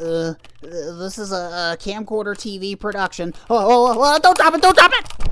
Uh, 0.00 0.34
this 0.60 1.18
is 1.18 1.30
a, 1.30 1.36
a 1.36 1.76
camcorder 1.78 2.34
TV 2.34 2.78
production. 2.78 3.32
Oh, 3.48 3.56
oh, 3.56 3.96
oh, 3.96 4.18
don't 4.18 4.36
drop 4.36 4.54
it! 4.54 4.62
Don't 4.62 4.76
drop 4.76 4.92
it! 4.92 5.24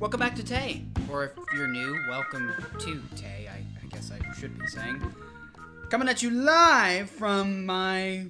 Welcome 0.00 0.20
back 0.20 0.34
to 0.36 0.44
Tay, 0.44 0.84
or 1.10 1.24
if 1.24 1.32
you're 1.54 1.68
new, 1.68 1.96
welcome 2.08 2.52
to 2.80 3.02
Tay. 3.14 3.48
I, 3.48 3.58
I 3.82 3.86
guess 3.90 4.10
I 4.10 4.32
should 4.34 4.58
be 4.58 4.66
saying. 4.66 5.00
Coming 5.88 6.08
at 6.08 6.20
you 6.20 6.30
live 6.30 7.08
from 7.08 7.64
my 7.64 8.26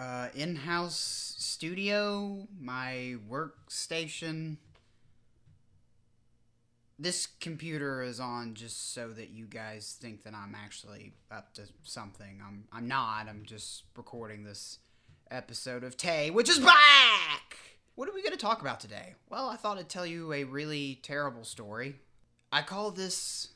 uh, 0.00 0.28
in-house 0.34 1.34
studio, 1.38 2.48
my 2.58 3.16
workstation. 3.30 4.56
This 6.98 7.26
computer 7.26 8.02
is 8.02 8.18
on 8.18 8.54
just 8.54 8.94
so 8.94 9.08
that 9.08 9.30
you 9.30 9.44
guys 9.44 9.98
think 10.00 10.22
that 10.22 10.34
I'm 10.34 10.54
actually 10.54 11.12
up 11.30 11.52
to 11.54 11.62
something. 11.82 12.40
I'm 12.46 12.64
I'm 12.72 12.88
not. 12.88 13.26
I'm 13.28 13.42
just 13.44 13.84
recording 13.96 14.44
this 14.44 14.78
episode 15.30 15.84
of 15.84 15.96
Tay, 15.96 16.30
which 16.30 16.48
is 16.48 16.58
back. 16.58 17.56
What 17.94 18.08
are 18.08 18.14
we 18.14 18.22
going 18.22 18.32
to 18.32 18.38
talk 18.38 18.62
about 18.62 18.80
today? 18.80 19.14
Well, 19.28 19.48
I 19.48 19.56
thought 19.56 19.78
I'd 19.78 19.88
tell 19.90 20.06
you 20.06 20.32
a 20.32 20.44
really 20.44 20.98
terrible 21.02 21.44
story. 21.44 21.96
I 22.50 22.62
call 22.62 22.90
this 22.90 23.48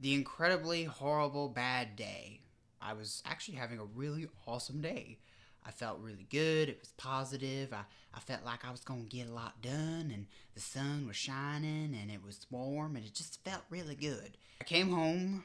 the 0.00 0.14
incredibly 0.14 0.84
horrible 0.84 1.48
bad 1.48 1.94
day. 1.94 2.40
I 2.80 2.94
was 2.94 3.22
actually 3.24 3.58
having 3.58 3.78
a 3.78 3.84
really 3.84 4.28
awesome 4.46 4.80
day. 4.80 5.18
I 5.64 5.70
felt 5.70 6.00
really 6.00 6.26
good. 6.30 6.68
It 6.68 6.80
was 6.80 6.92
positive. 6.96 7.72
I, 7.72 7.84
I 8.14 8.20
felt 8.20 8.44
like 8.44 8.64
I 8.64 8.70
was 8.70 8.80
going 8.80 9.06
to 9.06 9.16
get 9.16 9.28
a 9.28 9.32
lot 9.32 9.62
done, 9.62 10.10
and 10.12 10.26
the 10.54 10.60
sun 10.60 11.06
was 11.06 11.16
shining, 11.16 11.96
and 12.00 12.10
it 12.10 12.22
was 12.24 12.46
warm, 12.50 12.96
and 12.96 13.04
it 13.04 13.14
just 13.14 13.44
felt 13.44 13.62
really 13.70 13.94
good. 13.94 14.36
I 14.60 14.64
came 14.64 14.90
home 14.90 15.44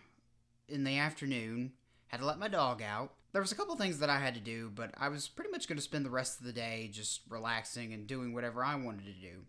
in 0.68 0.84
the 0.84 0.98
afternoon, 0.98 1.74
had 2.08 2.20
to 2.20 2.26
let 2.26 2.40
my 2.40 2.48
dog 2.48 2.82
out. 2.82 3.14
There 3.34 3.42
was 3.42 3.52
a 3.52 3.56
couple 3.56 3.76
things 3.76 4.00
that 4.00 4.10
I 4.10 4.20
had 4.20 4.34
to 4.34 4.40
do, 4.40 4.72
but 4.74 4.92
I 4.98 5.10
was 5.10 5.28
pretty 5.28 5.52
much 5.52 5.68
going 5.68 5.78
to 5.78 5.84
spend 5.84 6.06
the 6.06 6.10
rest 6.10 6.40
of 6.40 6.46
the 6.46 6.54
day 6.54 6.90
just 6.92 7.22
relaxing 7.30 7.94
and 7.94 8.08
doing 8.08 8.34
whatever 8.34 8.64
I 8.64 8.76
wanted 8.76 9.06
to 9.06 9.22
do. 9.22 9.44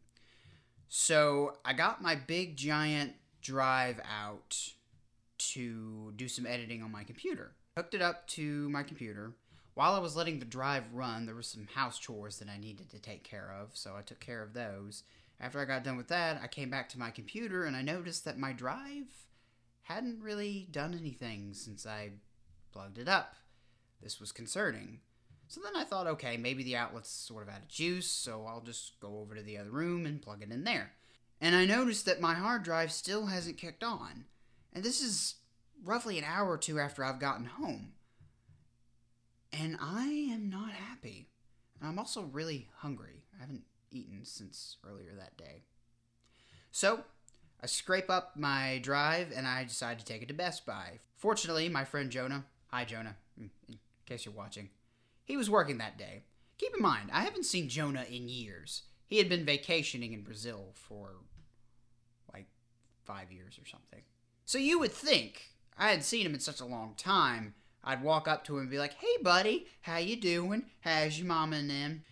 So 0.88 1.58
I 1.64 1.72
got 1.72 2.02
my 2.02 2.14
big 2.14 2.56
giant 2.56 3.14
drive 3.40 4.00
out 4.00 4.72
to 5.38 6.12
do 6.16 6.28
some 6.28 6.46
editing 6.46 6.82
on 6.82 6.90
my 6.90 7.04
computer. 7.04 7.52
Hooked 7.76 7.94
it 7.94 8.02
up 8.02 8.26
to 8.28 8.68
my 8.70 8.82
computer. 8.82 9.32
While 9.78 9.94
I 9.94 10.00
was 10.00 10.16
letting 10.16 10.40
the 10.40 10.44
drive 10.44 10.92
run, 10.92 11.24
there 11.24 11.36
were 11.36 11.42
some 11.42 11.68
house 11.72 12.00
chores 12.00 12.40
that 12.40 12.48
I 12.48 12.58
needed 12.58 12.90
to 12.90 12.98
take 12.98 13.22
care 13.22 13.54
of, 13.62 13.76
so 13.76 13.94
I 13.96 14.02
took 14.02 14.18
care 14.18 14.42
of 14.42 14.52
those. 14.52 15.04
After 15.38 15.60
I 15.60 15.66
got 15.66 15.84
done 15.84 15.96
with 15.96 16.08
that, 16.08 16.40
I 16.42 16.48
came 16.48 16.68
back 16.68 16.88
to 16.88 16.98
my 16.98 17.12
computer 17.12 17.62
and 17.62 17.76
I 17.76 17.82
noticed 17.82 18.24
that 18.24 18.40
my 18.40 18.52
drive 18.52 19.06
hadn't 19.82 20.20
really 20.20 20.66
done 20.72 20.98
anything 20.98 21.54
since 21.54 21.86
I 21.86 22.10
plugged 22.72 22.98
it 22.98 23.08
up. 23.08 23.36
This 24.02 24.18
was 24.18 24.32
concerning. 24.32 24.98
So 25.46 25.60
then 25.62 25.76
I 25.76 25.84
thought, 25.84 26.08
okay, 26.08 26.36
maybe 26.36 26.64
the 26.64 26.76
outlet's 26.76 27.10
sort 27.10 27.44
of 27.44 27.48
out 27.48 27.60
of 27.60 27.68
juice, 27.68 28.10
so 28.10 28.46
I'll 28.48 28.62
just 28.62 28.98
go 28.98 29.20
over 29.20 29.36
to 29.36 29.42
the 29.42 29.58
other 29.58 29.70
room 29.70 30.06
and 30.06 30.20
plug 30.20 30.42
it 30.42 30.50
in 30.50 30.64
there. 30.64 30.94
And 31.40 31.54
I 31.54 31.66
noticed 31.66 32.04
that 32.06 32.20
my 32.20 32.34
hard 32.34 32.64
drive 32.64 32.90
still 32.90 33.26
hasn't 33.26 33.58
kicked 33.58 33.84
on. 33.84 34.24
And 34.72 34.82
this 34.82 35.00
is 35.00 35.36
roughly 35.84 36.18
an 36.18 36.24
hour 36.24 36.48
or 36.50 36.58
two 36.58 36.80
after 36.80 37.04
I've 37.04 37.20
gotten 37.20 37.44
home. 37.44 37.92
And 39.52 39.76
I 39.80 40.04
am 40.32 40.50
not 40.50 40.72
happy. 40.72 41.28
And 41.80 41.88
I'm 41.88 41.98
also 41.98 42.22
really 42.22 42.68
hungry. 42.76 43.24
I 43.36 43.40
haven't 43.40 43.64
eaten 43.90 44.20
since 44.24 44.76
earlier 44.86 45.14
that 45.16 45.36
day. 45.36 45.62
So, 46.70 47.04
I 47.60 47.66
scrape 47.66 48.10
up 48.10 48.36
my 48.36 48.78
drive 48.82 49.32
and 49.34 49.46
I 49.46 49.64
decide 49.64 49.98
to 49.98 50.04
take 50.04 50.22
it 50.22 50.28
to 50.28 50.34
Best 50.34 50.64
Buy. 50.64 51.00
Fortunately, 51.16 51.68
my 51.68 51.84
friend 51.84 52.10
Jonah, 52.10 52.44
hi 52.68 52.84
Jonah, 52.84 53.16
in 53.36 53.50
case 54.06 54.24
you're 54.24 54.34
watching, 54.34 54.70
he 55.24 55.36
was 55.36 55.50
working 55.50 55.78
that 55.78 55.98
day. 55.98 56.22
Keep 56.58 56.76
in 56.76 56.82
mind, 56.82 57.10
I 57.12 57.22
haven't 57.22 57.46
seen 57.46 57.68
Jonah 57.68 58.04
in 58.08 58.28
years. 58.28 58.82
He 59.06 59.18
had 59.18 59.28
been 59.28 59.44
vacationing 59.44 60.12
in 60.12 60.22
Brazil 60.22 60.68
for 60.74 61.16
like 62.32 62.46
five 63.04 63.32
years 63.32 63.58
or 63.58 63.66
something. 63.66 64.02
So 64.44 64.58
you 64.58 64.78
would 64.78 64.92
think 64.92 65.50
I 65.76 65.90
had 65.90 66.04
seen 66.04 66.26
him 66.26 66.34
in 66.34 66.40
such 66.40 66.60
a 66.60 66.64
long 66.64 66.94
time. 66.96 67.54
I'd 67.84 68.02
walk 68.02 68.28
up 68.28 68.44
to 68.44 68.54
him 68.54 68.62
and 68.62 68.70
be 68.70 68.78
like, 68.78 68.94
"Hey, 68.94 69.16
buddy, 69.22 69.66
how 69.82 69.98
you 69.98 70.16
doing? 70.16 70.66
How's 70.80 71.18
your 71.18 71.26
mama 71.26 71.56
and 71.56 71.70
them?" 71.70 72.04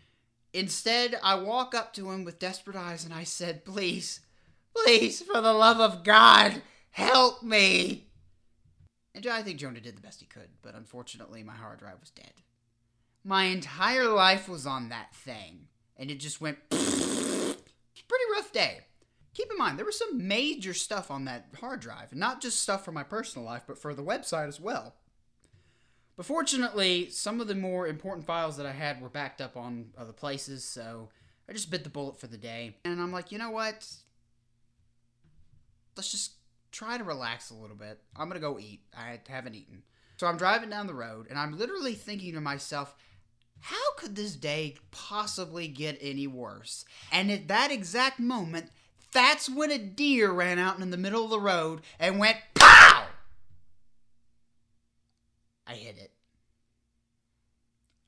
Instead, 0.53 1.19
I 1.23 1.35
walk 1.35 1.75
up 1.75 1.93
to 1.95 2.11
him 2.11 2.25
with 2.25 2.39
desperate 2.39 2.77
eyes 2.77 3.05
and 3.05 3.13
I 3.13 3.25
said, 3.25 3.65
"Please, 3.65 4.21
please, 4.75 5.21
for 5.23 5.41
the 5.41 5.53
love 5.53 5.81
of 5.81 6.03
God, 6.03 6.63
help 6.91 7.43
me!" 7.43 8.09
And 9.15 9.27
I 9.27 9.43
think 9.43 9.59
Jonah 9.59 9.81
did 9.81 9.97
the 9.97 10.03
best 10.03 10.21
he 10.21 10.27
could, 10.27 10.51
but 10.63 10.75
unfortunately, 10.75 11.43
my 11.43 11.55
hard 11.55 11.79
drive 11.79 12.01
was 12.01 12.11
dead. 12.11 12.43
My 13.25 13.45
entire 13.45 14.09
life 14.09 14.49
was 14.49 14.67
on 14.67 14.89
that 14.91 15.15
thing, 15.15 15.69
and 15.97 16.11
it 16.11 16.21
just 16.21 16.41
went. 16.41 16.59
Pretty 16.71 18.25
rough 18.33 18.53
day. 18.53 18.81
Keep 19.35 19.51
in 19.51 19.59
mind, 19.59 19.79
there 19.79 19.85
was 19.85 19.99
some 19.99 20.27
major 20.27 20.73
stuff 20.73 21.11
on 21.11 21.25
that 21.27 21.49
hard 21.61 21.81
drive, 21.81 22.15
not 22.15 22.41
just 22.41 22.63
stuff 22.63 22.85
for 22.85 22.93
my 22.93 23.03
personal 23.03 23.45
life, 23.45 23.65
but 23.67 23.79
for 23.79 23.93
the 23.93 24.03
website 24.03 24.49
as 24.49 24.61
well. 24.61 24.95
But 26.17 26.27
fortunately, 26.27 27.11
some 27.11 27.41
of 27.41 27.47
the 27.47 27.55
more 27.55 27.87
important 27.87 28.27
files 28.27 28.57
that 28.57 28.67
I 28.67 28.73
had 28.73 29.03
were 29.03 29.11
backed 29.11 29.41
up 29.41 29.57
on 29.57 29.91
other 29.99 30.13
places, 30.13 30.65
so 30.65 31.11
I 31.49 31.53
just 31.53 31.71
bit 31.71 31.85
the 31.85 31.91
bullet 31.91 32.19
for 32.19 32.27
the 32.27 32.39
day. 32.39 32.77
And 32.85 33.01
I'm 33.01 33.13
like, 33.13 33.31
you 33.31 33.39
know 33.39 33.51
what? 33.51 33.87
Let's 35.95 36.11
just 36.11 36.33
try 36.73 36.97
to 36.97 37.05
relax 37.05 37.51
a 37.51 37.55
little 37.55 37.77
bit. 37.77 38.01
I'm 38.17 38.29
gonna 38.29 38.41
go 38.41 38.59
eat. 38.59 38.81
I 38.97 39.21
haven't 39.29 39.55
eaten. 39.55 39.83
So 40.17 40.27
I'm 40.27 40.39
driving 40.39 40.71
down 40.71 40.87
the 40.87 40.95
road, 40.95 41.27
and 41.29 41.39
I'm 41.39 41.59
literally 41.59 41.95
thinking 41.95 42.33
to 42.33 42.41
myself, 42.41 42.95
how 43.61 43.93
could 43.99 44.17
this 44.17 44.37
day 44.37 44.77
possibly 44.91 45.69
get 45.69 45.99
any 46.01 46.27
worse? 46.27 46.87
And 47.13 47.31
at 47.31 47.49
that 47.49 47.71
exact 47.71 48.19
moment, 48.19 48.71
that's 49.13 49.51
when 49.51 49.71
a 49.71 49.79
deer 49.79 50.31
ran 50.31 50.59
out 50.59 50.79
in 50.79 50.91
the 50.91 50.97
middle 50.97 51.25
of 51.25 51.31
the 51.31 51.41
road 51.41 51.83
and 51.99 52.19
went 52.19 52.39
POW! 52.55 53.07
I 55.67 55.75
hit 55.75 55.99
it. 55.99 56.13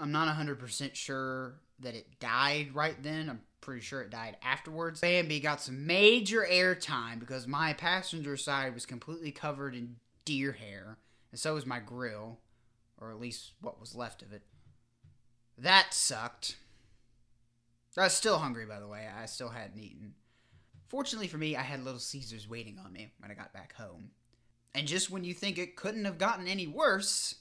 I'm 0.01 0.13
not 0.13 0.35
100% 0.35 0.95
sure 0.95 1.55
that 1.81 1.95
it 1.95 2.21
died 2.21 2.75
right 2.75 3.01
then. 3.03 3.29
I'm 3.29 3.41
pretty 3.61 3.81
sure 3.81 4.01
it 4.01 4.11
died 4.11 4.37
afterwards. 4.43 5.01
Bambi 5.01 5.41
got 5.41 5.61
some 5.61 5.87
major 5.87 6.47
airtime 6.51 7.19
because 7.19 7.47
my 7.47 7.73
passenger 7.73 8.37
side 8.37 8.75
was 8.75 8.87
completely 8.87 9.33
covered 9.33 9.75
in 9.75 9.97
deer 10.25 10.53
hair, 10.53 10.99
and 11.31 11.41
so 11.41 11.55
was 11.55 11.67
my 11.67 11.81
grill, 11.81 12.39
or 13.01 13.11
at 13.11 13.21
least 13.21 13.53
what 13.61 13.81
was 13.81 13.95
left 13.95 14.23
of 14.23 14.33
it. 14.33 14.43
That 15.57 15.93
sucked. 15.93 16.57
I 17.97 18.05
was 18.05 18.13
still 18.13 18.39
hungry, 18.39 18.65
by 18.65 18.79
the 18.79 18.87
way. 18.87 19.09
I 19.09 19.27
still 19.27 19.49
hadn't 19.49 19.81
eaten. 19.81 20.15
Fortunately 20.87 21.27
for 21.27 21.37
me, 21.37 21.57
I 21.57 21.63
had 21.63 21.85
Little 21.85 21.99
Caesars 21.99 22.49
waiting 22.49 22.79
on 22.79 22.93
me 22.93 23.11
when 23.19 23.31
I 23.31 23.35
got 23.35 23.53
back 23.53 23.75
home. 23.75 24.11
And 24.75 24.87
just 24.87 25.11
when 25.11 25.25
you 25.25 25.35
think 25.35 25.59
it 25.59 25.75
couldn't 25.75 26.05
have 26.05 26.17
gotten 26.17 26.47
any 26.47 26.69
worse, 26.69 27.35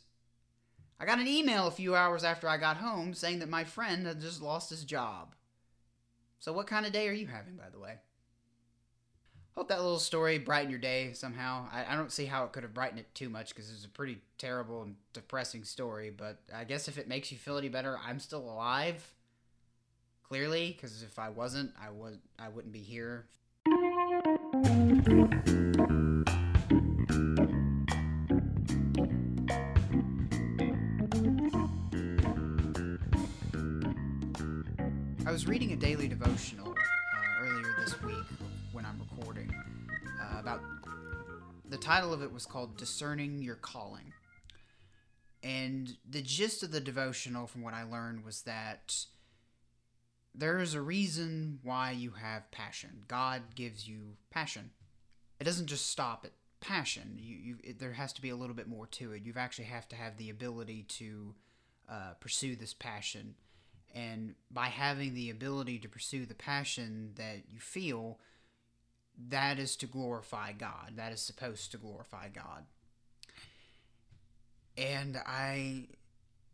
I 1.00 1.06
got 1.06 1.20
an 1.20 1.28
email 1.28 1.68
a 1.68 1.72
few 1.72 1.96
hours 1.96 2.24
after 2.24 2.48
I 2.50 2.58
got 2.58 2.78
home 2.78 3.14
saying 3.14 3.40
that 3.40 3.50
my 3.50 3.64
friend 3.64 4.08
had 4.08 4.20
just 4.20 4.42
lost 4.42 4.70
his 4.70 4.84
job. 4.84 5.36
So, 6.40 6.54
what 6.54 6.68
kind 6.68 6.86
of 6.86 6.92
day 6.92 7.08
are 7.08 7.14
you 7.14 7.28
having, 7.28 7.56
by 7.56 7.70
the 7.72 7.80
way? 7.80 7.96
Hope 9.56 9.70
that 9.70 9.82
little 9.82 9.98
story 9.98 10.38
brightened 10.38 10.70
your 10.70 10.80
day 10.80 11.14
somehow. 11.14 11.68
I, 11.72 11.94
I 11.94 11.96
don't 11.96 12.12
see 12.12 12.26
how 12.26 12.44
it 12.44 12.52
could 12.52 12.62
have 12.62 12.76
brightened 12.76 13.00
it 13.00 13.14
too 13.16 13.28
much 13.28 13.50
because 13.50 13.72
it's 13.72 13.86
a 13.86 13.90
pretty 13.90 14.20
terrible 14.38 14.84
and 14.84 14.96
depressing 15.14 15.64
story, 15.64 16.12
but 16.12 16.40
I 16.54 16.64
guess 16.64 16.88
if 16.88 17.00
it 17.00 17.08
makes 17.08 17.32
you 17.32 17.40
feel 17.40 17.58
any 17.58 17.70
better, 17.70 17.98
I'm 18.06 18.20
still 18.20 18.42
alive. 18.42 19.14
Clearly, 20.28 20.74
because 20.76 21.02
if 21.02 21.18
I 21.18 21.30
wasn't, 21.30 21.72
I 21.82 21.90
would 21.90 22.20
I 22.38 22.50
wouldn't 22.50 22.74
be 22.74 22.82
here. 22.82 23.26
Was 35.38 35.46
reading 35.46 35.72
a 35.72 35.76
daily 35.76 36.08
devotional 36.08 36.70
uh, 36.72 37.42
earlier 37.46 37.76
this 37.78 38.02
week 38.02 38.26
when 38.72 38.84
I'm 38.84 39.00
recording 39.00 39.54
uh, 40.20 40.40
about 40.40 40.64
the 41.70 41.78
title 41.78 42.12
of 42.12 42.24
it 42.24 42.34
was 42.34 42.48
called 42.48 42.76
Discerning 42.76 43.44
Your 43.44 43.54
Calling. 43.54 44.14
And 45.44 45.96
the 46.10 46.24
gist 46.24 46.64
of 46.64 46.72
the 46.72 46.80
devotional, 46.80 47.46
from 47.46 47.62
what 47.62 47.76
I 47.76 47.84
learned, 47.84 48.26
was 48.26 48.42
that 48.42 49.06
there 50.34 50.58
is 50.58 50.74
a 50.74 50.82
reason 50.82 51.60
why 51.62 51.92
you 51.92 52.14
have 52.20 52.50
passion. 52.50 53.04
God 53.08 53.44
gives 53.54 53.88
you 53.88 54.18
passion. 54.32 54.72
It 55.40 55.44
doesn't 55.44 55.68
just 55.68 55.86
stop 55.86 56.26
at 56.26 56.32
passion. 56.62 57.20
You, 57.20 57.36
you, 57.36 57.58
it, 57.64 57.80
there 57.80 57.94
has 57.94 58.12
to 58.14 58.24
be 58.24 58.30
a 58.30 58.36
little 58.36 58.56
bit 58.56 58.68
more 58.68 58.88
to 58.88 59.12
it. 59.12 59.22
You 59.24 59.34
actually 59.38 59.66
have 59.66 59.88
to 59.90 59.96
have 59.96 60.18
the 60.18 60.32
ability 60.32 60.88
to 60.98 61.36
uh, 61.88 62.14
pursue 62.20 62.56
this 62.56 62.74
passion. 62.74 63.36
And 63.94 64.36
by 64.52 64.68
having 64.68 65.14
the 65.14 65.30
ability 65.30 65.80
to 65.80 65.90
pursue 65.90 66.26
the 66.26 66.36
passion 66.36 67.12
that 67.16 67.44
you 67.52 67.60
feel, 67.60 68.20
that 69.30 69.60
is 69.60 69.76
to 69.78 69.88
glorify 69.88 70.52
God. 70.52 70.94
That 70.96 71.12
is 71.12 71.22
supposed 71.22 71.72
to 71.72 71.78
glorify 71.78 72.30
God. 72.30 72.66
And 74.78 75.18
I, 75.26 75.88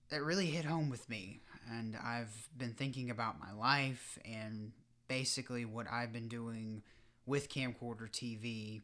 that 0.10 0.24
really 0.24 0.46
hit 0.46 0.66
home 0.66 0.90
with 0.90 1.10
me. 1.10 1.42
And 1.70 1.98
I've 2.02 2.50
been 2.58 2.74
thinking 2.74 3.10
about 3.10 3.40
my 3.40 3.52
life 3.54 4.18
and 4.26 4.72
basically 5.08 5.66
what 5.66 5.88
I've 5.92 6.14
been 6.14 6.28
doing 6.28 6.84
with 7.26 7.50
Camcorder 7.50 8.10
TV. 8.10 8.82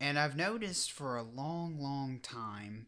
And 0.00 0.18
I've 0.18 0.36
noticed 0.36 0.92
for 0.92 1.16
a 1.16 1.22
long, 1.22 1.78
long 1.80 2.20
time 2.22 2.86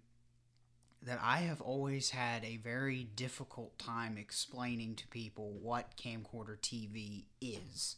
that 1.04 1.18
I 1.22 1.38
have 1.38 1.60
always 1.60 2.10
had 2.10 2.44
a 2.44 2.58
very 2.58 3.04
difficult 3.16 3.78
time 3.78 4.16
explaining 4.16 4.94
to 4.96 5.06
people 5.08 5.52
what 5.60 5.96
Camcorder 5.96 6.58
TV 6.58 7.24
is. 7.40 7.96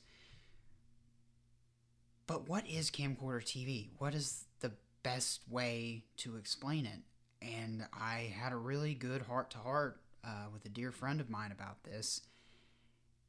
But 2.26 2.48
what 2.48 2.66
is 2.66 2.90
Camcorder 2.90 3.42
TV? 3.42 3.88
What 3.98 4.14
is 4.14 4.46
the 4.60 4.72
best 5.02 5.40
way 5.50 6.04
to 6.18 6.36
explain 6.36 6.86
it? 6.86 7.00
And 7.42 7.86
I 7.92 8.32
had 8.34 8.52
a 8.52 8.56
really 8.56 8.94
good 8.94 9.22
heart 9.22 9.50
to 9.50 9.58
heart 9.58 10.00
uh, 10.24 10.46
with 10.52 10.64
a 10.64 10.70
dear 10.70 10.90
friend 10.90 11.20
of 11.20 11.28
mine 11.28 11.52
about 11.52 11.84
this 11.84 12.22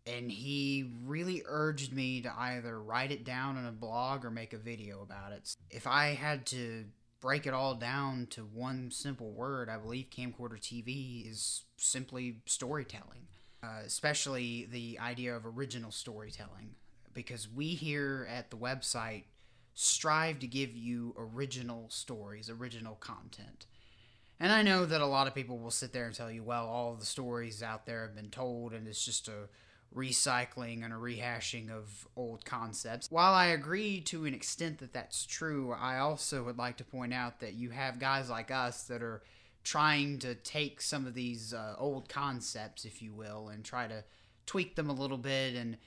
and 0.07 0.31
he 0.31 0.92
really 1.06 1.42
urged 1.45 1.92
me 1.92 2.22
to 2.22 2.33
either 2.38 2.80
write 2.80 3.12
it 3.12 3.24
down 3.24 3.57
in 3.57 3.66
a 3.66 3.72
blog 3.72 4.24
or 4.24 4.30
make 4.30 4.54
a 4.54 4.57
video 4.57 5.01
about 5.01 5.31
it. 5.31 5.56
If 5.72 5.88
I 5.88 6.10
had 6.10 6.45
to 6.48 6.86
break 7.25 7.48
it 7.48 7.56
all 7.56 7.74
down 7.74 8.27
to 8.30 8.42
one 8.42 8.92
simple 8.92 9.31
word, 9.31 9.68
I 9.68 9.77
believe 9.77 10.12
camcorder 10.16 10.60
TV 10.60 11.27
is 11.27 11.63
simply 11.75 12.38
storytelling, 12.45 13.25
uh, 13.63 13.80
especially 13.83 14.68
the 14.72 15.00
idea 15.00 15.36
of 15.36 15.44
original 15.44 15.89
storytelling. 15.89 16.75
Because 17.16 17.50
we 17.50 17.69
here 17.69 18.27
at 18.30 18.51
the 18.51 18.57
website 18.57 19.24
strive 19.74 20.38
to 20.38 20.45
give 20.45 20.75
you 20.75 21.16
original 21.18 21.88
stories, 21.89 22.48
original 22.48 22.94
content. 22.94 23.66
And 24.39 24.51
I 24.51 24.62
know 24.62 24.86
that 24.86 25.01
a 25.01 25.07
lot 25.07 25.25
of 25.25 25.33
people 25.33 25.57
will 25.57 25.72
sit 25.72 25.94
there 25.94 26.06
and 26.06 26.13
tell 26.13 26.30
you, 26.30 26.44
well, 26.44 26.68
all 26.68 26.94
the 26.94 27.07
stories 27.07 27.63
out 27.63 27.88
there 27.88 28.04
have 28.04 28.16
been 28.16 28.30
told 28.30 28.72
and 28.72 28.88
it's 28.88 29.04
just 29.04 29.30
a 29.30 29.50
recycling 29.94 30.84
and 30.84 30.94
a 30.94 30.98
rehashing 30.98 31.70
of 31.70 32.08
old 32.16 32.46
concepts. 32.46 33.10
While 33.10 33.34
I 33.34 33.48
agree 33.48 34.02
to 34.02 34.26
an 34.26 34.34
extent 34.34 34.80
that 34.80 34.94
that's 34.94 35.26
true, 35.26 35.74
I 35.74 36.00
also 36.00 36.44
would 36.44 36.58
like 36.58 36.78
to 36.78 36.84
point 36.84 37.14
out 37.14 37.40
that 37.40 37.54
you 37.54 37.70
have 37.72 38.00
guys 38.00 38.30
like 38.30 38.52
us 38.52 38.84
that 38.84 39.02
are 39.02 39.24
trying 39.64 40.20
to 40.20 40.36
take 40.36 40.82
some 40.82 41.08
of 41.08 41.14
these 41.14 41.54
uh, 41.54 41.76
old 41.78 42.08
concepts, 42.08 42.86
if 42.86 43.02
you 43.02 43.14
will, 43.14 43.50
and 43.50 43.64
try 43.64 43.88
to 43.88 44.04
tweak 44.46 44.76
them 44.76 44.90
a 44.90 44.94
little 44.94 45.18
bit 45.18 45.56
and 45.56 45.78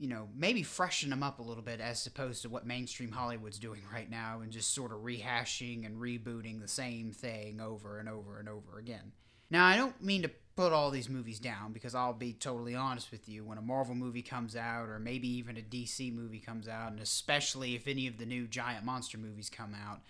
you 0.00 0.08
know, 0.08 0.28
maybe 0.34 0.62
freshen 0.62 1.10
them 1.10 1.22
up 1.22 1.40
a 1.40 1.42
little 1.42 1.62
bit 1.62 1.78
as 1.78 2.06
opposed 2.06 2.40
to 2.40 2.48
what 2.48 2.66
mainstream 2.66 3.12
Hollywood's 3.12 3.58
doing 3.58 3.82
right 3.92 4.10
now 4.10 4.40
and 4.40 4.50
just 4.50 4.74
sort 4.74 4.92
of 4.92 5.00
rehashing 5.00 5.84
and 5.84 6.00
rebooting 6.00 6.58
the 6.58 6.68
same 6.68 7.12
thing 7.12 7.60
over 7.60 7.98
and 7.98 8.08
over 8.08 8.38
and 8.38 8.48
over 8.48 8.78
again. 8.78 9.12
Now, 9.50 9.66
I 9.66 9.76
don't 9.76 10.02
mean 10.02 10.22
to 10.22 10.30
put 10.60 10.74
all 10.74 10.90
these 10.90 11.08
movies 11.08 11.40
down 11.40 11.72
because 11.72 11.94
I'll 11.94 12.12
be 12.12 12.34
totally 12.34 12.74
honest 12.74 13.10
with 13.10 13.30
you. 13.30 13.44
When 13.44 13.56
a 13.56 13.62
Marvel 13.62 13.94
movie 13.94 14.20
comes 14.20 14.54
out, 14.54 14.90
or 14.90 14.98
maybe 14.98 15.26
even 15.26 15.56
a 15.56 15.62
DC 15.62 16.14
movie 16.14 16.38
comes 16.38 16.68
out, 16.68 16.92
and 16.92 17.00
especially 17.00 17.74
if 17.74 17.88
any 17.88 18.06
of 18.06 18.18
the 18.18 18.26
new 18.26 18.46
giant 18.46 18.84
monster 18.84 19.16
movies 19.16 19.48
come 19.48 19.74
out, 19.74 20.00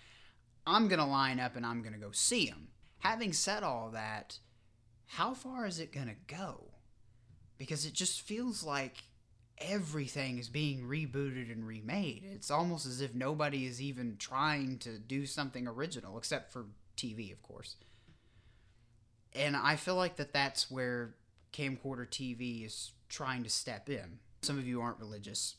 I'm 0.67 0.89
going 0.89 0.99
to 0.99 1.05
line 1.05 1.39
up 1.39 1.55
and 1.55 1.65
I'm 1.65 1.81
going 1.81 1.93
to 1.93 1.99
go 1.99 2.11
see 2.11 2.47
them. 2.47 2.67
Having 2.99 3.31
said 3.31 3.63
all 3.63 3.91
that, 3.91 4.39
how 5.05 5.33
far 5.33 5.65
is 5.65 5.79
it 5.79 5.93
going 5.93 6.07
to 6.07 6.35
go? 6.35 6.65
Because 7.57 7.85
it 7.85 7.93
just 7.93 8.19
feels 8.19 8.61
like 8.61 8.97
everything 9.57 10.37
is 10.37 10.49
being 10.49 10.83
rebooted 10.83 11.49
and 11.49 11.65
remade. 11.65 12.23
It's 12.29 12.51
almost 12.51 12.85
as 12.85 12.99
if 12.99 13.15
nobody 13.15 13.65
is 13.65 13.81
even 13.81 14.17
trying 14.17 14.79
to 14.79 14.99
do 14.99 15.25
something 15.25 15.65
original, 15.65 16.17
except 16.17 16.51
for 16.51 16.65
TV, 16.97 17.31
of 17.31 17.41
course 17.41 17.77
and 19.35 19.55
I 19.55 19.75
feel 19.75 19.95
like 19.95 20.17
that 20.17 20.33
that's 20.33 20.69
where 20.69 21.15
camcorder 21.53 22.07
TV 22.07 22.65
is 22.65 22.91
trying 23.09 23.43
to 23.43 23.49
step 23.49 23.89
in. 23.89 24.19
Some 24.41 24.57
of 24.57 24.67
you 24.67 24.81
aren't 24.81 24.99
religious, 24.99 25.55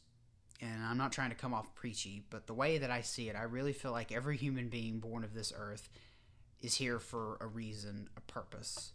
and 0.60 0.84
I'm 0.84 0.98
not 0.98 1.12
trying 1.12 1.30
to 1.30 1.36
come 1.36 1.54
off 1.54 1.74
preachy, 1.74 2.24
but 2.30 2.46
the 2.46 2.54
way 2.54 2.78
that 2.78 2.90
I 2.90 3.00
see 3.00 3.28
it, 3.28 3.36
I 3.36 3.42
really 3.42 3.72
feel 3.72 3.92
like 3.92 4.12
every 4.12 4.36
human 4.36 4.69
being 4.69 4.98
born 4.98 5.24
of 5.24 5.34
this 5.34 5.52
earth 5.56 5.88
is 6.60 6.76
here 6.76 6.98
for 6.98 7.36
a 7.40 7.46
reason, 7.46 8.08
a 8.16 8.20
purpose. 8.20 8.92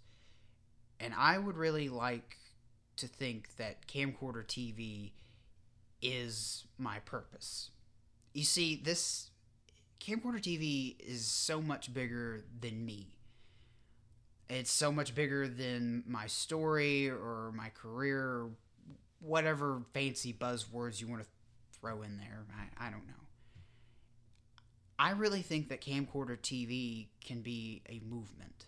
And 1.00 1.14
I 1.16 1.38
would 1.38 1.58
really 1.58 1.90
like 1.90 2.38
to 2.98 3.08
think 3.08 3.56
that 3.58 3.88
camcorder 3.88 4.46
TV 4.46 5.12
is 6.02 6.66
my 6.78 7.00
purpose. 7.00 7.72
You 8.34 8.44
see, 8.44 8.76
this 8.76 9.32
camcorder 10.00 10.42
TV 10.42 10.96
is 11.00 11.26
so 11.26 11.62
much 11.62 11.94
bigger 11.94 12.44
than 12.60 12.86
me 12.86 13.17
it's 14.50 14.72
so 14.72 14.92
much 14.92 15.14
bigger 15.14 15.48
than 15.48 16.04
my 16.08 16.28
story 16.28 17.10
or 17.10 17.52
my 17.56 17.70
career 17.70 18.20
or 18.20 18.50
whatever 19.20 19.82
fancy 19.94 20.34
buzzwords 20.34 21.02
you 21.02 21.08
want 21.08 21.24
to 21.24 21.28
throw 21.80 22.02
in 22.02 22.18
there. 22.18 22.46
I, 22.56 22.88
I 22.88 22.90
don't 22.90 23.08
know. 23.08 23.14
I 25.00 25.12
really 25.12 25.42
think 25.42 25.70
that 25.70 25.82
camcorder 25.82 26.38
TV 26.38 27.08
can 27.24 27.42
be 27.42 27.84
a 27.88 28.02
movement. 28.08 28.66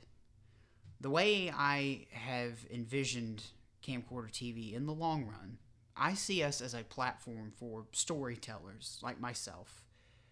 The 1.02 1.10
way 1.10 1.52
I 1.56 2.08
have 2.12 2.66
envisioned 2.72 3.44
camcorder 3.86 4.30
TV 4.30 4.74
in 4.74 4.86
the 4.86 4.94
long 4.94 5.26
run, 5.26 5.58
I 5.96 6.14
see 6.14 6.44
us 6.44 6.62
as 6.62 6.74
a 6.74 6.84
platform 6.84 7.52
for 7.58 7.86
storytellers 7.92 9.00
like 9.02 9.20
myself 9.20 9.86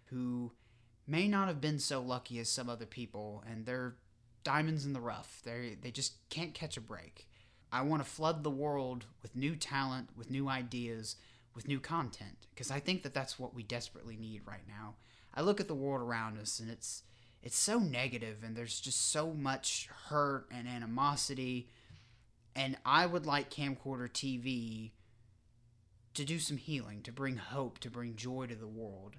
who 0.06 0.52
may 1.08 1.28
not 1.28 1.48
have 1.48 1.62
been 1.62 1.80
so 1.80 2.02
lucky 2.02 2.40
as 2.40 2.50
some 2.50 2.70
other 2.70 2.86
people 2.86 3.44
and 3.50 3.66
they're 3.66 3.96
diamonds 4.48 4.86
in 4.86 4.94
the 4.94 5.02
rough. 5.02 5.42
They 5.44 5.78
they 5.82 5.92
just 5.92 6.14
can't 6.30 6.54
catch 6.54 6.78
a 6.78 6.82
break. 6.82 7.28
I 7.70 7.82
want 7.82 8.02
to 8.02 8.10
flood 8.10 8.46
the 8.46 8.50
world 8.50 9.06
with 9.22 9.36
new 9.36 9.58
talent, 9.58 10.12
with 10.16 10.32
new 10.32 10.48
ideas, 10.48 11.18
with 11.54 11.68
new 11.68 11.82
content 11.82 12.48
because 12.54 12.72
I 12.72 12.80
think 12.80 13.04
that 13.04 13.14
that's 13.14 13.38
what 13.38 13.54
we 13.54 13.62
desperately 13.62 14.16
need 14.16 14.44
right 14.46 14.66
now. 14.66 14.96
I 15.34 15.42
look 15.42 15.60
at 15.60 15.68
the 15.68 15.76
world 15.76 16.02
around 16.02 16.40
us 16.40 16.62
and 16.62 16.72
it's 16.72 17.04
it's 17.44 17.58
so 17.58 17.78
negative 17.78 18.38
and 18.42 18.56
there's 18.56 18.80
just 18.80 19.12
so 19.12 19.34
much 19.34 19.90
hurt 20.06 20.48
and 20.50 20.66
animosity 20.66 21.68
and 22.56 22.77
I 22.86 23.06
would 23.06 23.25
like 23.25 23.51
camcorder 23.51 24.10
TV 24.10 24.92
to 26.13 26.24
do 26.24 26.39
some 26.39 26.58
healing, 26.58 27.01
to 27.01 27.12
bring 27.12 27.36
hope, 27.36 27.80
to 27.80 27.92
bring 27.92 28.16
joy 28.16 28.46
to 28.48 28.56
the 28.56 28.66
world. 28.66 29.18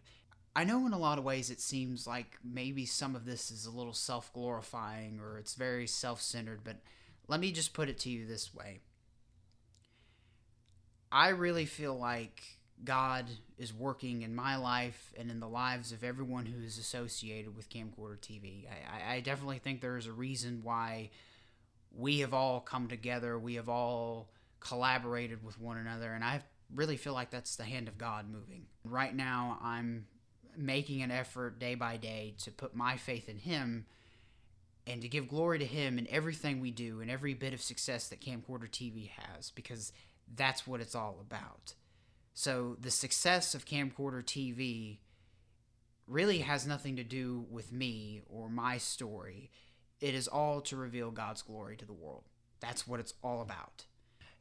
I 0.58 0.64
know 0.64 0.86
in 0.86 0.92
a 0.92 0.98
lot 0.98 1.18
of 1.18 1.24
ways 1.24 1.50
it 1.50 1.60
seems 1.60 2.04
like 2.04 2.36
maybe 2.42 2.84
some 2.84 3.14
of 3.14 3.24
this 3.24 3.52
is 3.52 3.64
a 3.64 3.70
little 3.70 3.92
self 3.92 4.32
glorifying 4.32 5.20
or 5.20 5.38
it's 5.38 5.54
very 5.54 5.86
self 5.86 6.20
centered, 6.20 6.64
but 6.64 6.78
let 7.28 7.38
me 7.38 7.52
just 7.52 7.74
put 7.74 7.88
it 7.88 7.96
to 8.00 8.10
you 8.10 8.26
this 8.26 8.52
way. 8.52 8.80
I 11.12 11.28
really 11.28 11.64
feel 11.64 11.96
like 11.96 12.42
God 12.82 13.26
is 13.56 13.72
working 13.72 14.22
in 14.22 14.34
my 14.34 14.56
life 14.56 15.14
and 15.16 15.30
in 15.30 15.38
the 15.38 15.48
lives 15.48 15.92
of 15.92 16.02
everyone 16.02 16.46
who 16.46 16.60
is 16.60 16.76
associated 16.76 17.54
with 17.54 17.70
Camcorder 17.70 18.18
TV. 18.18 18.66
I, 18.66 19.14
I 19.14 19.20
definitely 19.20 19.60
think 19.60 19.80
there 19.80 19.96
is 19.96 20.08
a 20.08 20.12
reason 20.12 20.62
why 20.64 21.10
we 21.96 22.18
have 22.18 22.34
all 22.34 22.58
come 22.58 22.88
together, 22.88 23.38
we 23.38 23.54
have 23.54 23.68
all 23.68 24.32
collaborated 24.58 25.44
with 25.44 25.60
one 25.60 25.76
another, 25.76 26.12
and 26.14 26.24
I 26.24 26.42
really 26.74 26.96
feel 26.96 27.12
like 27.12 27.30
that's 27.30 27.54
the 27.54 27.62
hand 27.62 27.86
of 27.86 27.96
God 27.96 28.28
moving. 28.28 28.66
Right 28.82 29.14
now, 29.14 29.60
I'm 29.62 30.06
making 30.58 31.02
an 31.02 31.10
effort 31.10 31.58
day 31.58 31.74
by 31.74 31.96
day 31.96 32.34
to 32.38 32.50
put 32.50 32.74
my 32.74 32.96
faith 32.96 33.28
in 33.28 33.38
Him 33.38 33.86
and 34.86 35.02
to 35.02 35.08
give 35.08 35.28
glory 35.28 35.58
to 35.58 35.64
Him 35.64 35.98
in 35.98 36.06
everything 36.10 36.60
we 36.60 36.70
do 36.70 37.00
and 37.00 37.10
every 37.10 37.34
bit 37.34 37.52
of 37.52 37.60
success 37.60 38.08
that 38.08 38.20
Camcorder 38.20 38.68
TV 38.68 39.10
has 39.10 39.50
because 39.50 39.92
that's 40.34 40.66
what 40.66 40.80
it's 40.80 40.94
all 40.94 41.18
about. 41.20 41.74
So 42.34 42.76
the 42.80 42.90
success 42.90 43.54
of 43.54 43.64
Camcorder 43.64 44.22
TV 44.22 44.98
really 46.06 46.38
has 46.38 46.66
nothing 46.66 46.96
to 46.96 47.04
do 47.04 47.46
with 47.50 47.72
me 47.72 48.22
or 48.26 48.48
my 48.48 48.78
story. 48.78 49.50
It 50.00 50.14
is 50.14 50.28
all 50.28 50.60
to 50.62 50.76
reveal 50.76 51.10
God's 51.10 51.42
glory 51.42 51.76
to 51.76 51.84
the 51.84 51.92
world. 51.92 52.24
That's 52.60 52.86
what 52.86 53.00
it's 53.00 53.14
all 53.22 53.42
about. 53.42 53.84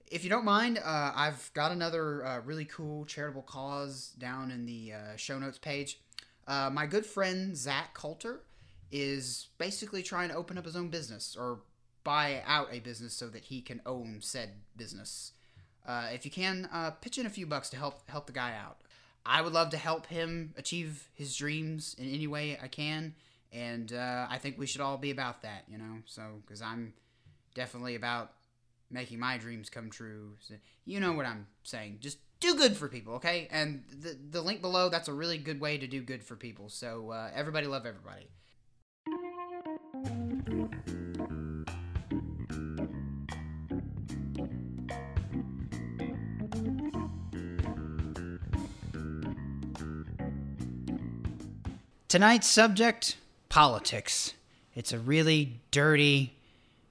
If 0.09 0.23
you 0.23 0.29
don't 0.29 0.45
mind, 0.45 0.77
uh, 0.77 1.11
I've 1.13 1.51
got 1.53 1.71
another 1.71 2.25
uh, 2.25 2.39
really 2.41 2.63
cool 2.65 3.03
charitable 3.05 3.41
cause 3.41 4.13
down 4.17 4.51
in 4.51 4.65
the 4.65 4.93
uh, 4.93 5.15
show 5.17 5.37
notes 5.37 5.57
page. 5.57 5.99
Uh, 6.47 6.69
my 6.71 6.85
good 6.85 7.05
friend 7.05 7.55
Zach 7.57 7.93
Coulter 7.93 8.41
is 8.91 9.47
basically 9.57 10.01
trying 10.01 10.29
to 10.29 10.35
open 10.35 10.57
up 10.57 10.65
his 10.65 10.75
own 10.75 10.89
business 10.89 11.35
or 11.37 11.59
buy 12.03 12.41
out 12.45 12.69
a 12.71 12.79
business 12.79 13.13
so 13.13 13.27
that 13.27 13.43
he 13.45 13.61
can 13.61 13.81
own 13.85 14.19
said 14.21 14.51
business. 14.77 15.33
Uh, 15.85 16.07
if 16.13 16.23
you 16.25 16.31
can, 16.31 16.69
uh, 16.71 16.91
pitch 16.91 17.17
in 17.17 17.25
a 17.25 17.29
few 17.29 17.45
bucks 17.45 17.69
to 17.69 17.77
help 17.77 18.09
help 18.09 18.27
the 18.27 18.33
guy 18.33 18.53
out. 18.55 18.77
I 19.25 19.41
would 19.41 19.53
love 19.53 19.71
to 19.71 19.77
help 19.77 20.07
him 20.07 20.53
achieve 20.57 21.09
his 21.13 21.35
dreams 21.35 21.95
in 21.99 22.09
any 22.09 22.27
way 22.27 22.57
I 22.61 22.69
can, 22.69 23.13
and 23.51 23.91
uh, 23.91 24.27
I 24.29 24.37
think 24.37 24.57
we 24.57 24.67
should 24.67 24.79
all 24.79 24.97
be 24.97 25.11
about 25.11 25.41
that, 25.41 25.65
you 25.67 25.77
know. 25.77 25.97
So, 26.05 26.41
because 26.45 26.61
I'm 26.61 26.93
definitely 27.53 27.95
about 27.95 28.31
making 28.89 29.19
my 29.19 29.37
dreams 29.37 29.69
come 29.69 29.89
true. 29.89 30.33
So 30.39 30.55
you 30.85 30.99
know 30.99 31.13
what 31.13 31.25
I'm 31.25 31.47
saying. 31.63 31.97
Just 31.99 32.19
do 32.39 32.55
good 32.55 32.77
for 32.77 32.87
people, 32.87 33.15
okay? 33.15 33.47
And 33.51 33.83
the 33.89 34.17
the 34.29 34.41
link 34.41 34.61
below 34.61 34.89
that's 34.89 35.07
a 35.07 35.13
really 35.13 35.37
good 35.37 35.59
way 35.59 35.77
to 35.77 35.87
do 35.87 36.01
good 36.01 36.23
for 36.23 36.35
people. 36.35 36.69
So 36.69 37.11
uh, 37.11 37.31
everybody 37.33 37.67
love 37.67 37.85
everybody. 37.85 38.27
Tonight's 52.07 52.47
subject 52.47 53.17
politics. 53.49 54.33
It's 54.73 54.93
a 54.93 54.99
really 54.99 55.59
dirty, 55.71 56.36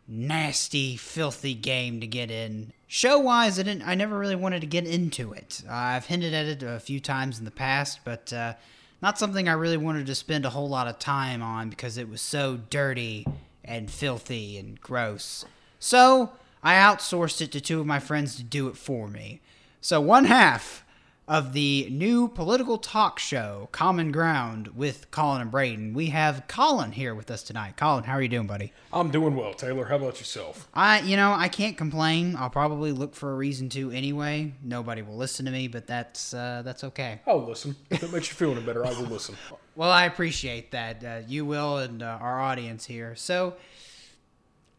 nasty, 0.08 0.96
filthy 0.96 1.54
game 1.54 2.00
to 2.00 2.06
get 2.06 2.30
in. 2.30 2.72
Show 2.86 3.18
wise, 3.18 3.58
I 3.58 3.64
didn't. 3.64 3.86
I 3.86 3.94
never 3.94 4.18
really 4.18 4.36
wanted 4.36 4.60
to 4.60 4.66
get 4.66 4.86
into 4.86 5.32
it. 5.32 5.62
I've 5.68 6.06
hinted 6.06 6.32
at 6.32 6.46
it 6.46 6.62
a 6.62 6.78
few 6.78 7.00
times 7.00 7.38
in 7.38 7.44
the 7.44 7.50
past, 7.50 8.00
but 8.04 8.32
uh, 8.32 8.54
not 9.02 9.18
something 9.18 9.48
I 9.48 9.52
really 9.52 9.76
wanted 9.76 10.06
to 10.06 10.14
spend 10.14 10.44
a 10.44 10.50
whole 10.50 10.68
lot 10.68 10.86
of 10.86 10.98
time 10.98 11.42
on 11.42 11.68
because 11.68 11.98
it 11.98 12.08
was 12.08 12.20
so 12.20 12.60
dirty 12.70 13.26
and 13.64 13.90
filthy 13.90 14.56
and 14.56 14.80
gross. 14.80 15.44
So 15.78 16.32
I 16.62 16.74
outsourced 16.74 17.40
it 17.40 17.52
to 17.52 17.60
two 17.60 17.80
of 17.80 17.86
my 17.86 17.98
friends 17.98 18.36
to 18.36 18.42
do 18.42 18.68
it 18.68 18.76
for 18.76 19.08
me. 19.08 19.40
So 19.80 20.00
one 20.00 20.24
half 20.26 20.84
of 21.28 21.52
the 21.52 21.88
new 21.90 22.28
political 22.28 22.78
talk 22.78 23.18
show, 23.18 23.68
Common 23.72 24.12
Ground, 24.12 24.68
with 24.76 25.10
Collin 25.10 25.42
and 25.42 25.50
Braidon. 25.50 25.92
We 25.92 26.06
have 26.06 26.46
Collin 26.46 26.92
here 26.92 27.14
with 27.16 27.30
us 27.32 27.42
tonight. 27.42 27.76
Collin, 27.76 28.04
how 28.04 28.12
are 28.12 28.22
you 28.22 28.28
doing, 28.28 28.46
buddy? 28.46 28.72
I'm 28.92 29.10
doing 29.10 29.34
well, 29.34 29.52
Taylor. 29.52 29.86
How 29.86 29.96
about 29.96 30.18
yourself? 30.20 30.68
I, 30.72 31.00
you 31.00 31.16
know, 31.16 31.32
I 31.32 31.48
can't 31.48 31.76
complain. 31.76 32.36
I'll 32.36 32.50
probably 32.50 32.92
look 32.92 33.14
for 33.14 33.32
a 33.32 33.34
reason 33.34 33.68
to 33.70 33.90
anyway. 33.90 34.54
Nobody 34.62 35.02
will 35.02 35.16
listen 35.16 35.46
to 35.46 35.52
me, 35.52 35.66
but 35.66 35.88
that's 35.88 36.32
uh, 36.32 36.62
that's 36.64 36.84
okay. 36.84 37.20
I'll 37.26 37.44
listen. 37.44 37.74
If 37.90 38.04
it 38.04 38.12
makes 38.12 38.28
you 38.28 38.34
feel 38.34 38.52
any 38.52 38.60
better, 38.60 38.86
I 38.86 38.90
will 38.90 39.06
listen. 39.06 39.36
Well, 39.76 39.90
I 39.90 40.06
appreciate 40.06 40.70
that. 40.70 41.04
Uh, 41.04 41.20
you 41.28 41.44
will, 41.44 41.76
and 41.76 42.02
uh, 42.02 42.16
our 42.18 42.40
audience 42.40 42.86
here. 42.86 43.14
So, 43.14 43.56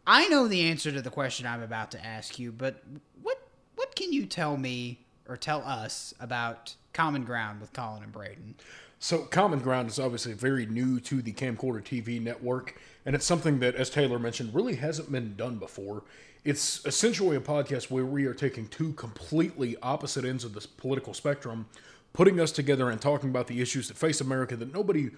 I 0.08 0.28
know 0.28 0.48
the 0.48 0.62
answer 0.72 0.92
to 0.92 1.04
the 1.04 1.12
question 1.12 1.46
I'm 1.46 1.62
about 1.62 1.92
to 1.92 2.04
ask 2.04 2.40
you, 2.40 2.52
but 2.52 2.82
what 3.22 3.38
what 3.76 3.96
can 3.96 4.12
you 4.12 4.26
tell 4.26 4.58
me 4.58 5.06
or 5.28 5.38
tell 5.38 5.62
us 5.64 6.14
about 6.20 6.76
Common 6.94 7.24
Ground 7.24 7.62
with 7.62 7.74
Collin 7.74 8.04
and 8.04 8.12
Braidon? 8.12 8.56
So, 9.00 9.20
Common 9.20 9.60
Ground 9.60 9.90
is 9.90 10.00
obviously 10.00 10.34
very 10.34 10.66
new 10.66 11.00
to 11.02 11.22
the 11.22 11.32
Camcorder 11.32 11.84
TV 11.84 12.20
network, 12.20 12.80
and 13.06 13.16
it's 13.16 13.26
something 13.26 13.60
that, 13.60 13.76
as 13.76 13.92
Taylor 13.92 14.18
mentioned, 14.18 14.56
really 14.56 14.76
hasn't 14.76 15.12
been 15.12 15.36
done 15.36 15.58
before. 15.58 16.04
It's 16.44 16.84
essentially 16.86 17.36
a 17.38 17.42
podcast 17.42 17.92
where 17.92 18.06
we 18.06 18.26
are 18.26 18.34
taking 18.34 18.68
two 18.68 18.94
completely 18.94 19.76
opposite 19.84 20.26
ends 20.26 20.44
of 20.44 20.54
the 20.54 20.66
political 20.78 21.14
spectrum, 21.14 21.68
putting 22.14 22.40
us 22.40 22.52
together 22.52 22.90
and 22.90 23.00
talking 23.00 23.30
about 23.30 23.48
the 23.48 23.62
issues 23.62 23.88
that 23.90 23.98
face 23.98 24.20
America 24.20 24.56
that 24.56 24.74
nobody 24.74 25.12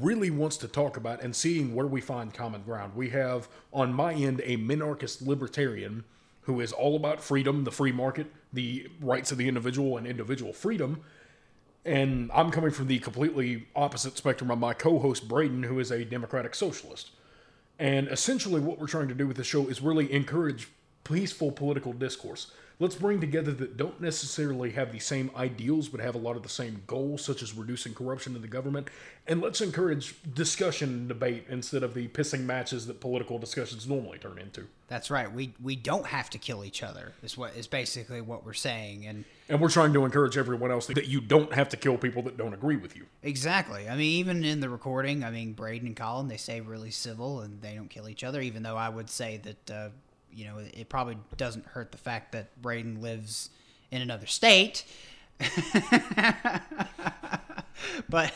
really 0.00 0.30
wants 0.30 0.56
to 0.58 0.68
talk 0.68 0.96
about 0.96 1.22
and 1.22 1.34
seeing 1.34 1.74
where 1.74 1.86
we 1.86 2.00
find 2.00 2.32
common 2.32 2.62
ground. 2.62 2.94
We 2.94 3.10
have, 3.10 3.48
on 3.72 3.92
my 3.92 4.14
end, 4.14 4.40
a 4.44 4.56
minarchist 4.56 5.26
libertarian 5.26 6.04
who 6.48 6.60
is 6.60 6.72
all 6.72 6.96
about 6.96 7.20
freedom, 7.20 7.64
the 7.64 7.70
free 7.70 7.92
market, 7.92 8.26
the 8.54 8.88
rights 9.02 9.30
of 9.30 9.36
the 9.36 9.46
individual, 9.46 9.98
and 9.98 10.06
individual 10.06 10.54
freedom. 10.54 11.02
And 11.84 12.30
I'm 12.32 12.50
coming 12.50 12.70
from 12.70 12.86
the 12.86 12.98
completely 13.00 13.68
opposite 13.76 14.16
spectrum 14.16 14.50
of 14.50 14.58
my 14.58 14.72
co 14.72 14.98
host, 14.98 15.28
Braidon, 15.28 15.66
who 15.66 15.78
is 15.78 15.90
a 15.90 16.06
democratic 16.06 16.54
socialist. 16.54 17.10
And 17.78 18.08
essentially, 18.08 18.62
what 18.62 18.78
we're 18.78 18.86
trying 18.86 19.08
to 19.08 19.14
do 19.14 19.26
with 19.26 19.36
the 19.36 19.44
show 19.44 19.68
is 19.68 19.82
really 19.82 20.10
encourage 20.10 20.68
peaceful 21.04 21.52
political 21.52 21.92
discourse. 21.92 22.50
Let's 22.80 22.94
bring 22.94 23.20
together 23.20 23.50
that 23.52 23.76
don't 23.76 24.00
necessarily 24.00 24.70
have 24.70 24.92
the 24.92 25.00
same 25.00 25.32
ideals, 25.36 25.88
but 25.88 26.00
have 26.00 26.14
a 26.14 26.18
lot 26.18 26.36
of 26.36 26.44
the 26.44 26.48
same 26.48 26.82
goals, 26.86 27.24
such 27.24 27.42
as 27.42 27.52
reducing 27.52 27.92
corruption 27.92 28.36
in 28.36 28.42
the 28.42 28.46
government. 28.46 28.88
And 29.26 29.40
let's 29.40 29.60
encourage 29.60 30.14
discussion 30.32 30.90
and 30.90 31.08
debate 31.08 31.46
instead 31.48 31.82
of 31.82 31.94
the 31.94 32.06
pissing 32.06 32.44
matches 32.44 32.86
that 32.86 33.00
political 33.00 33.36
discussions 33.40 33.88
normally 33.88 34.18
turn 34.18 34.38
into. 34.38 34.68
That's 34.86 35.10
right. 35.10 35.30
We 35.30 35.54
we 35.60 35.74
don't 35.74 36.06
have 36.06 36.30
to 36.30 36.38
kill 36.38 36.64
each 36.64 36.84
other. 36.84 37.14
Is 37.22 37.36
what 37.36 37.56
is 37.56 37.66
basically 37.66 38.20
what 38.20 38.46
we're 38.46 38.52
saying. 38.52 39.06
And 39.06 39.24
And 39.48 39.60
we're 39.60 39.70
trying 39.70 39.92
to 39.94 40.04
encourage 40.04 40.38
everyone 40.38 40.70
else 40.70 40.86
that 40.86 41.08
you 41.08 41.20
don't 41.20 41.52
have 41.52 41.68
to 41.70 41.76
kill 41.76 41.98
people 41.98 42.22
that 42.22 42.36
don't 42.36 42.54
agree 42.54 42.76
with 42.76 42.96
you. 42.96 43.06
Exactly. 43.24 43.88
I 43.88 43.96
mean, 43.96 44.12
even 44.20 44.44
in 44.44 44.60
the 44.60 44.70
recording, 44.70 45.24
I 45.24 45.30
mean, 45.32 45.52
Braidon 45.52 45.86
and 45.86 45.96
Collin, 45.96 46.28
they 46.28 46.36
say 46.36 46.60
really 46.60 46.92
civil 46.92 47.40
and 47.40 47.60
they 47.60 47.74
don't 47.74 47.90
kill 47.90 48.08
each 48.08 48.22
other. 48.22 48.40
Even 48.40 48.62
though 48.62 48.76
I 48.76 48.88
would 48.88 49.10
say 49.10 49.40
that, 49.42 49.70
uh, 49.70 49.88
you 50.32 50.44
know, 50.44 50.58
it 50.58 50.88
probably 50.88 51.18
doesn't 51.36 51.66
hurt 51.66 51.92
the 51.92 51.98
fact 51.98 52.32
that 52.32 52.60
Braidon 52.60 53.00
lives 53.00 53.50
in 53.90 54.02
another 54.02 54.26
state. 54.26 54.84
but 58.08 58.32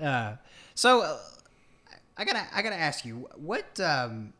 uh, 0.00 0.34
so 0.74 1.02
uh, 1.02 1.18
I 2.16 2.24
gotta 2.24 2.44
I 2.52 2.62
gotta 2.62 2.76
ask 2.76 3.04
you 3.04 3.28
what 3.36 3.78
um, 3.80 4.32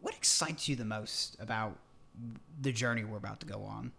what 0.00 0.14
excites 0.14 0.68
you 0.68 0.76
the 0.76 0.84
most 0.84 1.36
about 1.40 1.76
the 2.60 2.72
journey 2.72 3.04
we're 3.04 3.18
about 3.18 3.40
to 3.40 3.46
go 3.46 3.62
on? 3.62 3.92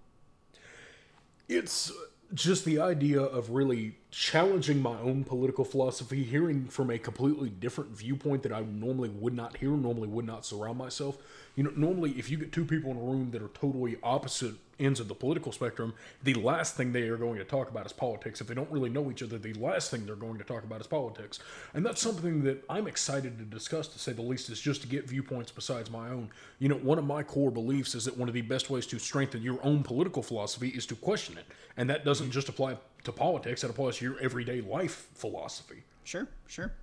It's 1.47 1.91
just 2.33 2.65
the 2.65 2.79
idea 2.79 3.21
of 3.21 3.49
really 3.49 3.95
challenging 4.09 4.81
my 4.81 4.97
own 4.99 5.23
political 5.23 5.65
philosophy, 5.65 6.23
hearing 6.23 6.67
from 6.67 6.89
a 6.89 6.97
completely 6.97 7.49
different 7.49 7.91
viewpoint 7.91 8.43
that 8.43 8.53
I 8.53 8.61
normally 8.61 9.09
would 9.09 9.33
not 9.33 9.57
hear, 9.57 9.71
normally 9.71 10.07
would 10.07 10.25
not 10.25 10.45
surround 10.45 10.77
myself. 10.77 11.17
You 11.55 11.63
know, 11.63 11.71
normally 11.75 12.11
if 12.11 12.29
you 12.29 12.37
get 12.37 12.51
two 12.51 12.65
people 12.65 12.91
in 12.91 12.97
a 12.97 13.01
room 13.01 13.31
that 13.31 13.41
are 13.41 13.49
totally 13.49 13.97
opposite 14.03 14.55
ends 14.81 14.99
of 14.99 15.07
the 15.07 15.15
political 15.15 15.51
spectrum, 15.51 15.93
the 16.23 16.33
last 16.33 16.75
thing 16.75 16.91
they 16.91 17.03
are 17.03 17.17
going 17.17 17.37
to 17.37 17.45
talk 17.45 17.69
about 17.69 17.85
is 17.85 17.93
politics. 17.93 18.41
If 18.41 18.47
they 18.47 18.53
don't 18.53 18.69
really 18.71 18.89
know 18.89 19.09
each 19.11 19.23
other, 19.23 19.37
the 19.37 19.53
last 19.53 19.91
thing 19.91 20.05
they're 20.05 20.15
going 20.15 20.37
to 20.37 20.43
talk 20.43 20.63
about 20.63 20.81
is 20.81 20.87
politics. 20.87 21.39
And 21.73 21.85
that's 21.85 22.01
something 22.01 22.43
that 22.43 22.63
I'm 22.69 22.87
excited 22.87 23.37
to 23.37 23.45
discuss, 23.45 23.87
to 23.89 23.99
say 23.99 24.13
the 24.13 24.21
least, 24.21 24.49
is 24.49 24.59
just 24.59 24.81
to 24.81 24.87
get 24.87 25.07
viewpoints 25.07 25.51
besides 25.51 25.89
my 25.89 26.09
own. 26.09 26.29
You 26.59 26.69
know, 26.69 26.77
one 26.77 26.97
of 26.97 27.05
my 27.05 27.23
core 27.23 27.51
beliefs 27.51 27.95
is 27.95 28.05
that 28.05 28.17
one 28.17 28.27
of 28.27 28.33
the 28.33 28.41
best 28.41 28.69
ways 28.69 28.85
to 28.87 28.99
strengthen 28.99 29.41
your 29.41 29.59
own 29.63 29.83
political 29.83 30.23
philosophy 30.23 30.69
is 30.69 30.85
to 30.87 30.95
question 30.95 31.37
it. 31.37 31.45
And 31.77 31.89
that 31.89 32.03
doesn't 32.03 32.31
just 32.31 32.49
apply 32.49 32.77
to 33.03 33.11
politics, 33.11 33.63
it 33.63 33.69
applies 33.69 33.97
to 33.97 34.05
your 34.05 34.19
everyday 34.19 34.61
life 34.61 35.07
philosophy. 35.15 35.83
Sure, 36.03 36.27
sure. 36.47 36.73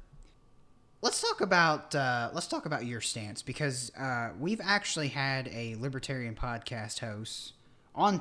Let's 1.00 1.20
talk 1.20 1.40
about 1.40 1.94
uh, 1.94 2.30
let's 2.32 2.48
talk 2.48 2.66
about 2.66 2.84
your 2.84 3.00
stance 3.00 3.40
because 3.40 3.92
uh, 3.96 4.30
we've 4.38 4.60
actually 4.60 5.08
had 5.08 5.46
a 5.48 5.76
libertarian 5.76 6.34
podcast 6.34 6.98
host 6.98 7.52
on 7.94 8.20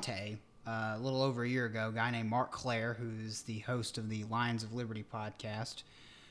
uh, 0.66 0.94
a 0.96 0.98
little 1.00 1.22
over 1.22 1.44
a 1.44 1.48
year 1.48 1.64
ago, 1.66 1.88
a 1.88 1.92
guy 1.92 2.10
named 2.10 2.28
Marc 2.28 2.50
Clair, 2.50 2.94
who's 2.94 3.42
the 3.42 3.60
host 3.60 3.96
of 3.96 4.10
the 4.10 4.24
Lions 4.24 4.62
of 4.62 4.74
Liberty 4.74 5.04
podcast. 5.12 5.82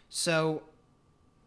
So, 0.10 0.62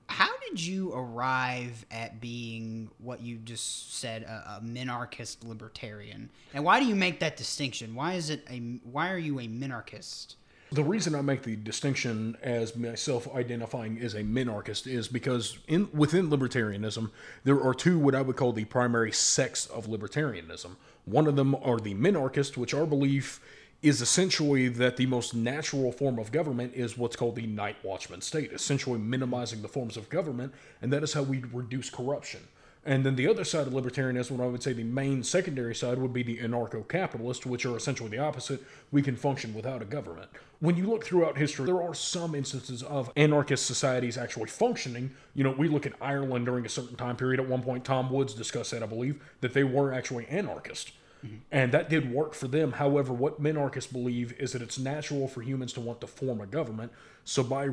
how 0.09 0.31
did 0.49 0.61
you 0.61 0.93
arrive 0.93 1.87
at 1.93 2.21
being 2.21 2.91
what 2.99 3.21
you 3.21 3.37
just 3.37 3.95
said, 3.99 4.25
a, 4.25 4.59
a 4.59 4.61
minarchist 4.65 5.47
libertarian? 5.47 6.31
And 6.53 6.65
why 6.65 6.81
do 6.81 6.87
you 6.87 6.97
make 6.97 7.21
that 7.21 7.37
distinction? 7.37 7.95
Why 7.95 8.15
is 8.15 8.29
it 8.29 8.45
a 8.51 8.59
why 8.83 9.11
are 9.13 9.19
you 9.19 9.39
a 9.39 9.47
minarchist? 9.47 10.35
The 10.73 10.85
reason 10.85 11.17
I 11.17 11.21
make 11.21 11.43
the 11.43 11.57
distinction 11.57 12.37
as 12.43 12.77
myself 12.77 13.27
identifying 13.35 13.99
as 13.99 14.15
a 14.15 14.23
minarchist 14.23 14.87
is 14.87 15.09
because 15.09 15.59
in 15.67 15.89
within 15.93 16.31
libertarianism 16.31 17.11
there 17.43 17.61
are 17.61 17.75
two 17.75 17.99
what 17.99 18.15
I 18.15 18.23
would 18.23 18.37
call 18.37 18.53
the 18.53 18.67
primary 18.67 19.11
sects 19.11 19.67
of 19.67 19.89
libertarianism. 19.89 20.77
One 21.07 21.27
of 21.27 21.35
them 21.35 21.57
are 21.57 21.81
the 21.81 21.95
minarchists, 21.95 22.57
which 22.57 22.73
our 22.73 22.87
belief 22.87 23.41
is 23.83 24.01
essentially 24.01 24.69
that 24.69 24.97
the 24.97 25.07
most 25.07 25.35
natural 25.35 25.91
form 25.91 26.21
of 26.21 26.31
government 26.31 26.73
is 26.77 26.97
what's 26.97 27.17
called 27.17 27.35
the 27.35 27.47
night 27.49 27.77
watchman 27.83 28.21
state, 28.21 28.53
essentially 28.53 29.01
minimizing 29.01 29.63
the 29.63 29.69
forms 29.69 29.97
of 29.97 30.09
government, 30.09 30.55
and 30.83 30.93
that 30.93 31.03
is 31.03 31.15
how 31.15 31.23
we 31.23 31.43
reduce 31.53 31.91
corruption. 31.91 32.41
And 32.85 33.05
then 33.05 33.17
the 33.17 33.29
other 33.29 33.45
side 33.45 33.67
of 33.67 33.75
libertarianism, 33.75 34.41
I 34.43 34.47
would 34.47 34.63
say 34.63 34.73
the 34.73 34.85
main 34.85 35.23
secondary 35.23 35.75
side 35.75 35.99
would 35.99 36.15
be 36.15 36.23
the 36.23 36.39
anarcho 36.39 36.89
capitalist, 36.89 37.45
which 37.45 37.67
are 37.67 37.77
essentially 37.77 38.09
the 38.09 38.19
opposite. 38.19 38.63
We 38.91 39.03
can 39.03 39.17
function 39.17 39.53
without 39.53 39.83
a 39.83 39.85
government. 39.85 40.31
When 40.61 40.77
you 40.77 40.87
look 40.89 41.05
throughout 41.05 41.37
history, 41.37 41.67
there 41.67 41.83
are 41.83 41.95
some 41.95 42.35
instances 42.35 42.83
of 42.83 43.11
anarchist 43.17 43.67
societies 43.67 44.17
actually 44.17 44.49
functioning. 44.49 45.11
You 45.35 45.45
know, 45.45 45.51
we 45.51 45.69
look 45.69 45.85
at 45.85 45.93
Ireland 46.01 46.47
during 46.47 46.65
a 46.65 46.71
certain 46.71 46.97
time 46.97 47.17
period. 47.17 47.39
At 47.39 47.49
one 47.49 47.63
point, 47.63 47.85
Tom 47.85 48.11
Woods 48.11 48.33
discussed 48.33 48.71
that, 48.71 48.83
I 48.83 48.87
believe, 48.87 49.23
that 49.43 49.53
they 49.53 49.65
were 49.65 49.93
actually 49.93 50.27
anarchist. 50.27 50.93
Mm-hmm. 51.25 51.37
And 51.51 51.73
that 51.73 51.91
did 51.91 52.13
work 52.13 52.35
for 52.35 52.49
them. 52.49 52.73
However, 52.73 53.13
what 53.13 53.43
minarchists 53.43 53.93
believe 53.93 54.33
is 54.39 54.53
that 54.53 54.63
it's 54.63 54.79
natural 54.79 55.29
for 55.29 55.43
humans 55.43 55.73
to 55.75 55.81
want 55.81 56.01
to 56.01 56.07
form 56.07 56.41
a 56.41 56.47
government. 56.47 56.93
So, 57.25 57.43
by 57.43 57.71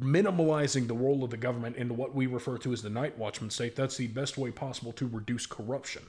minimalizing 0.00 0.86
the 0.86 0.94
role 0.94 1.24
of 1.24 1.30
the 1.30 1.36
government 1.36 1.76
into 1.76 1.94
what 1.94 2.14
we 2.14 2.26
refer 2.26 2.58
to 2.58 2.72
as 2.72 2.82
the 2.82 2.90
night 2.90 3.16
watchman 3.16 3.50
state, 3.50 3.74
that's 3.74 3.96
the 3.96 4.06
best 4.08 4.36
way 4.36 4.50
possible 4.50 4.92
to 4.92 5.06
reduce 5.06 5.46
corruption. 5.46 6.02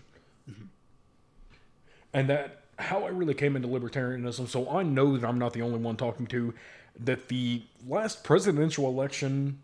Mm-hmm. 0.49 0.65
And 2.13 2.29
that, 2.29 2.63
how 2.77 3.05
I 3.05 3.09
really 3.09 3.33
came 3.33 3.55
into 3.55 3.67
libertarianism, 3.67 4.47
so 4.47 4.69
I 4.69 4.83
know 4.83 5.17
that 5.17 5.27
I'm 5.27 5.39
not 5.39 5.53
the 5.53 5.61
only 5.61 5.79
one 5.79 5.95
talking 5.95 6.27
to, 6.27 6.53
that 6.99 7.29
the 7.29 7.63
last 7.87 8.23
presidential 8.23 8.87
election 8.87 9.59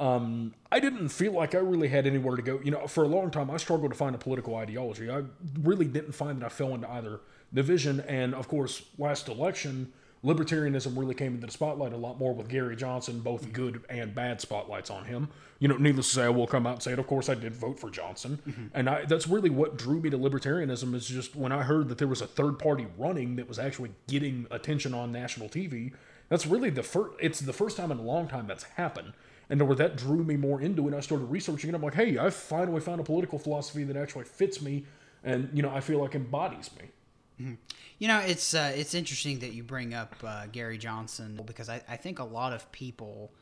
um, 0.00 0.54
I 0.72 0.80
didn't 0.80 1.10
feel 1.10 1.32
like 1.32 1.54
I 1.54 1.58
really 1.58 1.88
had 1.88 2.06
anywhere 2.06 2.34
to 2.34 2.42
go. 2.42 2.58
You 2.64 2.70
know, 2.70 2.86
for 2.86 3.04
a 3.04 3.08
long 3.08 3.30
time, 3.30 3.50
I 3.50 3.58
struggled 3.58 3.92
to 3.92 3.96
find 3.96 4.14
a 4.14 4.18
political 4.18 4.56
ideology. 4.56 5.10
I 5.10 5.22
really 5.62 5.86
didn't 5.86 6.12
find 6.12 6.40
that 6.40 6.46
I 6.46 6.48
fell 6.48 6.74
into 6.74 6.90
either 6.90 7.20
division. 7.52 8.00
And 8.00 8.34
of 8.34 8.48
course, 8.48 8.82
last 8.96 9.28
election, 9.28 9.92
libertarianism 10.24 10.96
really 10.96 11.14
came 11.14 11.34
into 11.34 11.46
the 11.46 11.52
spotlight 11.52 11.92
a 11.92 11.98
lot 11.98 12.18
more 12.18 12.34
with 12.34 12.48
Gary 12.48 12.76
Johnson, 12.76 13.20
both 13.20 13.52
good 13.52 13.84
and 13.90 14.14
bad 14.14 14.40
spotlights 14.40 14.88
on 14.88 15.04
him. 15.04 15.28
You 15.58 15.68
know, 15.68 15.76
needless 15.76 16.08
to 16.08 16.14
say, 16.14 16.24
I 16.24 16.30
will 16.30 16.46
come 16.46 16.66
out 16.66 16.74
and 16.74 16.82
say 16.82 16.92
it. 16.92 16.98
Of 16.98 17.06
course, 17.06 17.28
I 17.28 17.34
did 17.34 17.54
vote 17.54 17.78
for 17.78 17.90
Johnson, 17.90 18.70
and 18.72 18.88
I, 18.88 19.04
that's 19.04 19.26
really 19.28 19.50
what 19.50 19.76
drew 19.76 20.00
me 20.00 20.08
to 20.08 20.18
libertarianism. 20.18 20.94
Is 20.94 21.06
just 21.06 21.36
when 21.36 21.52
I 21.52 21.62
heard 21.62 21.90
that 21.90 21.98
there 21.98 22.08
was 22.08 22.22
a 22.22 22.26
third 22.26 22.58
party 22.58 22.86
running 22.96 23.36
that 23.36 23.46
was 23.46 23.58
actually 23.58 23.90
getting 24.08 24.46
attention 24.50 24.94
on 24.94 25.12
national 25.12 25.50
TV. 25.50 25.92
That's 26.30 26.46
really 26.46 26.70
the 26.70 26.82
first. 26.82 27.16
It's 27.20 27.40
the 27.40 27.52
first 27.52 27.76
time 27.76 27.92
in 27.92 27.98
a 27.98 28.02
long 28.02 28.28
time 28.28 28.46
that's 28.46 28.62
happened, 28.62 29.12
and 29.50 29.60
where 29.66 29.76
that 29.76 29.96
drew 29.96 30.24
me 30.24 30.36
more 30.36 30.62
into 30.62 30.88
it. 30.88 30.94
I 30.94 31.00
started 31.00 31.24
researching 31.24 31.70
it. 31.70 31.74
I'm 31.74 31.82
like, 31.82 31.94
hey, 31.94 32.16
I 32.18 32.30
finally 32.30 32.80
found 32.80 33.00
a 33.00 33.04
political 33.04 33.38
philosophy 33.38 33.84
that 33.84 33.96
actually 33.96 34.24
fits 34.24 34.62
me, 34.62 34.86
and 35.24 35.50
you 35.52 35.62
know, 35.62 35.70
I 35.70 35.80
feel 35.80 36.00
like 36.00 36.14
embodies 36.14 36.70
me. 36.80 37.56
You 37.98 38.08
know, 38.08 38.18
it's 38.18 38.52
uh, 38.54 38.72
it's 38.74 38.94
interesting 38.94 39.38
that 39.40 39.52
you 39.52 39.62
bring 39.62 39.94
up 39.94 40.14
uh, 40.22 40.46
Gary 40.52 40.76
Johnson 40.76 41.40
because 41.46 41.68
I, 41.70 41.80
I 41.88 41.96
think 41.96 42.18
a 42.18 42.24
lot 42.24 42.52
of 42.52 42.70
people 42.70 43.32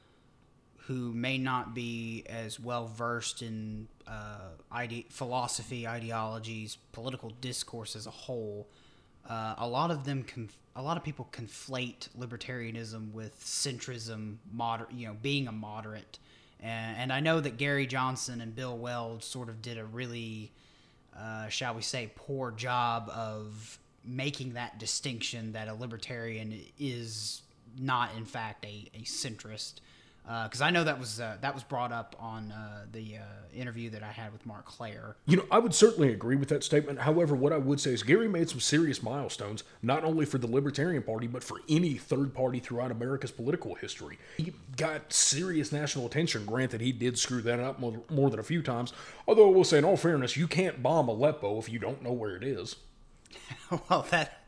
who 0.87 1.13
may 1.13 1.37
not 1.37 1.75
be 1.75 2.25
as 2.29 2.59
well 2.59 2.87
versed 2.87 3.43
in 3.43 3.89
uh, 4.07 4.51
ide- 4.71 5.05
philosophy, 5.11 5.87
ideologies, 5.87 6.79
political 6.93 7.31
discourse 7.41 7.95
as 7.95 8.07
a 8.07 8.11
whole, 8.11 8.69
uh, 9.29 9.55
a 9.59 9.69
lot 9.69 9.91
of 9.91 10.05
them 10.05 10.23
conf- 10.23 10.57
a 10.75 10.83
lot 10.83 10.97
of 10.97 11.05
people 11.05 11.29
conflate 11.33 12.09
libertarianism 12.19 13.13
with 13.13 13.39
centrism, 13.45 14.37
moder- 14.53 14.89
you 14.93 15.07
know, 15.07 15.17
being 15.21 15.49
a 15.49 15.53
moderate. 15.53 16.19
And, 16.61 16.97
and 16.97 17.13
I 17.13 17.21
know 17.21 17.41
that 17.41 17.57
Gary 17.57 17.87
Johnson 17.87 18.41
and 18.41 18.55
Bill 18.55 18.77
Weld 18.77 19.23
sort 19.23 19.49
of 19.49 19.61
did 19.61 19.77
a 19.77 19.85
really, 19.85 20.53
uh, 21.19 21.49
shall 21.49 21.75
we 21.75 21.83
say, 21.83 22.11
poor 22.15 22.51
job 22.53 23.11
of 23.11 23.79
making 24.05 24.55
that 24.55 24.79
distinction 24.79 25.53
that 25.53 25.69
a 25.69 25.75
libertarian 25.75 26.61
is 26.79 27.43
not, 27.79 28.11
in 28.17 28.25
fact, 28.25 28.65
a, 28.65 28.89
a 28.95 29.01
centrist. 29.01 29.75
Because 30.29 30.61
I 30.61 30.69
know 30.69 30.85
that 30.85 31.01
was 31.01 31.21
uh, 31.21 31.39
that 31.41 31.55
was 31.55 31.63
brought 31.63 31.91
up 31.91 32.15
on 32.19 32.53
uh, 32.53 32.85
the 32.93 33.17
uh, 33.17 33.21
interview 33.55 33.89
that 33.91 34.03
I 34.03 34.13
had 34.13 34.31
with 34.31 34.45
Marc 34.45 34.67
Clair. 34.67 35.17
You 35.25 35.39
know, 35.39 35.47
I 35.51 35.59
would 35.59 35.73
certainly 35.73 36.13
agree 36.13 36.37
with 36.37 36.51
that 36.51 36.63
statement. 36.63 36.99
However, 36.99 37.35
what 37.35 37.51
I 37.51 37.57
would 37.57 37.81
say 37.81 37.93
is 37.93 38.03
Gary 38.03 38.29
made 38.29 38.51
some 38.51 38.61
serious 38.61 39.03
milestones, 39.03 39.65
not 39.81 40.05
only 40.05 40.27
for 40.27 40.37
the 40.37 40.47
Libertarian 40.47 41.03
Party, 41.03 41.27
but 41.27 41.43
for 41.43 41.63
any 41.67 41.95
third 41.95 42.35
party 42.35 42.59
throughout 42.59 42.91
America's 42.91 43.31
political 43.31 43.75
history. 43.77 44.19
He 44.37 44.53
got 44.77 45.11
serious 45.15 45.73
national 45.73 46.05
attention. 46.05 46.45
Granted, 46.45 46.83
he 46.83 46.93
did 46.93 47.19
screw 47.19 47.41
that 47.43 47.59
up 47.59 47.81
more, 47.81 48.03
more 48.11 48.29
than 48.29 48.39
a 48.39 48.45
few 48.45 48.61
times. 48.61 48.93
Although 49.27 49.49
I 49.49 49.55
will 49.55 49.65
say, 49.65 49.79
in 49.79 49.85
all 49.85 49.97
fairness, 49.97 50.37
you 50.37 50.47
can't 50.47 50.83
bomb 50.83 51.09
Aleppo 51.09 51.59
if 51.59 51.71
you 51.71 51.79
don't 51.79 52.03
know 52.03 52.13
where 52.13 52.37
it 52.37 52.45
is. 52.45 52.77
well, 53.89 54.07
that 54.11 54.45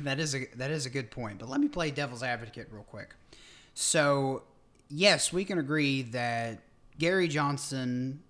that 0.00 0.18
is 0.18 0.34
a 0.34 0.46
that 0.56 0.70
is 0.70 0.86
a 0.86 0.90
good 0.90 1.10
point. 1.10 1.38
But 1.38 1.50
let 1.50 1.60
me 1.60 1.68
play 1.68 1.90
devil's 1.90 2.22
advocate 2.22 2.68
real 2.70 2.84
quick. 2.84 3.14
So, 3.74 4.42
yes, 4.88 5.32
we 5.32 5.44
can 5.44 5.58
agree 5.58 6.02
that 6.02 6.60
Gary 6.98 7.28
Johnson 7.28 8.20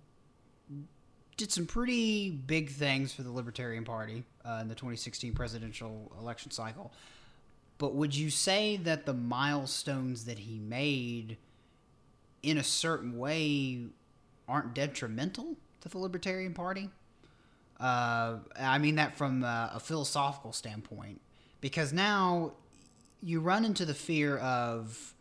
did 1.37 1.51
some 1.51 1.67
pretty 1.67 2.31
big 2.31 2.71
things 2.71 3.13
for 3.13 3.21
the 3.21 3.31
Libertarian 3.31 3.85
Party 3.85 4.23
uh, 4.43 4.59
in 4.61 4.67
the 4.67 4.75
2016 4.75 5.33
presidential 5.33 6.11
election 6.19 6.51
cycle. 6.51 6.91
But 7.77 7.93
would 7.93 8.15
you 8.15 8.31
say 8.31 8.77
that 8.77 9.05
the 9.05 9.13
milestones 9.13 10.25
that 10.25 10.39
he 10.39 10.57
made, 10.57 11.37
in 12.41 12.57
a 12.57 12.63
certain 12.63 13.19
way, 13.19 13.85
aren't 14.47 14.73
detrimental 14.73 15.55
to 15.81 15.89
the 15.89 15.99
Libertarian 15.99 16.55
Party? 16.55 16.89
Uh, 17.79 18.37
I 18.59 18.79
mean 18.79 18.95
that 18.95 19.15
from 19.15 19.43
uh, 19.43 19.69
a 19.73 19.79
philosophical 19.79 20.51
standpoint, 20.53 21.21
because 21.61 21.93
now 21.93 22.53
you 23.21 23.39
run 23.39 23.63
into 23.63 23.85
the 23.85 23.93
fear 23.93 24.37
of 24.37 25.13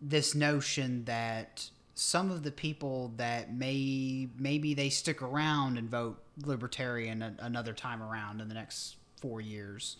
this 0.00 0.34
notion 0.34 1.04
that 1.04 1.68
some 1.94 2.30
of 2.30 2.42
the 2.42 2.50
people 2.50 3.12
that 3.16 3.54
may 3.54 4.28
maybe 4.38 4.74
they 4.74 4.90
stick 4.90 5.22
around 5.22 5.78
and 5.78 5.88
vote 5.90 6.22
libertarian 6.44 7.22
a, 7.22 7.34
another 7.40 7.72
time 7.72 8.02
around 8.02 8.40
in 8.40 8.48
the 8.48 8.54
next 8.54 8.96
four 9.20 9.40
years 9.40 9.96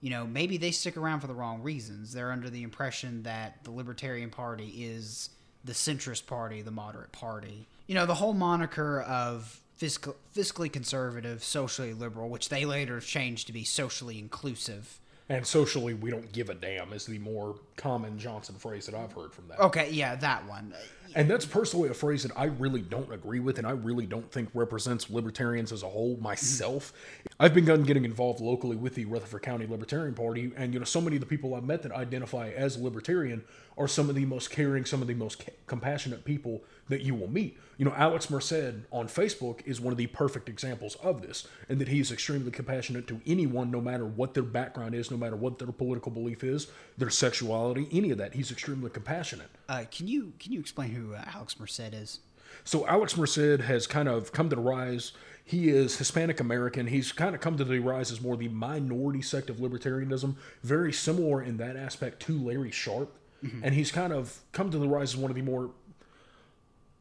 you 0.00 0.10
know 0.10 0.26
maybe 0.26 0.56
they 0.56 0.70
stick 0.70 0.96
around 0.96 1.20
for 1.20 1.26
the 1.26 1.34
wrong 1.34 1.62
reasons. 1.62 2.12
They're 2.12 2.32
under 2.32 2.50
the 2.50 2.62
impression 2.62 3.22
that 3.22 3.64
the 3.64 3.70
libertarian 3.70 4.30
party 4.30 4.68
is 4.84 5.30
the 5.64 5.72
centrist 5.72 6.26
party 6.26 6.62
the 6.62 6.70
moderate 6.70 7.12
party. 7.12 7.66
You 7.86 7.94
know 7.94 8.06
the 8.06 8.14
whole 8.14 8.34
moniker 8.34 9.00
of 9.02 9.60
fiscal, 9.76 10.16
fiscally 10.34 10.72
conservative 10.72 11.42
socially 11.42 11.92
liberal 11.92 12.28
which 12.28 12.48
they 12.48 12.64
later 12.64 13.00
changed 13.00 13.46
to 13.46 13.52
be 13.52 13.64
socially 13.64 14.18
inclusive 14.18 15.00
And 15.28 15.44
socially, 15.44 15.92
we 15.94 16.10
don't 16.10 16.30
give 16.32 16.50
a 16.50 16.54
damn 16.54 16.92
is 16.92 17.06
the 17.06 17.18
more 17.18 17.56
common 17.76 18.16
Johnson 18.18 18.54
phrase 18.54 18.86
that 18.86 18.94
I've 18.94 19.12
heard 19.12 19.32
from 19.32 19.48
that. 19.48 19.58
okay 19.60 19.90
yeah 19.90 20.14
that 20.16 20.46
one 20.48 20.72
And 21.14 21.30
that's 21.30 21.46
personally 21.46 21.88
a 21.88 21.94
phrase 21.94 22.22
that 22.24 22.32
I 22.36 22.44
really 22.44 22.82
don't 22.82 23.10
agree 23.12 23.40
with, 23.40 23.58
and 23.58 23.66
I 23.66 23.70
really 23.70 24.06
don't 24.06 24.30
think 24.30 24.50
represents 24.54 25.08
libertarians 25.10 25.72
as 25.72 25.82
a 25.82 25.88
whole 25.88 26.16
myself. 26.20 26.92
I've 27.40 27.54
begun 27.54 27.84
getting 27.84 28.04
involved 28.04 28.40
locally 28.40 28.76
with 28.76 28.94
the 28.94 29.04
Rutherford 29.06 29.42
County 29.42 29.66
Libertarian 29.66 30.14
Party, 30.14 30.52
and 30.56 30.72
you 30.74 30.78
know, 30.78 30.84
so 30.84 31.00
many 31.00 31.16
of 31.16 31.20
the 31.20 31.26
people 31.26 31.54
I've 31.54 31.64
met 31.64 31.82
that 31.82 31.92
identify 31.92 32.50
as 32.50 32.76
libertarian 32.76 33.44
are 33.78 33.88
some 33.88 34.08
of 34.08 34.14
the 34.14 34.24
most 34.24 34.50
caring, 34.50 34.84
some 34.84 35.00
of 35.02 35.08
the 35.08 35.14
most 35.14 35.44
ca- 35.44 35.52
compassionate 35.66 36.24
people 36.24 36.62
that 36.88 37.02
you 37.02 37.14
will 37.14 37.28
meet. 37.28 37.58
You 37.78 37.84
know, 37.84 37.94
Alex 37.96 38.30
Merced 38.30 38.52
on 38.90 39.08
Facebook 39.08 39.60
is 39.66 39.80
one 39.80 39.92
of 39.92 39.98
the 39.98 40.06
perfect 40.06 40.48
examples 40.48 40.96
of 40.96 41.22
this, 41.22 41.46
and 41.68 41.78
that 41.80 41.88
he's 41.88 42.10
extremely 42.12 42.50
compassionate 42.50 43.06
to 43.08 43.20
anyone, 43.26 43.70
no 43.70 43.80
matter 43.80 44.06
what 44.06 44.34
their 44.34 44.42
background 44.42 44.94
is, 44.94 45.10
no 45.10 45.16
matter 45.16 45.36
what 45.36 45.58
their 45.58 45.68
political 45.68 46.10
belief 46.12 46.42
is, 46.44 46.68
their 46.96 47.10
sexuality, 47.10 47.88
any 47.92 48.10
of 48.10 48.18
that. 48.18 48.34
He's 48.34 48.50
extremely 48.50 48.90
compassionate. 48.90 49.50
uh, 49.68 49.84
can 49.90 50.08
you 50.08 50.32
can 50.38 50.52
you 50.52 50.60
explain 50.60 50.90
who 50.90 51.14
uh, 51.14 51.22
alex 51.34 51.58
merced 51.58 51.80
is 51.92 52.20
So 52.64 52.86
Alex 52.86 53.16
Merced 53.16 53.60
has 53.62 53.86
kind 53.86 54.08
of 54.08 54.32
come 54.32 54.48
to 54.48 54.56
the 54.56 54.62
rise. 54.62 55.12
He 55.44 55.68
is 55.68 55.98
Hispanic 55.98 56.40
American. 56.40 56.86
He's 56.86 57.12
kind 57.12 57.34
of 57.34 57.40
come 57.40 57.56
to 57.58 57.64
the 57.64 57.78
rise 57.78 58.10
as 58.10 58.20
more 58.20 58.36
the 58.36 58.48
minority 58.48 59.22
sect 59.22 59.50
of 59.50 59.56
libertarianism, 59.56 60.36
very 60.62 60.92
similar 60.92 61.42
in 61.42 61.56
that 61.58 61.76
aspect 61.76 62.20
to 62.22 62.38
Larry 62.38 62.70
Sharpe. 62.70 63.14
And 63.62 63.74
he's 63.74 63.92
kind 63.92 64.12
of 64.12 64.40
come 64.52 64.70
to 64.70 64.78
the 64.78 64.88
rise 64.88 65.14
as 65.14 65.16
one 65.18 65.30
of 65.30 65.36
the 65.36 65.42
more. 65.42 65.70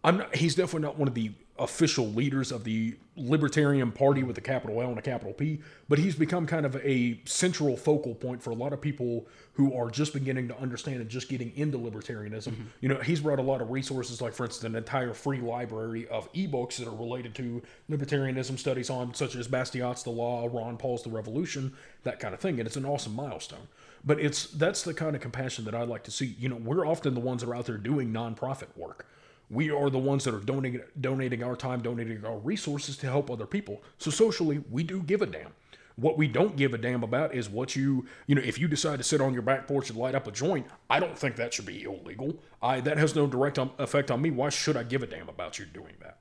I'm 0.05 0.17
not. 0.17 0.35
He's 0.35 0.55
definitely 0.55 0.81
not 0.81 0.97
one 0.97 1.07
of 1.07 1.15
the 1.15 1.31
official 1.57 2.05
leaders 2.07 2.51
of 2.51 2.63
the 2.63 2.95
Libertarian 3.15 3.91
Party 3.91 4.23
with 4.23 4.37
a 4.37 4.41
capital 4.41 4.81
L 4.81 4.89
and 4.89 4.99
a 4.99 5.01
capital 5.01 5.33
P, 5.33 5.61
but 5.87 5.97
he's 5.97 6.13
become 6.13 6.45
kind 6.45 6.65
of 6.65 6.75
a 6.75 7.19
central 7.25 7.77
focal 7.77 8.13
point 8.13 8.43
for 8.43 8.49
a 8.49 8.53
lot 8.53 8.73
of 8.73 8.81
people 8.81 9.25
who 9.53 9.73
are 9.73 9.89
just 9.89 10.13
beginning 10.13 10.49
to 10.49 10.59
understand 10.59 10.97
and 10.97 11.09
just 11.09 11.29
getting 11.29 11.55
into 11.55 11.77
libertarianism. 11.77 12.49
Mm-hmm. 12.49 12.63
You 12.81 12.89
know, 12.89 12.99
he's 12.99 13.21
brought 13.21 13.39
a 13.39 13.41
lot 13.43 13.61
of 13.61 13.71
resources, 13.71 14.21
like 14.21 14.33
for 14.33 14.45
instance, 14.45 14.65
an 14.65 14.75
entire 14.75 15.13
free 15.13 15.39
library 15.39 16.07
of 16.09 16.31
ebooks 16.33 16.75
that 16.77 16.87
are 16.87 16.95
related 16.95 17.33
to 17.35 17.63
libertarianism 17.89 18.59
studies 18.59 18.89
on, 18.89 19.13
such 19.13 19.35
as 19.35 19.47
Bastiat's 19.47 20.03
The 20.03 20.11
Law, 20.11 20.49
Ron 20.51 20.77
Paul's 20.77 21.03
The 21.03 21.09
Revolution, 21.09 21.73
that 22.03 22.19
kind 22.19 22.33
of 22.33 22.39
thing, 22.39 22.59
and 22.59 22.67
it's 22.67 22.77
an 22.77 22.85
awesome 22.85 23.15
milestone. 23.15 23.67
But 24.03 24.19
it's 24.19 24.47
that's 24.47 24.83
the 24.83 24.93
kind 24.93 25.15
of 25.15 25.21
compassion 25.21 25.65
that 25.65 25.73
I 25.73 25.83
like 25.83 26.03
to 26.03 26.11
see. 26.11 26.35
You 26.37 26.49
know, 26.49 26.57
we're 26.57 26.85
often 26.85 27.15
the 27.15 27.21
ones 27.21 27.41
that 27.41 27.49
are 27.49 27.55
out 27.55 27.65
there 27.65 27.77
doing 27.77 28.13
nonprofit 28.13 28.67
work 28.75 29.07
we 29.49 29.69
are 29.71 29.89
the 29.89 29.99
ones 29.99 30.23
that 30.23 30.33
are 30.33 30.39
donating 30.39 30.81
donating 30.99 31.43
our 31.43 31.55
time, 31.55 31.81
donating 31.81 32.25
our 32.25 32.37
resources 32.37 32.97
to 32.97 33.07
help 33.07 33.29
other 33.29 33.45
people. 33.45 33.83
So 33.97 34.11
socially, 34.11 34.63
we 34.69 34.83
do 34.83 35.01
give 35.01 35.21
a 35.21 35.25
damn. 35.25 35.53
What 35.97 36.17
we 36.17 36.27
don't 36.27 36.57
give 36.57 36.73
a 36.73 36.77
damn 36.77 37.03
about 37.03 37.33
is 37.33 37.49
what 37.49 37.75
you, 37.75 38.05
you 38.27 38.35
know, 38.35 38.41
if 38.41 38.59
you 38.59 38.67
decide 38.67 38.97
to 38.97 39.03
sit 39.03 39.21
on 39.21 39.33
your 39.33 39.43
back 39.43 39.65
porch 39.65 39.89
and 39.89 39.97
light 39.97 40.13
up 40.13 40.27
a 40.27 40.31
joint, 40.31 40.67
I 40.89 40.99
don't 40.99 41.17
think 41.17 41.37
that 41.37 41.53
should 41.53 41.65
be 41.65 41.83
illegal. 41.83 42.37
I 42.61 42.81
that 42.81 42.97
has 42.97 43.15
no 43.15 43.27
direct 43.27 43.57
um, 43.57 43.71
effect 43.79 44.11
on 44.11 44.21
me. 44.21 44.29
Why 44.31 44.49
should 44.49 44.75
I 44.75 44.83
give 44.83 45.03
a 45.03 45.07
damn 45.07 45.29
about 45.29 45.57
you 45.57 45.65
doing 45.65 45.93
that? 46.01 46.17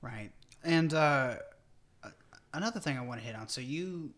Right. 0.00 0.30
And 0.62 0.94
uh, 0.94 1.34
another 2.54 2.80
thing 2.80 2.96
I 2.96 3.02
want 3.02 3.20
to 3.20 3.26
hit 3.26 3.36
on. 3.36 3.48
So 3.48 3.60
you 3.60 4.10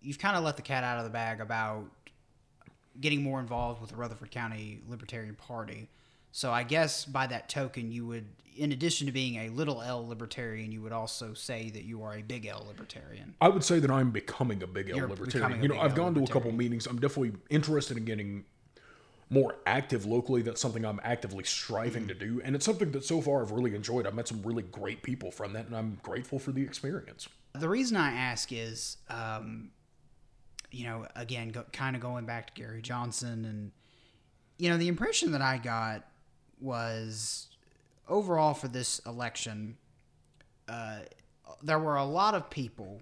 you've 0.00 0.18
kind 0.18 0.36
of 0.36 0.44
let 0.44 0.56
the 0.56 0.62
cat 0.62 0.84
out 0.84 0.98
of 0.98 1.04
the 1.04 1.10
bag 1.10 1.40
about 1.40 1.84
getting 3.00 3.22
more 3.22 3.40
involved 3.40 3.80
with 3.80 3.90
the 3.90 3.96
Rutherford 3.96 4.30
County 4.30 4.80
Libertarian 4.88 5.34
Party. 5.34 5.88
So 6.36 6.52
I 6.52 6.64
guess 6.64 7.06
by 7.06 7.26
that 7.28 7.48
token, 7.48 7.90
you 7.90 8.06
would, 8.08 8.26
in 8.54 8.70
addition 8.72 9.06
to 9.06 9.12
being 9.12 9.36
a 9.36 9.48
little 9.48 9.80
L 9.80 10.06
libertarian, 10.06 10.70
you 10.70 10.82
would 10.82 10.92
also 10.92 11.32
say 11.32 11.70
that 11.70 11.84
you 11.84 12.02
are 12.02 12.12
a 12.12 12.20
big 12.20 12.44
L 12.44 12.62
libertarian. 12.68 13.34
I 13.40 13.48
would 13.48 13.64
say 13.64 13.78
that 13.78 13.90
I'm 13.90 14.10
becoming 14.10 14.62
a 14.62 14.66
big 14.66 14.90
L 14.90 14.98
You're 14.98 15.08
libertarian. 15.08 15.62
You 15.62 15.70
know, 15.70 15.80
I've 15.80 15.92
L 15.92 15.96
gone 15.96 16.14
to 16.16 16.24
a 16.24 16.26
couple 16.26 16.52
meetings. 16.52 16.86
I'm 16.86 17.00
definitely 17.00 17.40
interested 17.48 17.96
in 17.96 18.04
getting 18.04 18.44
more 19.30 19.54
active 19.64 20.04
locally. 20.04 20.42
That's 20.42 20.60
something 20.60 20.84
I'm 20.84 21.00
actively 21.02 21.42
striving 21.42 22.02
Mm-hmm. 22.02 22.08
to 22.08 22.26
do, 22.26 22.42
and 22.44 22.54
it's 22.54 22.66
something 22.66 22.90
that 22.90 23.02
so 23.02 23.22
far 23.22 23.40
I've 23.40 23.52
really 23.52 23.74
enjoyed. 23.74 24.06
I've 24.06 24.14
met 24.14 24.28
some 24.28 24.42
really 24.42 24.64
great 24.64 25.02
people 25.02 25.30
from 25.30 25.54
that, 25.54 25.64
and 25.64 25.74
I'm 25.74 25.98
grateful 26.02 26.38
for 26.38 26.52
the 26.52 26.60
experience. 26.60 27.30
The 27.54 27.70
reason 27.70 27.96
I 27.96 28.12
ask 28.12 28.52
is, 28.52 28.98
um, 29.08 29.70
you 30.70 30.84
know, 30.84 31.06
again, 31.16 31.48
go, 31.48 31.64
kind 31.72 31.96
of 31.96 32.02
going 32.02 32.26
back 32.26 32.54
to 32.54 32.60
Gary 32.60 32.82
Johnson, 32.82 33.46
and 33.46 33.72
you 34.58 34.68
know, 34.68 34.76
the 34.76 34.88
impression 34.88 35.32
that 35.32 35.40
I 35.40 35.56
got 35.56 36.04
was 36.60 37.48
overall 38.08 38.54
for 38.54 38.68
this 38.68 38.98
election, 39.00 39.76
uh, 40.68 41.00
there 41.62 41.78
were 41.78 41.96
a 41.96 42.04
lot 42.04 42.34
of 42.34 42.50
people 42.50 43.00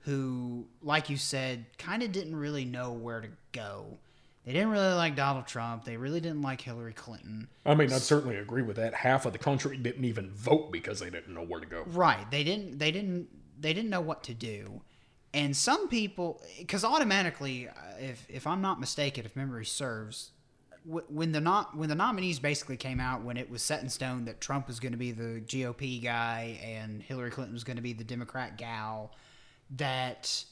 who, 0.00 0.66
like 0.82 1.08
you 1.08 1.16
said, 1.16 1.66
kind 1.78 2.02
of 2.02 2.12
didn't 2.12 2.36
really 2.36 2.64
know 2.64 2.92
where 2.92 3.20
to 3.20 3.28
go. 3.52 3.98
They 4.44 4.52
didn't 4.52 4.70
really 4.70 4.94
like 4.94 5.14
Donald 5.14 5.46
Trump. 5.46 5.84
They 5.84 5.96
really 5.96 6.20
didn't 6.20 6.42
like 6.42 6.60
Hillary 6.60 6.94
Clinton. 6.94 7.46
I 7.64 7.74
mean, 7.74 7.92
I'd 7.92 8.00
certainly 8.00 8.36
agree 8.36 8.62
with 8.62 8.76
that. 8.76 8.92
Half 8.92 9.24
of 9.24 9.32
the 9.32 9.38
country 9.38 9.76
didn't 9.76 10.04
even 10.04 10.30
vote 10.30 10.72
because 10.72 10.98
they 10.98 11.10
didn't 11.10 11.32
know 11.32 11.44
where 11.44 11.60
to 11.60 11.66
go. 11.66 11.84
Right. 11.86 12.28
They 12.30 12.42
didn't. 12.42 12.78
They 12.78 12.90
didn't. 12.90 13.28
They 13.60 13.72
didn't 13.72 13.90
know 13.90 14.00
what 14.00 14.24
to 14.24 14.34
do. 14.34 14.82
And 15.32 15.56
some 15.56 15.88
people, 15.88 16.42
because 16.58 16.84
automatically, 16.84 17.68
uh, 17.68 17.72
if 18.00 18.26
if 18.28 18.46
I'm 18.46 18.60
not 18.60 18.80
mistaken, 18.80 19.24
if 19.24 19.36
memory 19.36 19.64
serves, 19.64 20.32
when 20.84 21.32
the 21.32 21.40
not 21.40 21.76
when 21.76 21.88
the 21.88 21.94
nominees 21.94 22.38
basically 22.38 22.76
came 22.76 23.00
out, 23.00 23.22
when 23.22 23.36
it 23.36 23.50
was 23.50 23.62
set 23.62 23.82
in 23.82 23.88
stone 23.88 24.24
that 24.24 24.40
Trump 24.40 24.66
was 24.66 24.80
going 24.80 24.92
to 24.92 24.98
be 24.98 25.12
the 25.12 25.40
GOP 25.40 26.02
guy 26.02 26.58
and 26.62 27.02
Hillary 27.02 27.30
Clinton 27.30 27.54
was 27.54 27.64
going 27.64 27.76
to 27.76 27.82
be 27.82 27.92
the 27.92 28.04
Democrat 28.04 28.58
gal, 28.58 29.12
that 29.70 30.44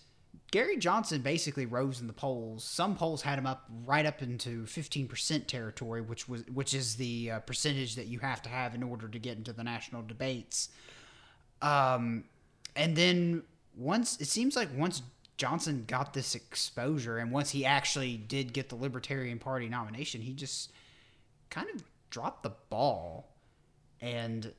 Gary 0.50 0.76
Johnson 0.76 1.22
basically 1.22 1.66
rose 1.66 2.00
in 2.00 2.06
the 2.06 2.12
polls. 2.12 2.64
Some 2.64 2.96
polls 2.96 3.22
had 3.22 3.38
him 3.38 3.46
up 3.46 3.68
right 3.84 4.06
up 4.06 4.22
into 4.22 4.64
15% 4.64 5.46
territory, 5.46 6.00
which 6.00 6.28
was 6.28 6.44
which 6.52 6.74
is 6.74 6.96
the 6.96 7.32
uh, 7.32 7.38
percentage 7.40 7.96
that 7.96 8.06
you 8.06 8.18
have 8.20 8.42
to 8.42 8.48
have 8.48 8.74
in 8.74 8.82
order 8.82 9.08
to 9.08 9.18
get 9.18 9.36
into 9.36 9.52
the 9.52 9.64
national 9.64 10.02
debates. 10.02 10.68
Um, 11.62 12.24
and 12.74 12.96
then 12.96 13.42
once 13.76 14.20
it 14.20 14.26
seems 14.26 14.56
like 14.56 14.68
once 14.76 15.02
Johnson 15.40 15.84
got 15.86 16.12
this 16.12 16.34
exposure, 16.34 17.16
and 17.16 17.32
once 17.32 17.48
he 17.48 17.64
actually 17.64 18.18
did 18.18 18.52
get 18.52 18.68
the 18.68 18.74
Libertarian 18.74 19.38
Party 19.38 19.70
nomination, 19.70 20.20
he 20.20 20.34
just 20.34 20.70
kind 21.48 21.66
of 21.74 21.82
dropped 22.10 22.42
the 22.42 22.52
ball. 22.68 23.26
And 24.02 24.52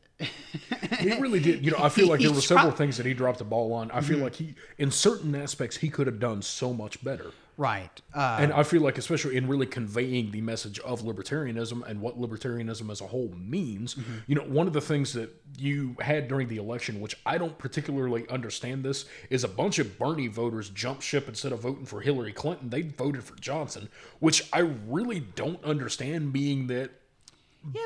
He 1.00 1.14
really 1.20 1.40
did. 1.40 1.64
You 1.64 1.70
know, 1.70 1.78
I 1.80 1.90
feel 1.98 2.08
like 2.08 2.20
there 2.20 2.32
were 2.32 2.42
several 2.42 2.72
things 2.72 2.98
that 2.98 3.06
he 3.06 3.14
dropped 3.14 3.38
the 3.38 3.44
ball 3.44 3.74
on. 3.74 3.92
I 3.92 4.02
feel 4.02 4.16
mm-hmm. 4.16 4.24
like 4.24 4.34
he, 4.34 4.56
in 4.80 4.90
certain 4.90 5.36
aspects, 5.36 5.78
he 5.78 5.90
could 5.90 6.08
have 6.08 6.20
done 6.20 6.42
so 6.42 6.74
much 6.74 7.04
better. 7.04 7.30
Right, 7.62 8.02
uh, 8.14 8.38
And 8.40 8.52
I 8.52 8.64
feel 8.64 8.82
like, 8.82 8.98
especially 8.98 9.38
in 9.38 9.48
really 9.48 9.68
conveying 9.68 10.32
the 10.32 10.42
message 10.42 10.80
of 10.80 11.02
libertarianism 11.02 11.88
and 11.88 12.02
what 12.02 12.20
libertarianism 12.20 12.92
as 12.92 13.02
a 13.02 13.08
whole 13.08 13.32
means, 13.38 13.96
you 14.26 14.36
know, 14.36 14.42
one 14.44 14.66
of 14.66 14.74
the 14.74 14.82
things 14.82 15.14
that 15.14 15.30
you 15.58 15.96
had 16.00 16.28
during 16.28 16.48
the 16.48 16.58
election, 16.58 17.00
which 17.00 17.16
I 17.24 17.38
don't 17.38 17.56
particularly 17.58 18.28
understand 18.30 18.84
this, 18.84 19.06
is 19.30 19.44
a 19.44 19.48
bunch 19.48 19.78
of 19.78 20.00
Bernie 20.00 20.28
voters 20.28 20.70
jumped 20.70 21.04
ship 21.04 21.28
instead 21.28 21.52
of 21.52 21.60
voting 21.60 21.86
for 21.86 22.02
Hillary 22.02 22.34
Clinton. 22.34 22.70
They 22.70 22.82
voted 22.82 23.24
for 23.24 23.36
Johnson, 23.36 23.90
which 24.20 24.50
I 24.52 24.60
really 24.60 25.20
don't 25.20 25.64
understand, 25.64 26.34
being 26.34 26.68
that. 26.68 26.92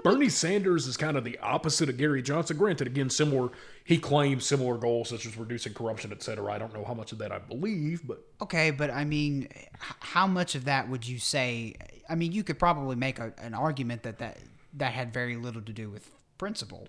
Bernie 0.04 0.30
Sanders 0.30 0.88
is 0.88 0.96
kind 0.96 1.18
of 1.18 1.24
the 1.24 1.38
opposite 1.40 1.90
of 1.90 1.98
Gary 1.98 2.22
Johnson. 2.22 2.58
Granted, 2.58 2.88
again, 2.88 3.10
similar. 3.10 3.50
He 3.84 3.98
claims 3.98 4.46
similar 4.46 4.78
goals 4.78 5.10
such 5.10 5.26
as 5.26 5.38
reducing 5.38 5.74
corruption, 5.74 6.12
et 6.12 6.24
cetera. 6.24 6.54
I 6.54 6.58
don't 6.58 6.74
know 6.74 6.86
how 6.86 6.94
much 6.94 7.12
of 7.12 7.18
that 7.18 7.32
I 7.32 7.40
believe, 7.40 8.08
but 8.08 8.24
Okay, 8.42 8.72
but 8.72 8.90
I 8.90 9.04
mean, 9.04 9.50
how 9.80 10.28
much 10.28 10.56
of 10.56 10.66
that 10.66 10.90
would 10.90 11.08
you 11.08 11.20
say? 11.20 11.76
I 12.10 12.16
mean, 12.16 12.32
you 12.32 12.44
could 12.44 12.58
probably 12.58 12.96
make 12.96 13.20
a, 13.20 13.34
an 13.38 13.54
argument 13.54 14.04
that, 14.04 14.20
that 14.20 14.38
that 14.76 14.94
had 14.94 15.14
very 15.14 15.36
little 15.36 15.62
to 15.62 15.74
do 15.74 15.90
with 15.90 16.10
principle. 16.38 16.88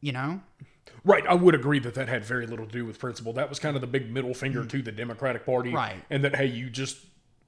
You 0.00 0.12
know, 0.12 0.40
Right, 1.04 1.26
I 1.26 1.34
would 1.34 1.54
agree 1.54 1.78
that 1.80 1.94
that 1.94 2.08
had 2.08 2.24
very 2.24 2.46
little 2.46 2.66
to 2.66 2.72
do 2.72 2.84
with 2.84 2.98
principle. 2.98 3.32
That 3.32 3.48
was 3.48 3.58
kind 3.58 3.76
of 3.76 3.80
the 3.80 3.86
big 3.88 4.10
middle 4.10 4.34
finger 4.34 4.64
to 4.64 4.82
the 4.82 4.92
Democratic 4.92 5.44
Party, 5.44 5.70
Mm. 5.70 5.74
Right. 5.74 6.04
And 6.10 6.24
that 6.24 6.36
hey, 6.36 6.46
you 6.46 6.70
just 6.70 6.98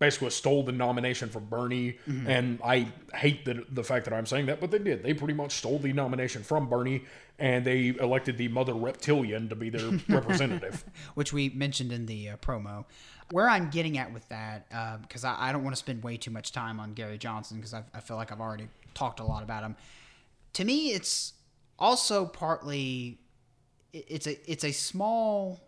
basically 0.04 0.30
stole 0.30 0.62
the 0.62 0.72
nomination 0.72 1.28
from 1.28 1.44
Bernie, 1.46 1.98
Mm-hmm. 2.08 2.26
and 2.28 2.46
I 2.64 2.76
hate 3.14 3.44
the 3.44 3.64
the 3.78 3.84
fact 3.84 4.04
that 4.06 4.14
I'm 4.14 4.26
saying 4.26 4.46
that, 4.46 4.60
but 4.60 4.70
they 4.70 4.78
did. 4.78 5.02
They 5.02 5.14
pretty 5.14 5.34
much 5.34 5.52
stole 5.52 5.78
the 5.78 5.92
nomination 5.92 6.42
from 6.42 6.68
Bernie, 6.68 7.04
and 7.38 7.64
they 7.64 7.88
elected 8.00 8.36
the 8.38 8.48
mother 8.48 8.74
reptilian 8.74 9.48
to 9.48 9.54
be 9.56 9.70
their 9.70 9.90
representative. 10.08 10.84
which 11.14 11.32
we 11.32 11.48
mentioned 11.50 11.92
in 11.92 12.06
the 12.06 12.30
uh, 12.30 12.36
promo. 12.38 12.84
Where 13.30 13.48
I'm 13.48 13.70
getting 13.70 13.96
at 13.98 14.12
with 14.12 14.28
that, 14.28 14.68
because 15.02 15.24
I, 15.24 15.48
I 15.48 15.52
don't 15.52 15.64
want 15.64 15.74
to 15.74 15.78
spend 15.86 16.02
way 16.02 16.16
too 16.18 16.30
much 16.30 16.52
time 16.52 16.78
on 16.78 16.92
Gary 16.92 17.16
Johnson, 17.18 17.56
because 17.56 17.72
I, 17.72 17.82
I 17.94 18.00
feel 18.00 18.16
like 18.18 18.30
I've 18.30 18.40
already 18.40 18.68
talked 18.92 19.18
a 19.20 19.24
lot 19.24 19.42
about 19.42 19.62
him. 19.64 19.76
To 20.54 20.64
me, 20.64 20.88
it's 20.92 21.32
also 21.78 22.26
partly 22.26 23.18
it- 23.92 24.06
it's 24.08 24.26
a 24.26 24.50
it's 24.50 24.64
a 24.64 24.72
small 24.72 25.60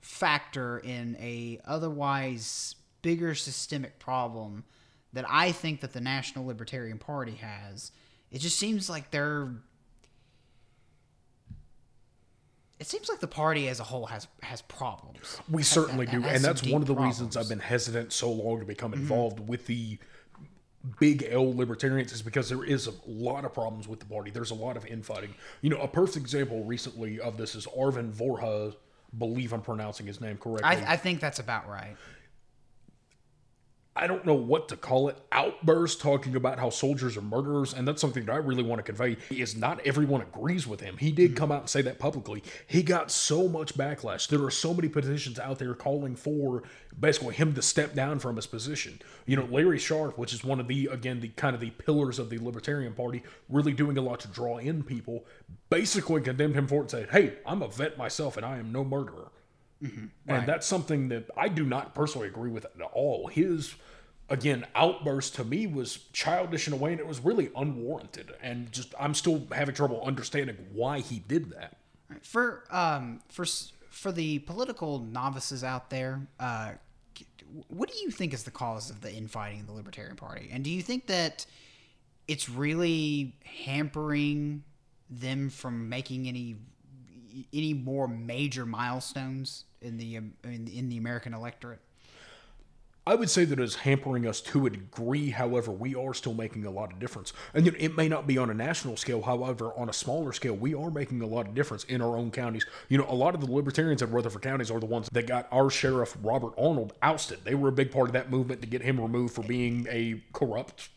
factor 0.00 0.78
in 0.78 1.16
a 1.18 1.58
otherwise 1.64 2.76
bigger 3.04 3.34
systemic 3.34 4.00
problem 4.00 4.64
that 5.12 5.26
I 5.28 5.52
think 5.52 5.82
that 5.82 5.92
the 5.92 6.00
National 6.00 6.46
Libertarian 6.46 6.98
Party 6.98 7.36
has. 7.36 7.92
It 8.32 8.40
just 8.40 8.58
seems 8.58 8.90
like 8.90 9.12
they're 9.12 9.48
it 12.80 12.88
seems 12.88 13.08
like 13.08 13.20
the 13.20 13.28
party 13.28 13.68
as 13.68 13.78
a 13.78 13.84
whole 13.84 14.06
has 14.06 14.26
has 14.42 14.62
problems. 14.62 15.40
We 15.48 15.62
certainly 15.62 16.06
do, 16.06 16.20
has 16.22 16.36
and 16.36 16.44
that's 16.44 16.66
one 16.66 16.82
of 16.82 16.88
the 16.88 16.94
deep 16.94 17.04
reasons 17.04 17.36
I've 17.36 17.48
been 17.48 17.60
hesitant 17.60 18.12
so 18.12 18.32
long 18.32 18.58
to 18.58 18.66
become 18.66 18.90
Mm-hmm. 18.92 19.02
involved 19.02 19.48
with 19.48 19.66
the 19.66 19.98
big 21.00 21.26
L 21.30 21.54
libertarians 21.54 22.12
is 22.12 22.20
because 22.22 22.48
there 22.48 22.64
is 22.64 22.88
a 22.88 22.92
lot 23.06 23.44
of 23.44 23.54
problems 23.54 23.86
with 23.86 24.00
the 24.00 24.06
party. 24.06 24.30
There's 24.30 24.50
a 24.50 24.54
lot 24.56 24.76
of 24.76 24.84
infighting. 24.86 25.34
You 25.62 25.70
know, 25.70 25.78
a 25.78 25.88
perfect 25.88 26.16
example 26.16 26.64
recently 26.64 27.20
of 27.20 27.36
this 27.36 27.54
is 27.54 27.66
Arvin 27.66 28.12
Vohra. 28.12 28.74
Believe 29.16 29.52
I'm 29.52 29.62
pronouncing 29.62 30.06
his 30.06 30.20
name 30.20 30.36
correctly. 30.36 30.64
I, 30.64 30.94
I 30.94 30.96
think 30.96 31.20
that's 31.20 31.38
about 31.38 31.68
right. 31.68 31.96
I 33.96 34.08
don't 34.08 34.26
know 34.26 34.34
what 34.34 34.68
to 34.70 34.76
call 34.76 35.08
it, 35.08 35.16
outburst 35.30 36.00
talking 36.00 36.34
about 36.34 36.58
how 36.58 36.68
soldiers 36.68 37.16
are 37.16 37.22
murderers, 37.22 37.72
and 37.72 37.86
that's 37.86 38.00
something 38.00 38.24
that 38.24 38.32
I 38.32 38.38
really 38.38 38.64
want 38.64 38.80
to 38.80 38.82
convey. 38.82 39.16
Is 39.30 39.54
not 39.54 39.80
everyone 39.86 40.20
agrees 40.20 40.66
with 40.66 40.80
him. 40.80 40.96
He 40.96 41.12
did 41.12 41.30
mm-hmm. 41.30 41.38
come 41.38 41.52
out 41.52 41.60
and 41.60 41.70
say 41.70 41.80
that 41.82 42.00
publicly. 42.00 42.42
He 42.66 42.82
got 42.82 43.12
so 43.12 43.48
much 43.48 43.76
backlash. 43.76 44.26
There 44.26 44.42
are 44.42 44.50
so 44.50 44.74
many 44.74 44.88
petitions 44.88 45.38
out 45.38 45.60
there 45.60 45.74
calling 45.74 46.16
for 46.16 46.64
basically 46.98 47.36
him 47.36 47.54
to 47.54 47.62
step 47.62 47.94
down 47.94 48.18
from 48.18 48.34
his 48.34 48.46
position. 48.46 49.00
You 49.26 49.36
know, 49.36 49.44
Larry 49.44 49.78
Sharpe, 49.78 50.18
which 50.18 50.34
is 50.34 50.42
one 50.42 50.58
of 50.58 50.66
the 50.66 50.88
again 50.90 51.20
the 51.20 51.28
kind 51.28 51.54
of 51.54 51.60
the 51.60 51.70
pillars 51.70 52.18
of 52.18 52.30
the 52.30 52.38
Libertarian 52.38 52.94
Party, 52.94 53.22
really 53.48 53.72
doing 53.72 53.96
a 53.96 54.02
lot 54.02 54.18
to 54.20 54.28
draw 54.28 54.58
in 54.58 54.82
people, 54.82 55.24
basically 55.70 56.20
condemned 56.20 56.56
him 56.56 56.66
for 56.66 56.76
it 56.76 56.80
and 56.80 56.90
said, 56.90 57.10
"Hey, 57.10 57.34
I'm 57.46 57.62
a 57.62 57.68
vet 57.68 57.96
myself, 57.96 58.36
and 58.36 58.44
I 58.44 58.58
am 58.58 58.72
no 58.72 58.82
murderer." 58.82 59.30
And 60.26 60.46
that's 60.46 60.66
something 60.66 61.08
that 61.08 61.30
I 61.36 61.48
do 61.48 61.64
not 61.64 61.94
personally 61.94 62.28
agree 62.28 62.50
with 62.50 62.64
at 62.64 62.80
all. 62.92 63.28
His, 63.28 63.74
again, 64.28 64.66
outburst 64.74 65.34
to 65.36 65.44
me 65.44 65.66
was 65.66 65.98
childish 66.12 66.66
in 66.66 66.72
a 66.72 66.76
way, 66.76 66.92
and 66.92 67.00
it 67.00 67.06
was 67.06 67.20
really 67.20 67.50
unwarranted. 67.56 68.32
And 68.42 68.72
just, 68.72 68.94
I'm 68.98 69.14
still 69.14 69.46
having 69.52 69.74
trouble 69.74 70.02
understanding 70.04 70.56
why 70.72 71.00
he 71.00 71.18
did 71.18 71.50
that. 71.50 71.76
For 72.22 72.64
um 72.70 73.20
for 73.28 73.44
for 73.90 74.12
the 74.12 74.40
political 74.40 74.98
novices 74.98 75.64
out 75.64 75.90
there, 75.90 76.26
uh, 76.38 76.72
what 77.68 77.90
do 77.90 77.96
you 77.98 78.10
think 78.10 78.34
is 78.34 78.42
the 78.42 78.50
cause 78.50 78.90
of 78.90 79.00
the 79.00 79.12
infighting 79.12 79.60
in 79.60 79.66
the 79.66 79.72
Libertarian 79.72 80.16
Party? 80.16 80.50
And 80.52 80.64
do 80.64 80.70
you 80.70 80.82
think 80.82 81.06
that 81.06 81.46
it's 82.26 82.48
really 82.48 83.36
hampering 83.44 84.64
them 85.10 85.50
from 85.50 85.88
making 85.88 86.26
any 86.26 86.56
any 87.52 87.74
more 87.74 88.08
major 88.08 88.66
milestones 88.66 89.64
in 89.80 89.98
the 89.98 90.18
um, 90.18 90.34
in, 90.44 90.68
in 90.68 90.88
the 90.88 90.96
American 90.96 91.34
electorate? 91.34 91.80
I 93.06 93.14
would 93.16 93.28
say 93.28 93.44
that 93.44 93.60
it's 93.60 93.74
hampering 93.74 94.26
us 94.26 94.40
to 94.40 94.64
a 94.64 94.70
degree. 94.70 95.28
However, 95.28 95.70
we 95.70 95.94
are 95.94 96.14
still 96.14 96.32
making 96.32 96.64
a 96.64 96.70
lot 96.70 96.90
of 96.90 96.98
difference, 96.98 97.34
and 97.52 97.66
you 97.66 97.72
know, 97.72 97.78
it 97.78 97.94
may 97.94 98.08
not 98.08 98.26
be 98.26 98.38
on 98.38 98.48
a 98.48 98.54
national 98.54 98.96
scale. 98.96 99.20
However, 99.20 99.72
on 99.76 99.90
a 99.90 99.92
smaller 99.92 100.32
scale, 100.32 100.54
we 100.54 100.74
are 100.74 100.90
making 100.90 101.20
a 101.20 101.26
lot 101.26 101.46
of 101.46 101.54
difference 101.54 101.84
in 101.84 102.00
our 102.00 102.16
own 102.16 102.30
counties. 102.30 102.64
You 102.88 102.96
know, 102.96 103.06
a 103.06 103.14
lot 103.14 103.34
of 103.34 103.42
the 103.42 103.50
libertarians 103.50 104.00
in 104.00 104.10
Rutherford 104.10 104.40
counties 104.40 104.70
are 104.70 104.80
the 104.80 104.86
ones 104.86 105.10
that 105.12 105.26
got 105.26 105.48
our 105.52 105.68
sheriff 105.68 106.16
Robert 106.22 106.54
Arnold 106.56 106.94
ousted. 107.02 107.44
They 107.44 107.54
were 107.54 107.68
a 107.68 107.72
big 107.72 107.90
part 107.90 108.08
of 108.08 108.14
that 108.14 108.30
movement 108.30 108.62
to 108.62 108.66
get 108.66 108.80
him 108.80 108.98
removed 108.98 109.34
for 109.34 109.42
being 109.42 109.86
a 109.90 110.22
corrupt 110.32 110.88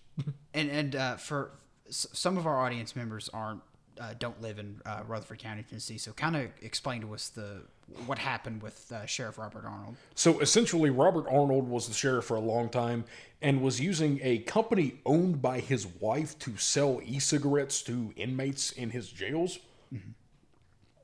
And 0.53 0.69
and 0.69 0.95
uh, 0.95 1.15
for 1.17 1.51
some 1.89 2.37
of 2.37 2.45
our 2.45 2.59
audience 2.59 2.95
members 2.95 3.29
aren't 3.33 3.61
uh, 3.99 4.13
don't 4.19 4.41
live 4.41 4.59
in 4.59 4.81
uh, 4.85 5.01
Rutherford 5.07 5.39
County, 5.39 5.63
Tennessee. 5.63 5.97
So 5.97 6.11
kind 6.13 6.35
of 6.35 6.49
explain 6.61 7.01
to 7.01 7.13
us 7.13 7.29
the 7.29 7.61
what 8.05 8.17
happened 8.19 8.61
with 8.61 8.91
uh, 8.91 9.05
Sheriff 9.05 9.37
Robert 9.37 9.63
Arnold. 9.65 9.95
So 10.15 10.39
essentially, 10.39 10.89
Robert 10.89 11.25
Arnold 11.29 11.69
was 11.69 11.87
the 11.87 11.93
sheriff 11.93 12.25
for 12.25 12.35
a 12.35 12.41
long 12.41 12.69
time 12.69 13.05
and 13.41 13.61
was 13.61 13.79
using 13.79 14.19
a 14.21 14.39
company 14.39 14.95
owned 15.05 15.41
by 15.41 15.59
his 15.59 15.87
wife 15.87 16.37
to 16.39 16.57
sell 16.57 16.99
e 17.05 17.19
cigarettes 17.19 17.81
to 17.83 18.13
inmates 18.17 18.71
in 18.71 18.89
his 18.89 19.09
jails. 19.09 19.59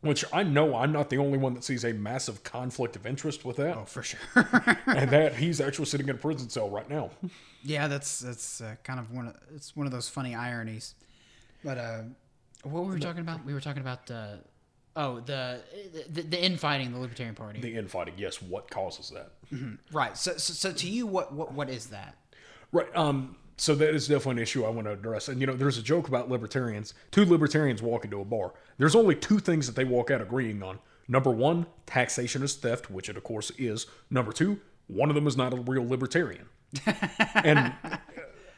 Which 0.02 0.26
I 0.34 0.44
know 0.44 0.76
I'm 0.76 0.92
not 0.92 1.10
the 1.10 1.18
only 1.18 1.38
one 1.38 1.54
that 1.54 1.64
sees 1.64 1.86
a 1.86 1.94
massive 1.94 2.44
conflict 2.44 2.98
of 2.98 3.06
interest 3.06 3.46
with 3.46 3.56
that. 3.56 3.78
Oh, 3.78 3.86
for 3.86 4.04
sure. 4.04 4.20
And 4.86 5.10
that 5.12 5.36
he's 5.36 5.62
actually 5.68 5.86
sitting 5.86 6.10
in 6.10 6.16
a 6.16 6.18
prison 6.18 6.50
cell 6.50 6.70
right 6.70 6.90
now. 6.90 7.12
yeah, 7.64 7.88
that's 7.88 8.20
that's 8.20 8.60
uh, 8.60 8.76
kind 8.84 9.00
of 9.00 9.12
one 9.12 9.28
of 9.30 9.36
it's 9.56 9.74
one 9.78 9.86
of 9.86 9.94
those 9.94 10.10
funny 10.10 10.36
ironies. 10.36 10.96
But 11.64 11.78
uh, 11.78 12.02
what 12.64 12.86
were 12.86 12.94
we 12.94 13.00
talking 13.00 13.22
about? 13.22 13.46
We 13.46 13.54
were 13.54 13.62
talking 13.62 13.82
about 13.82 14.10
uh, 14.10 14.36
oh 14.96 15.20
the, 15.20 15.62
the 16.10 16.22
the 16.22 16.44
infighting 16.44 16.92
the 16.94 17.00
Libertarian 17.00 17.36
Party. 17.36 17.60
The 17.60 17.76
infighting, 17.76 18.16
yes, 18.18 18.42
what 18.42 18.70
causes 18.70 19.12
that? 19.12 19.32
right. 19.92 20.18
So, 20.18 20.34
so 20.34 20.54
so 20.54 20.72
to 20.72 20.90
you, 20.90 21.06
what 21.06 21.34
what 21.34 21.54
what 21.54 21.70
is 21.70 21.88
that? 21.88 22.16
Right. 22.72 22.88
Um, 22.96 23.36
so 23.58 23.76
that 23.76 23.94
is 23.94 24.08
definitely 24.08 24.34
an 24.34 24.40
issue 24.40 24.66
I 24.66 24.70
want 24.70 24.88
to 24.88 24.94
address. 24.94 25.28
And 25.28 25.40
you 25.40 25.48
know, 25.48 25.56
there's 25.56 25.78
a 25.78 25.84
joke 25.84 26.08
about 26.08 26.30
libertarians. 26.30 26.94
Two 27.12 27.26
libertarians 27.26 27.82
walk 27.82 28.04
into 28.04 28.20
a 28.20 28.26
bar. 28.26 28.54
There's 28.78 28.96
only 28.96 29.16
two 29.16 29.40
things 29.40 29.68
that 29.68 29.76
they 29.76 29.84
walk 29.84 30.10
out 30.10 30.22
agreeing 30.22 30.64
on. 30.64 30.80
Number 31.08 31.30
one, 31.30 31.66
taxation 31.86 32.44
is 32.44 32.56
theft, 32.56 32.90
which 32.90 33.10
it 33.10 33.18
of 33.18 33.24
course 33.24 33.52
is. 33.58 33.86
Number 34.10 34.32
two, 34.32 34.60
one 34.88 35.10
of 35.10 35.16
them 35.16 35.28
is 35.28 35.38
not 35.38 35.54
a 35.54 35.58
real 35.58 35.88
libertarian. 35.88 36.48
and 37.36 37.74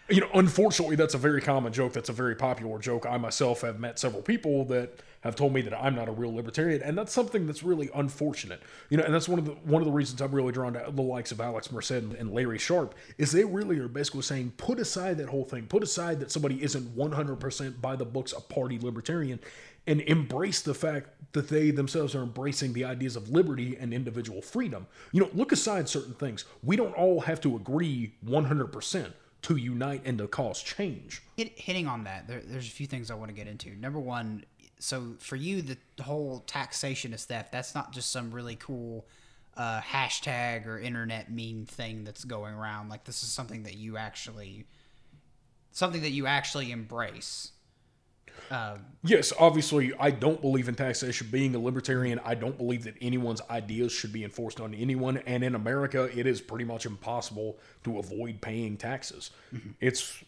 you 0.08 0.22
know, 0.22 0.30
unfortunately, 0.36 0.96
that's 0.96 1.16
a 1.16 1.18
very 1.18 1.42
common 1.42 1.74
joke. 1.74 1.94
That's 1.94 2.10
a 2.10 2.14
very 2.14 2.36
popular 2.36 2.78
joke. 2.78 3.08
I 3.10 3.18
myself 3.18 3.62
have 3.62 3.80
met 3.80 3.98
several 3.98 4.22
people 4.22 4.66
that 4.66 5.00
have 5.22 5.36
told 5.36 5.52
me 5.52 5.62
that 5.62 5.74
I'm 5.74 5.96
not 5.96 6.08
a 6.08 6.12
real 6.12 6.34
libertarian, 6.34 6.84
and 6.84 6.96
that's 6.96 7.12
something 7.12 7.48
that's 7.48 7.64
really 7.64 7.90
unfortunate. 7.96 8.62
You 8.90 8.98
know, 8.98 9.04
and 9.04 9.12
that's 9.12 9.28
one 9.28 9.40
of 9.40 9.46
the 9.46 9.54
one 9.54 9.82
of 9.82 9.88
the 9.88 9.92
reasons 9.92 10.22
I'm 10.22 10.32
really 10.32 10.52
drawn 10.52 10.74
to 10.74 10.86
the 10.92 11.02
likes 11.02 11.32
of 11.32 11.42
Alex 11.42 11.72
Merced 11.72 11.92
and 11.92 12.32
Larry 12.32 12.60
Sharpe 12.60 12.94
is 13.18 13.32
they 13.32 13.44
really 13.44 13.80
are 13.80 13.88
basically 13.88 14.22
saying 14.22 14.54
put 14.58 14.80
aside 14.80 15.18
that 15.18 15.30
whole 15.30 15.46
thing, 15.46 15.66
put 15.66 15.82
aside 15.82 16.20
that 16.20 16.32
somebody 16.32 16.62
isn't 16.64 16.96
100% 16.96 17.82
by 17.82 17.96
the 17.96 18.06
books 18.06 18.32
a 18.32 18.42
party 18.42 18.78
libertarian, 18.78 19.40
and 19.88 20.02
embrace 20.02 20.62
the 20.62 20.76
fact 20.76 21.10
that 21.32 21.50
they 21.50 21.72
themselves 21.72 22.14
are 22.14 22.22
embracing 22.22 22.74
the 22.74 22.86
ideas 22.86 23.16
of 23.16 23.30
liberty 23.30 23.76
and 23.80 23.92
individual 23.92 24.44
freedom. 24.44 24.86
You 25.12 25.22
know, 25.22 25.30
look 25.34 25.52
aside 25.52 25.90
certain 25.90 26.14
things. 26.14 26.46
We 26.62 26.76
don't 26.76 26.94
all 26.94 27.22
have 27.22 27.42
to 27.42 27.56
agree 27.56 28.14
100% 28.24 29.14
to 29.46 29.58
unite 29.58 30.02
and 30.06 30.18
to 30.18 30.28
cause 30.28 30.64
change. 30.64 31.22
Hit, 31.38 31.52
hitting 31.56 31.86
on 31.86 32.06
that, 32.06 32.28
there, 32.28 32.42
there's 32.44 32.68
a 32.68 32.72
few 32.72 32.88
things 32.88 33.12
I 33.12 33.14
want 33.14 33.30
to 33.30 33.36
get 33.36 33.48
into. 33.48 33.76
Number 33.76 34.00
one, 34.00 34.44
so 34.80 35.14
for 35.20 35.36
you, 35.36 35.62
the, 35.62 35.78
whole 36.02 36.40
taxation 36.48 37.14
is 37.14 37.26
theft. 37.26 37.52
That's 37.52 37.76
not 37.76 37.94
just 37.94 38.12
some 38.12 38.32
really 38.32 38.56
cool 38.56 39.06
uh, 39.56 39.82
hashtag 39.82 40.66
or 40.66 40.80
internet 40.80 41.32
meme 41.32 41.68
thing 41.68 42.06
that's 42.06 42.24
going 42.24 42.56
around. 42.56 42.90
Like 42.90 43.04
this 43.04 43.22
is 43.22 43.30
something 43.30 43.62
that 43.64 43.76
you 43.76 43.98
actually, 43.98 44.66
something 45.72 46.02
that 46.02 46.12
you 46.12 46.26
actually 46.26 46.72
embrace. 46.72 47.52
Um, 48.52 48.86
yes, 49.04 49.34
obviously, 49.40 49.94
I 50.00 50.12
don't 50.12 50.42
believe 50.42 50.70
in 50.70 50.76
taxation. 50.76 51.28
Being 51.32 51.56
a 51.56 51.60
libertarian, 51.60 52.20
I 52.24 52.36
don't 52.36 52.58
believe 52.58 52.84
that 52.84 52.96
anyone's 53.02 53.42
ideas 53.50 53.92
should 53.92 54.14
be 54.14 54.24
enforced 54.24 54.60
on 54.60 54.74
anyone. 54.74 55.18
And 55.26 55.44
in 55.44 55.56
America, 55.56 56.10
it 56.18 56.28
is 56.28 56.42
pretty 56.42 56.66
much 56.66 56.86
impossible 56.86 57.58
to 57.84 58.00
avoid 58.00 58.42
paying 58.42 58.78
taxes. 58.78 59.32
Mm-hmm. 59.54 59.72
It's, 59.80 60.24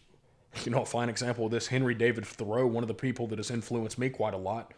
you 0.64 0.72
know, 0.72 0.82
a 0.82 0.86
fine 0.86 1.08
example 1.08 1.46
of 1.46 1.50
this 1.50 1.66
Henry 1.68 1.94
David 1.94 2.26
Thoreau, 2.26 2.66
one 2.66 2.82
of 2.84 2.88
the 2.88 2.94
people 2.94 3.26
that 3.28 3.38
has 3.38 3.50
influenced 3.50 3.98
me 3.98 4.08
quite 4.08 4.34
a 4.34 4.38
lot. 4.38 4.74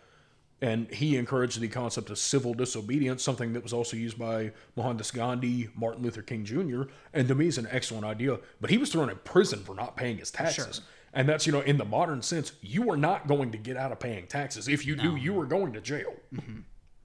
And 0.62 0.90
he 0.90 1.16
encouraged 1.16 1.59
the 1.59 1.69
concept 1.69 2.11
of 2.11 2.19
civil 2.19 2.53
disobedience, 2.53 3.23
something 3.23 3.55
that 3.55 3.62
was 3.62 3.73
also 3.73 3.97
used 3.97 4.19
by 4.19 4.53
Mohandas 4.77 5.11
Gandhi, 5.11 5.71
Martin 5.75 6.03
Luther 6.03 6.21
King 6.21 6.45
Jr., 6.45 6.83
and 7.14 7.27
to 7.29 7.35
me 7.35 7.47
is 7.47 7.57
an 7.57 7.66
excellent 7.71 8.05
idea. 8.05 8.38
But 8.61 8.69
he 8.69 8.77
was 8.77 8.93
thrown 8.93 9.09
in 9.09 9.16
prison 9.25 9.64
for 9.64 9.75
not 9.75 9.97
paying 9.97 10.19
his 10.19 10.31
taxes. 10.31 10.83
And 11.12 11.29
that's, 11.29 11.46
you 11.46 11.53
know, 11.53 11.61
in 11.61 11.77
the 11.77 11.85
modern 11.85 12.23
sense, 12.23 12.53
you 12.61 12.90
are 12.90 12.96
not 12.96 13.27
going 13.27 13.51
to 13.53 13.59
get 13.59 13.77
out 13.77 13.90
of 13.90 13.99
paying 13.99 14.27
taxes. 14.27 14.68
If 14.68 14.87
you 14.87 14.94
do, 14.94 15.16
you 15.16 15.38
are 15.40 15.46
going 15.46 15.73
to 15.73 15.81
jail. 15.81 16.12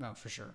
Oh, 0.04 0.13
for 0.13 0.30
sure, 0.30 0.54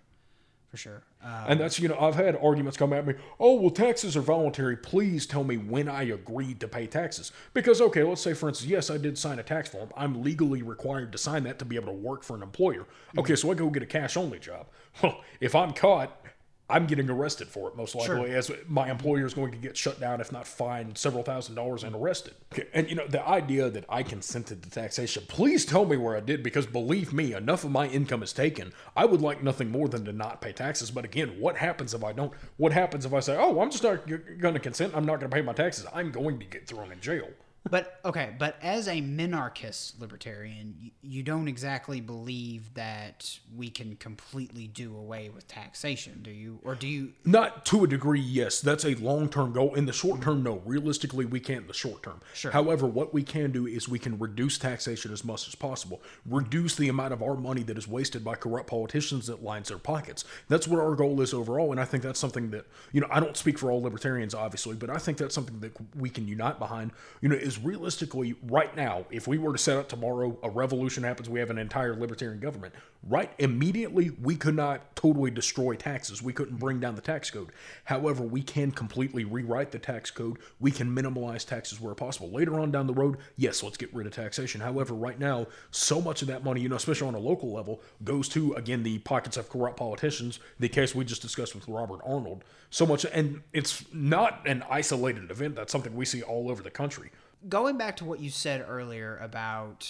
for 0.69 0.77
sure. 0.77 1.03
Uh, 1.25 1.47
And 1.49 1.59
that's, 1.59 1.81
you 1.81 1.89
know, 1.89 1.99
I've 1.99 2.15
had 2.15 2.37
arguments 2.37 2.77
come 2.77 2.93
at 2.93 3.07
me, 3.07 3.15
oh, 3.41 3.55
well, 3.55 3.71
taxes 3.71 4.17
are 4.17 4.21
voluntary. 4.21 4.77
Please 4.77 5.27
tell 5.27 5.43
me 5.43 5.57
when 5.57 5.89
I 5.89 6.05
agreed 6.05 6.61
to 6.61 6.69
pay 6.69 6.87
taxes. 6.87 7.33
Because, 7.53 7.81
okay, 7.81 8.05
let's 8.05 8.21
say, 8.21 8.35
for 8.35 8.49
instance, 8.49 8.71
yes, 8.71 8.89
I 8.89 8.99
did 8.99 9.19
sign 9.19 9.39
a 9.39 9.43
tax 9.43 9.69
form. 9.69 9.91
I'm 9.97 10.23
legally 10.23 10.63
required 10.63 11.11
to 11.13 11.19
sign 11.19 11.43
that 11.45 11.59
to 11.59 11.65
be 11.65 11.75
able 11.75 11.89
to 11.89 11.99
work 11.99 12.23
for 12.23 12.37
an 12.37 12.43
employer. 12.43 12.87
Okay, 13.19 13.35
so 13.35 13.51
I 13.51 13.55
go 13.55 13.69
get 13.71 13.83
a 13.83 13.87
cash 13.87 14.17
only 14.17 14.39
job. 14.39 14.67
Well, 15.03 15.21
if 15.41 15.57
I'm 15.57 15.73
caught, 15.73 16.25
I'm 16.71 16.87
getting 16.87 17.11
arrested 17.11 17.49
for 17.49 17.69
it, 17.69 17.77
most 17.77 17.95
likely, 17.95 18.35
as 18.35 18.51
my 18.69 18.91
employer 18.91 19.27
is 19.27 19.35
going 19.35 19.53
to 19.53 19.59
get 19.59 19.77
shut 19.77 19.99
down, 19.99 20.21
if 20.21 20.31
not 20.33 20.47
fined 20.47 20.97
several 20.97 21.23
thousand 21.23 21.55
dollars 21.55 21.85
and 21.85 21.95
arrested. 21.95 22.35
Okay, 22.53 22.69
and, 22.73 22.89
you 22.89 22.95
know, 22.95 23.07
the 23.07 23.27
idea 23.27 23.69
that 23.71 23.85
I 23.89 24.03
consented 24.03 24.63
to 24.63 24.71
taxation, 24.71 25.25
please 25.29 25.65
tell 25.65 25.85
me 25.85 25.97
where 25.97 26.17
I 26.17 26.21
did, 26.21 26.43
because 26.43 26.67
believe 26.67 27.13
me, 27.13 27.35
enough 27.35 27.65
of 27.65 27.71
my 27.71 27.89
income 27.89 28.23
is 28.23 28.33
taken. 28.33 28.73
I 28.97 29.05
would 29.05 29.21
like 29.21 29.43
nothing 29.43 29.71
more 29.71 29.89
than 29.89 30.05
to 30.05 30.13
not 30.13 30.41
pay 30.41 30.53
taxes. 30.53 30.91
But 30.91 31.05
again, 31.05 31.37
what 31.39 31.57
happens 31.57 31.95
if 31.95 32.05
I 32.05 32.13
don't? 32.13 32.33
What 32.57 32.73
happens 32.73 33.05
if 33.05 33.13
I 33.13 33.21
say, 33.21 33.37
oh, 33.37 33.61
I'm 33.61 33.71
just 33.71 33.83
not 33.83 34.07
going 34.07 34.55
to 34.55 34.61
consent, 34.61 34.95
I'm 34.95 35.05
not 35.05 35.21
going 35.21 35.31
to 35.31 35.35
pay 35.35 35.43
my 35.43 35.53
taxes? 35.53 35.87
I'm 35.93 36.11
going 36.11 36.39
to 36.39 36.47
get 36.47 36.67
thrown 36.67 36.93
in 36.93 37.01
jail. 37.01 37.29
But 37.69 38.01
okay, 38.05 38.35
but 38.39 38.57
as 38.63 38.89
a 38.89 39.03
minarchist 39.03 40.01
libertarian, 40.01 40.75
you, 40.79 40.91
you 41.03 41.23
don't 41.23 41.47
exactly 41.47 42.01
believe 42.01 42.73
that 42.75 43.39
we 43.55 43.69
can 43.69 43.97
completely 43.97 44.67
do 44.67 44.97
away 44.97 45.29
with 45.29 45.47
taxation, 45.47 46.21
do 46.23 46.31
you? 46.31 46.59
Or 46.65 46.75
do 46.75 46.89
you? 46.89 47.13
Not 47.25 47.67
to 47.67 47.85
a 47.85 47.87
degree, 47.87 48.21
yes. 48.21 48.61
That's 48.61 48.85
a 48.85 48.95
long 48.95 49.29
term 49.29 49.53
goal. 49.53 49.75
In 49.75 49.85
the 49.85 49.93
short 49.93 50.23
term, 50.23 50.43
no. 50.43 50.63
Realistically, 50.65 51.27
we 51.27 51.39
can't 51.39 51.63
in 51.63 51.67
the 51.67 51.75
short 51.75 52.03
term. 52.03 52.21
Sure. 52.33 52.51
However, 52.51 52.87
what 52.87 53.13
we 53.13 53.23
can 53.23 53.53
do 53.53 53.67
is 53.67 53.89
we 53.89 53.99
can 53.99 54.19
reduce 54.19 54.57
taxation 54.57 55.13
as 55.13 55.25
much 55.25 55.47
as 55.47 55.55
possible, 55.55 56.01
reduce 56.25 56.77
the 56.77 56.89
amount 56.89 57.13
of 57.13 57.23
our 57.23 57.37
money 57.37 57.63
that 57.65 57.77
is 57.77 57.87
wasted 57.87 58.25
by 58.25 58.37
corrupt 58.37 58.69
politicians 58.69 59.27
that 59.27 59.43
lines 59.43 59.69
their 59.69 59.79
pockets. 59.79 60.25
That's 60.49 60.67
what 60.67 60.81
our 60.81 60.95
goal 60.95 61.21
is 61.21 61.35
overall. 61.35 61.73
And 61.73 61.81
I 61.81 61.85
think 61.85 62.03
that's 62.03 62.19
something 62.21 62.51
that, 62.51 62.67
you 62.93 63.03
know, 63.03 63.09
I 63.11 63.21
don't 63.21 63.37
speak 63.37 63.59
for 63.59 63.71
all 63.71 63.83
libertarians, 63.83 64.35
obviously, 64.35 64.77
but 64.77 64.89
I 64.89 64.97
think 64.97 65.19
that's 65.19 65.35
something 65.35 65.61
that 65.61 65.73
we 65.95 66.09
can 66.09 66.27
unite 66.27 66.59
behind. 66.59 66.93
You 67.21 67.29
know, 67.29 67.50
is 67.51 67.59
realistically, 67.59 68.37
right 68.45 68.75
now, 68.77 69.05
if 69.11 69.27
we 69.27 69.37
were 69.37 69.53
to 69.53 69.59
set 69.59 69.77
up 69.77 69.89
tomorrow, 69.89 70.39
a 70.45 70.49
revolution 70.49 71.03
happens, 71.03 71.29
we 71.29 71.41
have 71.41 71.51
an 71.51 71.59
entire 71.59 71.97
libertarian 71.97 72.39
government, 72.39 72.73
right 73.03 73.33
immediately, 73.39 74.11
we 74.23 74.37
could 74.37 74.55
not 74.55 74.95
totally 74.95 75.33
destroy 75.33 75.75
taxes. 75.75 76.23
We 76.23 76.33
couldn't 76.33 76.59
bring 76.59 76.79
down 76.79 76.95
the 76.95 77.01
tax 77.01 77.29
code. 77.29 77.51
However, 77.85 78.23
we 78.23 78.43
can 78.43 78.71
completely 78.71 79.25
rewrite 79.25 79.73
the 79.73 79.81
tax 79.81 80.13
code. 80.13 80.39
We 80.61 80.71
can 80.71 80.95
minimalize 80.95 81.45
taxes 81.45 81.81
where 81.81 81.95
possible. 81.95 82.31
Later 82.31 82.61
on 82.61 82.71
down 82.71 82.87
the 82.87 82.95
road, 82.95 83.17
yes, 83.37 83.65
let's 83.65 83.77
get 83.77 83.93
rid 83.93 84.07
of 84.07 84.13
taxation. 84.13 84.61
However, 84.61 84.95
right 84.95 85.19
now, 85.19 85.49
so 85.73 86.01
much 86.01 86.23
of 86.23 86.29
that 86.29 86.45
money, 86.45 86.61
you 86.61 86.69
know, 86.69 86.77
especially 86.77 87.09
on 87.09 87.17
a 87.17 87.19
local 87.19 87.53
level, 87.53 87.81
goes 88.05 88.29
to, 88.29 88.53
again, 88.55 88.85
the 88.85 88.99
pockets 88.99 89.37
of 89.37 89.49
corrupt 89.49 89.77
politicians, 89.77 90.39
the 90.61 90.69
case 90.69 90.95
we 90.95 91.05
just 91.05 91.23
discussed 91.23 91.57
with 91.57 91.67
Robert 91.67 92.01
Arnold. 92.07 92.45
So 92.71 92.87
much, 92.87 93.05
and 93.05 93.43
it's 93.53 93.85
not 93.93 94.47
an 94.47 94.63
isolated 94.71 95.33
event. 95.33 95.57
That's 95.57 95.73
something 95.73 95.97
we 95.97 96.05
see 96.05 96.23
all 96.23 96.49
over 96.49 96.63
the 96.63 96.71
country. 96.71 97.11
Going 97.49 97.79
back 97.79 97.97
to 97.99 98.05
what 98.05 98.21
you 98.21 98.31
said 98.31 98.65
earlier 98.69 99.19
about 99.19 99.89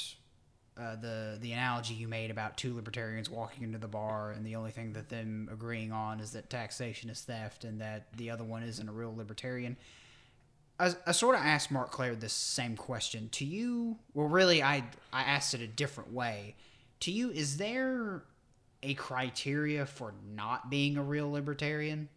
uh, 0.80 0.96
the 0.96 1.36
the 1.40 1.52
analogy 1.52 1.94
you 1.94 2.08
made 2.08 2.30
about 2.30 2.56
two 2.56 2.74
libertarians 2.74 3.28
walking 3.28 3.64
into 3.64 3.78
the 3.78 3.88
bar 3.88 4.30
and 4.30 4.46
the 4.46 4.56
only 4.56 4.70
thing 4.70 4.92
that 4.92 5.08
them 5.08 5.48
agreeing 5.52 5.92
on 5.92 6.20
is 6.20 6.30
that 6.32 6.48
taxation 6.48 7.10
is 7.10 7.20
theft 7.20 7.64
and 7.64 7.80
that 7.80 8.06
the 8.16 8.30
other 8.30 8.44
one 8.44 8.62
isn't 8.62 8.88
a 8.88 8.92
real 8.92 9.14
libertarian. 9.14 9.76
I, 10.78 10.94
I 11.06 11.12
sort 11.12 11.34
of 11.34 11.42
asked 11.42 11.70
Marc 11.70 11.90
Clair 11.90 12.14
this 12.14 12.32
same 12.32 12.76
question. 12.76 13.28
To 13.32 13.44
you, 13.44 13.98
well, 14.14 14.28
really, 14.28 14.62
I 14.62 14.84
I 15.12 15.22
asked 15.22 15.52
it 15.52 15.60
a 15.60 15.66
different 15.66 16.12
way. 16.12 16.54
To 17.00 17.10
you, 17.10 17.30
is 17.30 17.58
there 17.58 18.22
a 18.82 18.94
criteria 18.94 19.84
for 19.84 20.14
not 20.34 20.70
being 20.70 20.96
a 20.96 21.02
real 21.02 21.30
libertarian? 21.30 22.08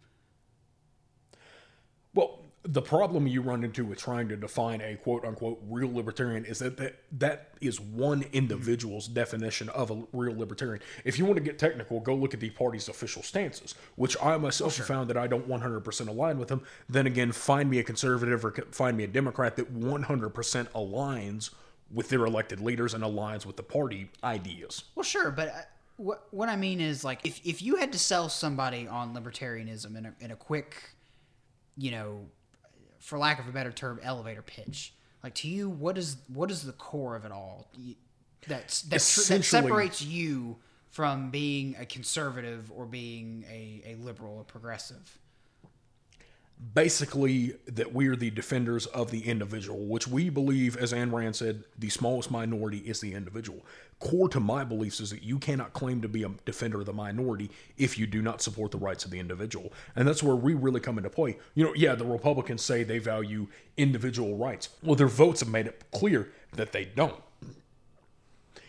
Well, 2.14 2.43
the 2.66 2.80
problem 2.80 3.26
you 3.26 3.42
run 3.42 3.62
into 3.62 3.84
with 3.84 3.98
trying 3.98 4.26
to 4.28 4.36
define 4.36 4.80
a 4.80 4.96
quote 4.96 5.24
unquote 5.24 5.60
real 5.68 5.92
libertarian 5.92 6.46
is 6.46 6.60
that 6.60 6.78
that, 6.78 6.96
that 7.12 7.50
is 7.60 7.78
one 7.78 8.24
individual's 8.32 9.06
definition 9.06 9.68
of 9.70 9.90
a 9.90 10.02
real 10.12 10.36
libertarian. 10.36 10.82
If 11.04 11.18
you 11.18 11.26
want 11.26 11.36
to 11.36 11.42
get 11.42 11.58
technical, 11.58 12.00
go 12.00 12.14
look 12.14 12.32
at 12.32 12.40
the 12.40 12.50
party's 12.50 12.88
official 12.88 13.22
stances, 13.22 13.74
which 13.96 14.16
I 14.22 14.36
myself 14.38 14.78
have 14.78 14.86
found 14.86 15.10
that 15.10 15.18
I 15.18 15.26
don't 15.26 15.46
100% 15.46 16.08
align 16.08 16.38
with 16.38 16.48
them. 16.48 16.62
Then 16.88 17.06
again, 17.06 17.32
find 17.32 17.68
me 17.68 17.78
a 17.80 17.84
conservative 17.84 18.44
or 18.44 18.52
find 18.70 18.96
me 18.96 19.04
a 19.04 19.08
Democrat 19.08 19.56
that 19.56 19.78
100% 19.78 20.68
aligns 20.68 21.50
with 21.92 22.08
their 22.08 22.24
elected 22.24 22.60
leaders 22.60 22.94
and 22.94 23.04
aligns 23.04 23.44
with 23.44 23.56
the 23.56 23.62
party 23.62 24.10
ideas. 24.22 24.84
Well, 24.94 25.04
sure, 25.04 25.30
but 25.30 25.48
uh, 25.48 25.52
what 25.96 26.26
what 26.30 26.48
I 26.48 26.56
mean 26.56 26.80
is 26.80 27.04
like 27.04 27.20
if 27.24 27.40
if 27.44 27.62
you 27.62 27.76
had 27.76 27.92
to 27.92 27.98
sell 27.98 28.28
somebody 28.30 28.88
on 28.88 29.14
libertarianism 29.14 29.96
in 29.96 30.06
a 30.06 30.14
in 30.20 30.30
a 30.30 30.36
quick, 30.36 30.76
you 31.76 31.90
know, 31.90 32.26
for 33.04 33.18
lack 33.18 33.38
of 33.38 33.46
a 33.46 33.52
better 33.52 33.70
term, 33.70 34.00
elevator 34.02 34.40
pitch, 34.40 34.94
like 35.22 35.34
to 35.34 35.48
you, 35.48 35.68
what 35.68 35.98
is 35.98 36.16
what 36.28 36.50
is 36.50 36.62
the 36.64 36.72
core 36.72 37.14
of 37.14 37.26
it 37.26 37.32
all 37.32 37.68
that's 38.46 38.82
that, 38.82 38.90
that 38.92 39.44
separates 39.44 40.00
you 40.02 40.56
from 40.90 41.30
being 41.30 41.76
a 41.78 41.84
conservative 41.84 42.72
or 42.74 42.86
being 42.86 43.44
a, 43.50 43.92
a 43.92 43.94
liberal 43.96 44.38
or 44.38 44.44
progressive? 44.44 45.18
Basically 46.74 47.54
that 47.66 47.92
we're 47.92 48.16
the 48.16 48.30
defenders 48.30 48.86
of 48.86 49.10
the 49.10 49.26
individual, 49.28 49.86
which 49.86 50.06
we 50.06 50.30
believe, 50.30 50.76
as 50.76 50.92
Ayn 50.92 51.12
Rand 51.12 51.36
said, 51.36 51.64
the 51.78 51.90
smallest 51.90 52.30
minority 52.30 52.78
is 52.78 53.00
the 53.00 53.12
individual. 53.12 53.64
Core 53.98 54.28
to 54.28 54.40
my 54.40 54.64
beliefs 54.64 55.00
is 55.00 55.10
that 55.10 55.22
you 55.22 55.38
cannot 55.38 55.72
claim 55.72 56.00
to 56.02 56.08
be 56.08 56.22
a 56.22 56.30
defender 56.44 56.80
of 56.80 56.86
the 56.86 56.92
minority 56.92 57.50
if 57.76 57.98
you 57.98 58.06
do 58.06 58.22
not 58.22 58.40
support 58.40 58.70
the 58.70 58.78
rights 58.78 59.04
of 59.04 59.10
the 59.10 59.18
individual. 59.18 59.72
And 59.96 60.06
that's 60.06 60.22
where 60.22 60.36
we 60.36 60.54
really 60.54 60.80
come 60.80 60.96
into 60.98 61.10
play. 61.10 61.38
You 61.54 61.64
know, 61.64 61.74
yeah, 61.74 61.94
the 61.94 62.04
Republicans 62.04 62.62
say 62.62 62.82
they 62.82 62.98
value 62.98 63.48
individual 63.76 64.36
rights. 64.36 64.70
Well, 64.82 64.96
their 64.96 65.08
votes 65.08 65.40
have 65.40 65.48
made 65.48 65.66
it 65.66 65.84
clear 65.92 66.30
that 66.52 66.72
they 66.72 66.84
don't. 66.84 67.22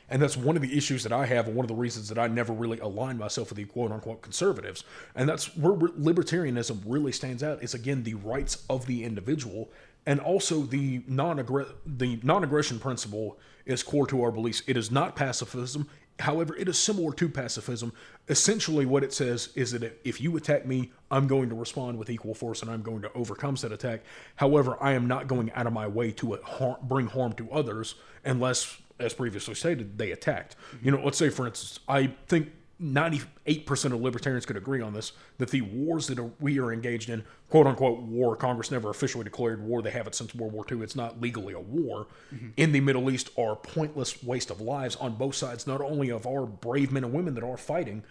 And 0.10 0.22
that's 0.22 0.38
one 0.38 0.56
of 0.56 0.62
the 0.62 0.78
issues 0.78 1.04
that 1.04 1.12
I 1.12 1.26
have, 1.26 1.48
and 1.48 1.56
one 1.56 1.64
of 1.64 1.68
the 1.68 1.76
reasons 1.76 2.10
that 2.10 2.20
I 2.20 2.28
never 2.28 2.54
really 2.54 2.80
aligned 2.80 3.20
myself 3.20 3.50
with 3.50 3.58
the 3.58 3.66
quote 3.66 3.92
unquote 3.92 4.22
conservatives. 4.22 4.84
And 5.16 5.28
that's 5.28 5.56
where 5.58 5.74
libertarianism 5.74 6.82
really 6.86 7.12
stands 7.12 7.42
out 7.44 7.64
is 7.64 7.74
again 7.74 8.04
the 8.04 8.14
rights 8.16 8.64
of 8.70 8.86
the 8.86 9.04
individual 9.04 9.72
and 10.06 10.20
also 10.20 10.62
the 10.62 11.02
non 11.08 11.38
the 11.86 12.20
non-aggression 12.24 12.80
principle 12.80 13.40
is 13.66 13.82
core 13.82 14.08
to 14.08 14.22
our 14.22 14.32
beliefs. 14.32 14.62
It 14.68 14.78
is 14.78 14.92
not 14.92 15.16
pacifism. 15.16 15.90
However, 16.20 16.56
it 16.56 16.70
is 16.70 16.78
similar 16.78 17.12
to 17.14 17.28
pacifism. 17.28 17.92
Essentially, 18.30 18.86
what 18.86 19.04
it 19.04 19.12
says 19.12 19.50
is 19.56 19.72
that 19.72 20.00
if 20.06 20.22
you 20.22 20.38
attack 20.38 20.66
me, 20.66 20.92
I'm 21.12 21.28
going 21.28 21.50
to 21.50 21.56
respond 21.56 21.98
with 21.98 22.10
equal 22.10 22.34
force 22.34 22.62
and 22.62 22.72
I'm 22.72 22.82
going 22.84 23.02
to 23.02 23.12
overcome 23.14 23.58
said 23.58 23.74
attack. 23.74 24.02
However, 24.38 24.78
I 24.80 24.94
am 24.94 25.08
not 25.08 25.28
going 25.28 25.52
out 25.54 25.68
of 25.68 25.74
my 25.74 25.88
way 25.88 26.12
to 26.12 26.36
uh, 26.36 26.42
har- 26.44 26.80
bring 26.84 27.08
harm 27.08 27.34
to 27.34 27.52
others 27.52 27.96
unless, 28.24 28.78
as 29.00 29.14
previously 29.14 29.56
stated, 29.56 29.98
they 29.98 30.12
attacked. 30.12 30.56
You 30.82 30.92
know, 30.92 31.02
let's 31.04 31.18
say, 31.18 31.30
for 31.30 31.48
instance, 31.48 31.80
I 31.88 32.14
think 32.28 32.52
98% 32.82 33.94
of 33.94 34.02
libertarians 34.02 34.46
could 34.46 34.58
agree 34.58 34.82
on 34.82 34.94
this 34.94 35.14
that 35.38 35.50
the 35.50 35.62
wars 35.62 36.08
that 36.08 36.20
are, 36.20 36.30
we 36.40 36.60
are 36.60 36.74
engaged 36.74 37.10
in, 37.10 37.24
quote 37.50 37.68
unquote, 37.68 38.00
war, 38.02 38.36
Congress 38.36 38.70
never 38.70 38.90
officially 38.90 39.24
declared 39.24 39.64
war. 39.64 39.82
They 39.82 39.92
have 39.92 40.08
it 40.08 40.16
since 40.16 40.36
World 40.36 40.54
War 40.54 40.66
II. 40.70 40.82
It's 40.82 40.96
not 40.96 41.22
legally 41.22 41.54
a 41.54 41.60
war. 41.60 42.08
Mm-hmm. 42.34 42.50
In 42.58 42.72
the 42.74 42.82
Middle 42.82 43.10
East 43.10 43.30
are 43.38 43.56
pointless 43.56 44.22
waste 44.24 44.52
of 44.52 44.60
lives 44.60 44.96
on 44.98 45.16
both 45.16 45.36
sides, 45.36 45.66
not 45.66 45.82
only 45.82 46.10
of 46.10 46.28
our 46.28 46.46
brave 46.46 46.92
men 46.92 47.06
and 47.06 47.14
women 47.14 47.34
that 47.36 47.44
are 47.44 47.58
fighting, 47.58 48.04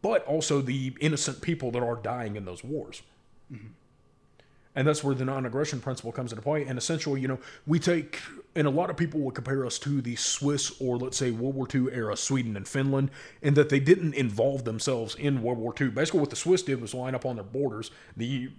but 0.00 0.24
also 0.24 0.60
the 0.60 0.96
innocent 1.00 1.42
people 1.42 1.70
that 1.72 1.82
are 1.82 1.96
dying 1.96 2.36
in 2.36 2.44
those 2.46 2.64
wars. 2.64 3.02
Mm-hmm. 3.52 3.68
And 4.76 4.86
that's 4.86 5.02
where 5.02 5.14
the 5.14 5.24
non 5.24 5.46
aggression 5.46 5.80
principle 5.80 6.12
comes 6.12 6.32
into 6.32 6.42
play. 6.42 6.64
And 6.66 6.78
essentially, 6.78 7.20
you 7.20 7.26
know, 7.26 7.40
we 7.66 7.78
take, 7.78 8.20
and 8.54 8.66
a 8.66 8.70
lot 8.70 8.90
of 8.90 8.96
people 8.96 9.20
would 9.20 9.34
compare 9.34 9.64
us 9.66 9.78
to 9.80 10.00
the 10.00 10.14
Swiss 10.16 10.80
or 10.80 10.98
let's 10.98 11.16
say 11.16 11.30
World 11.30 11.54
War 11.54 11.66
II 11.74 11.88
era 11.92 12.16
Sweden 12.16 12.56
and 12.56 12.68
Finland, 12.68 13.10
in 13.42 13.54
that 13.54 13.70
they 13.70 13.80
didn't 13.80 14.14
involve 14.14 14.64
themselves 14.64 15.14
in 15.14 15.42
World 15.42 15.58
War 15.58 15.74
II. 15.80 15.88
Basically, 15.88 16.20
what 16.20 16.30
the 16.30 16.36
Swiss 16.36 16.62
did 16.62 16.80
was 16.80 16.94
line 16.94 17.14
up 17.14 17.26
on 17.26 17.36
their 17.36 17.44
borders. 17.44 17.90
The 18.16 18.50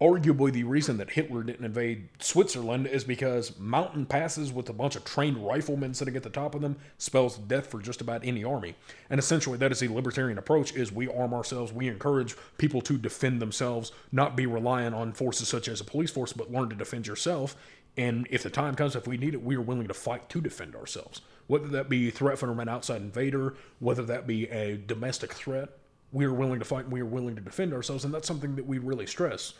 arguably 0.00 0.52
the 0.52 0.62
reason 0.62 0.96
that 0.98 1.10
Hitler 1.10 1.42
didn't 1.42 1.64
invade 1.64 2.08
Switzerland 2.20 2.86
is 2.86 3.02
because 3.02 3.58
mountain 3.58 4.06
passes 4.06 4.52
with 4.52 4.68
a 4.68 4.72
bunch 4.72 4.94
of 4.94 5.04
trained 5.04 5.44
riflemen 5.44 5.92
sitting 5.92 6.14
at 6.14 6.22
the 6.22 6.30
top 6.30 6.54
of 6.54 6.60
them 6.60 6.76
spells 6.98 7.36
death 7.36 7.66
for 7.66 7.80
just 7.80 8.00
about 8.00 8.24
any 8.24 8.44
army. 8.44 8.76
And 9.10 9.18
essentially 9.18 9.58
that 9.58 9.72
is 9.72 9.82
a 9.82 9.92
libertarian 9.92 10.38
approach 10.38 10.72
is 10.74 10.92
we 10.92 11.08
arm 11.08 11.34
ourselves, 11.34 11.72
we 11.72 11.88
encourage 11.88 12.36
people 12.58 12.80
to 12.82 12.96
defend 12.96 13.42
themselves, 13.42 13.90
not 14.12 14.36
be 14.36 14.46
reliant 14.46 14.94
on 14.94 15.12
forces 15.12 15.48
such 15.48 15.66
as 15.66 15.80
a 15.80 15.84
police 15.84 16.12
force, 16.12 16.32
but 16.32 16.52
learn 16.52 16.68
to 16.68 16.76
defend 16.76 17.06
yourself. 17.08 17.56
And 17.96 18.28
if 18.30 18.44
the 18.44 18.50
time 18.50 18.76
comes, 18.76 18.94
if 18.94 19.08
we 19.08 19.16
need 19.16 19.34
it, 19.34 19.42
we 19.42 19.56
are 19.56 19.60
willing 19.60 19.88
to 19.88 19.94
fight 19.94 20.28
to 20.28 20.40
defend 20.40 20.76
ourselves. 20.76 21.22
Whether 21.48 21.66
that 21.68 21.88
be 21.88 22.10
threat 22.10 22.38
from 22.38 22.60
an 22.60 22.68
outside 22.68 23.00
invader, 23.00 23.56
whether 23.80 24.04
that 24.04 24.28
be 24.28 24.48
a 24.50 24.76
domestic 24.76 25.32
threat, 25.32 25.70
we 26.12 26.24
are 26.24 26.32
willing 26.32 26.60
to 26.60 26.64
fight 26.64 26.84
and 26.84 26.92
we 26.92 27.00
are 27.00 27.06
willing 27.06 27.34
to 27.34 27.40
defend 27.40 27.72
ourselves. 27.72 28.04
And 28.04 28.14
that's 28.14 28.28
something 28.28 28.54
that 28.54 28.66
we 28.66 28.78
really 28.78 29.06
stress. 29.06 29.54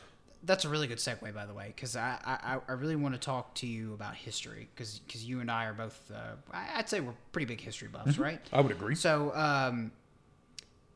That's 0.45 0.65
a 0.65 0.69
really 0.69 0.87
good 0.87 0.99
segue, 0.99 1.35
by 1.35 1.47
the 1.47 1.55
way, 1.55 1.73
because 1.75 1.97
I, 1.97 2.19
I, 2.25 2.59
I 2.69 2.73
really 2.73 2.95
want 2.97 3.15
to 3.15 3.21
talk 3.21 3.55
to 3.57 3.67
you 3.67 3.93
about 3.95 4.15
history, 4.15 4.69
because 4.75 5.01
you 5.25 5.41
and 5.41 5.51
I 5.51 5.65
are 5.67 5.75
both, 5.75 6.11
uh, 6.15 6.35
I'd 6.53 6.89
say 6.89 7.01
we're 7.01 7.15
pretty 7.33 7.47
big 7.47 7.61
history 7.61 7.89
buffs, 7.89 8.19
right? 8.19 8.41
I 8.53 8.61
would 8.61 8.71
agree. 8.73 8.95
So, 8.95 9.35
um, 9.35 9.91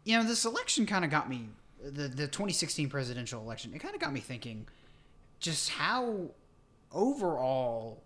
you 0.05 0.17
know, 0.17 0.25
this 0.25 0.45
election 0.45 0.87
kind 0.87 1.05
of 1.05 1.11
got 1.11 1.29
me, 1.29 1.49
the, 1.83 2.07
the 2.09 2.29
2016 2.29 2.89
presidential 2.89 3.43
election, 3.43 3.73
it 3.75 3.81
kind 3.81 3.95
of 3.95 4.01
got 4.01 4.13
me 4.13 4.21
thinking 4.21 4.67
just 5.41 5.71
how 5.71 6.31
overall, 6.93 8.01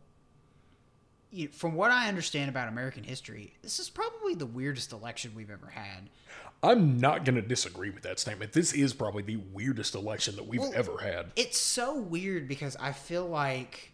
you 1.31 1.49
from 1.49 1.75
what 1.75 1.91
I 1.91 2.09
understand 2.09 2.49
about 2.49 2.69
American 2.69 3.05
history, 3.05 3.55
this 3.63 3.79
is 3.79 3.91
probably 3.91 4.35
the 4.35 4.47
weirdest 4.47 4.93
election 4.93 5.33
we've 5.37 5.51
ever 5.51 5.67
had. 5.69 6.09
I'm 6.63 6.99
not 6.99 7.25
going 7.25 7.37
to 7.37 7.43
disagree 7.43 7.91
with 7.91 8.03
that 8.03 8.19
statement. 8.19 8.53
This 8.53 8.73
is 8.73 8.93
probably 8.93 9.23
the 9.23 9.37
weirdest 9.37 9.95
election 9.95 10.37
that 10.37 10.47
we've 10.47 10.61
Well, 10.61 10.73
ever 10.75 10.99
had. 10.99 11.27
It's 11.37 11.59
so 11.59 11.97
weird 11.97 12.49
because 12.49 12.77
I 12.77 12.93
feel 12.93 13.27
like 13.27 13.93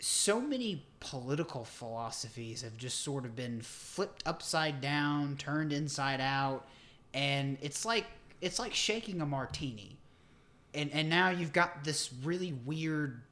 so 0.00 0.40
many 0.40 0.84
political 1.00 1.64
philosophies 1.64 2.62
have 2.62 2.76
just 2.76 3.00
sort 3.00 3.24
of 3.24 3.34
been 3.34 3.60
flipped 3.60 4.22
upside 4.26 4.80
down, 4.80 5.36
turned 5.36 5.72
inside 5.72 6.20
out, 6.20 6.66
and 7.14 7.58
it's 7.60 7.84
like 7.84 8.06
it's 8.40 8.58
like 8.58 8.74
shaking 8.74 9.20
a 9.20 9.26
martini. 9.26 9.96
And 10.74 10.90
and 10.92 11.08
now 11.08 11.30
you've 11.30 11.52
got 11.52 11.84
this 11.84 12.12
really 12.22 12.52
weird 12.52 13.22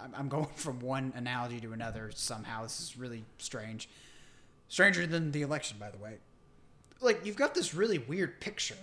I'm- 0.00 0.14
I'm 0.16 0.28
going 0.28 0.46
from 0.56 0.80
one 0.80 1.12
analogy 1.16 1.60
to 1.60 1.72
another 1.72 2.10
somehow. 2.14 2.62
This 2.62 2.80
is 2.80 2.96
really 2.96 3.24
strange. 3.38 3.88
Stranger 4.68 5.06
than 5.06 5.32
the 5.32 5.42
election, 5.42 5.78
by 5.78 5.90
the 5.90 5.98
way. 5.98 6.18
Like 7.00 7.24
you've 7.24 7.36
got 7.36 7.54
this 7.54 7.74
really 7.74 7.98
weird 7.98 8.40
picture. 8.40 8.76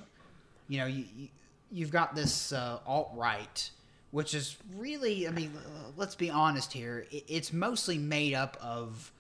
You 0.68 0.80
know, 0.80 0.86
you, 0.88 1.06
you 1.16 1.28
you've 1.72 1.92
got 1.92 2.16
this 2.16 2.54
uh, 2.54 2.80
alt 2.86 3.12
right, 3.16 3.70
which 4.12 4.34
is 4.34 4.58
really, 4.76 5.28
I 5.28 5.32
mean, 5.32 5.52
uh, 5.56 5.92
let's 5.98 6.16
be 6.16 6.30
honest 6.30 6.72
here. 6.72 7.06
It's 7.12 7.52
mostly 7.52 7.98
made 7.98 8.34
up 8.34 8.58
of 8.62 9.12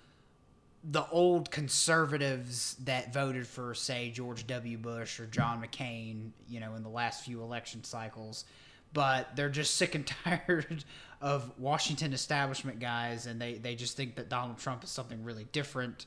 the 0.84 1.06
old 1.12 1.50
conservatives 1.50 2.76
that 2.86 3.14
voted 3.14 3.48
for, 3.48 3.74
say, 3.74 4.12
George 4.12 4.46
W. 4.48 4.78
Bush 4.78 5.20
or 5.20 5.26
John 5.26 5.62
McCain, 5.62 6.30
you 6.48 6.60
know, 6.60 6.76
in 6.76 6.84
the 6.84 6.90
last 6.90 7.26
few 7.26 7.42
election 7.42 7.84
cycles. 7.84 8.46
But 8.94 9.36
they're 9.36 9.50
just 9.50 9.76
sick 9.76 9.96
and 9.96 10.08
tired 10.24 10.86
of 11.22 11.52
Washington 11.58 12.14
establishment 12.14 12.80
guys, 12.80 13.26
and 13.26 13.42
they, 13.42 13.56
they 13.56 13.76
just 13.76 13.98
think 13.98 14.16
that 14.16 14.30
Donald 14.30 14.60
Trump 14.60 14.84
is 14.84 14.92
something 14.92 15.24
really 15.24 15.48
different. 15.52 16.06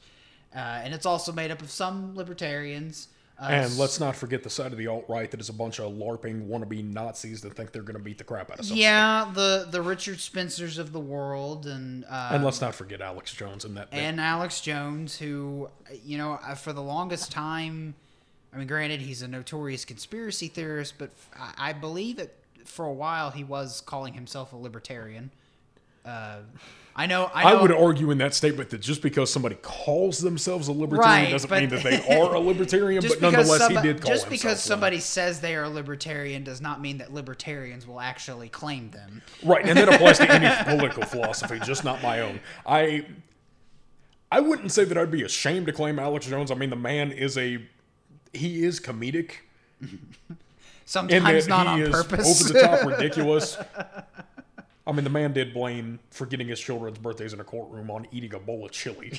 Uh, 0.54 0.58
and 0.58 0.94
it's 0.94 1.06
also 1.06 1.32
made 1.32 1.50
up 1.50 1.60
of 1.62 1.70
some 1.70 2.14
libertarians. 2.16 3.08
Uh, 3.40 3.48
And 3.50 3.78
let's 3.78 4.00
not 4.00 4.16
forget 4.16 4.42
the 4.42 4.50
side 4.50 4.72
of 4.72 4.78
the 4.78 4.88
alt 4.88 5.04
right 5.08 5.30
that 5.30 5.38
is 5.40 5.48
a 5.48 5.52
bunch 5.52 5.78
of 5.78 5.92
LARPing 5.92 6.48
wannabe 6.48 6.82
Nazis 6.82 7.40
that 7.42 7.54
think 7.54 7.70
they're 7.70 7.82
going 7.82 7.96
to 7.96 8.02
beat 8.02 8.18
the 8.18 8.24
crap 8.24 8.50
out 8.50 8.58
of 8.58 8.64
somebody. 8.64 8.80
yeah, 8.82 9.30
the 9.32 9.68
the 9.70 9.80
Richard 9.80 10.18
Spencers 10.18 10.76
of 10.78 10.92
the 10.92 10.98
world, 10.98 11.66
and 11.66 12.04
uh, 12.10 12.30
And 12.32 12.42
let's 12.44 12.60
not 12.60 12.74
forget 12.74 13.00
Alex 13.00 13.32
Jones 13.32 13.64
and 13.64 13.76
that. 13.76 13.88
and 13.92 14.20
Alex 14.20 14.60
Jones, 14.60 15.18
who, 15.18 15.68
you 16.04 16.18
know, 16.18 16.38
for 16.56 16.72
the 16.72 16.82
longest 16.82 17.30
time, 17.30 17.94
I 18.52 18.56
mean, 18.56 18.66
granted, 18.66 19.02
he's 19.02 19.22
a 19.22 19.28
notorious 19.28 19.84
conspiracy 19.84 20.48
theorist, 20.48 20.94
but 20.98 21.10
I 21.56 21.72
believe 21.74 22.16
that 22.16 22.34
for 22.64 22.86
a 22.86 22.92
while 22.92 23.30
he 23.30 23.44
was 23.44 23.80
calling 23.82 24.14
himself 24.14 24.52
a 24.52 24.56
libertarian. 24.56 25.30
Uh, 26.08 26.38
I 26.96 27.06
know, 27.06 27.30
I 27.32 27.52
I 27.52 27.62
would 27.62 27.70
argue 27.70 28.10
in 28.10 28.18
that 28.18 28.34
statement 28.34 28.70
that 28.70 28.80
just 28.80 29.02
because 29.02 29.32
somebody 29.32 29.54
calls 29.62 30.18
themselves 30.18 30.66
a 30.66 30.72
libertarian 30.72 31.24
Right, 31.26 31.30
doesn't 31.30 31.48
but- 31.48 31.60
mean 31.60 31.68
that 31.70 31.84
they 31.84 32.16
are 32.18 32.34
a 32.34 32.40
libertarian, 32.40 33.00
but 33.06 33.20
nonetheless, 33.20 33.58
somebody, 33.60 33.86
he 33.86 33.92
did 33.92 34.02
call 34.02 34.10
just 34.10 34.28
because 34.28 34.52
one. 34.54 34.56
somebody 34.56 34.98
says 34.98 35.40
they 35.40 35.54
are 35.54 35.62
a 35.64 35.68
libertarian 35.68 36.42
does 36.42 36.60
not 36.60 36.80
mean 36.80 36.98
that 36.98 37.14
libertarians 37.14 37.86
will 37.86 38.00
actually 38.00 38.48
claim 38.48 38.90
them. 38.90 39.22
Right, 39.44 39.64
and 39.64 39.78
that 39.78 39.88
applies 39.94 40.18
to 40.18 40.28
any 40.28 40.48
political 40.64 41.04
philosophy, 41.04 41.60
just 41.60 41.84
not 41.84 42.02
my 42.02 42.20
own. 42.20 42.40
I 42.66 43.06
I 44.32 44.40
wouldn't 44.40 44.72
say 44.72 44.82
that 44.84 44.98
I'd 44.98 45.12
be 45.12 45.22
ashamed 45.22 45.66
to 45.66 45.72
claim 45.72 46.00
Alex 46.00 46.26
Jones. 46.26 46.50
I 46.50 46.54
mean, 46.56 46.70
the 46.70 46.76
man 46.76 47.12
is 47.12 47.38
a 47.38 47.64
he 48.32 48.64
is 48.64 48.80
comedic 48.80 49.32
Sometimes 50.84 51.46
not 51.46 51.66
on 51.68 51.90
purpose. 51.92 52.42
over 52.42 52.52
the 52.52 52.60
top 52.60 52.86
ridiculous. 52.86 53.56
I 54.88 54.92
mean, 54.92 55.04
the 55.04 55.10
man 55.10 55.34
did 55.34 55.52
blame 55.52 56.00
for 56.10 56.24
getting 56.24 56.48
his 56.48 56.58
children's 56.58 56.96
birthdays 56.96 57.34
in 57.34 57.40
a 57.40 57.44
courtroom 57.44 57.90
on 57.90 58.06
eating 58.10 58.32
a 58.32 58.38
bowl 58.38 58.64
of 58.64 58.70
chili. 58.72 59.12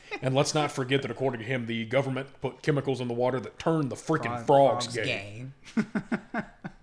and 0.22 0.34
let's 0.34 0.54
not 0.54 0.72
forget 0.72 1.02
that, 1.02 1.10
according 1.10 1.40
to 1.40 1.46
him, 1.46 1.66
the 1.66 1.84
government 1.84 2.26
put 2.40 2.62
chemicals 2.62 3.02
in 3.02 3.06
the 3.06 3.12
water 3.14 3.38
that 3.38 3.58
turned 3.58 3.90
the 3.90 3.96
freaking 3.96 4.46
frogs, 4.46 4.86
gay. 4.88 5.44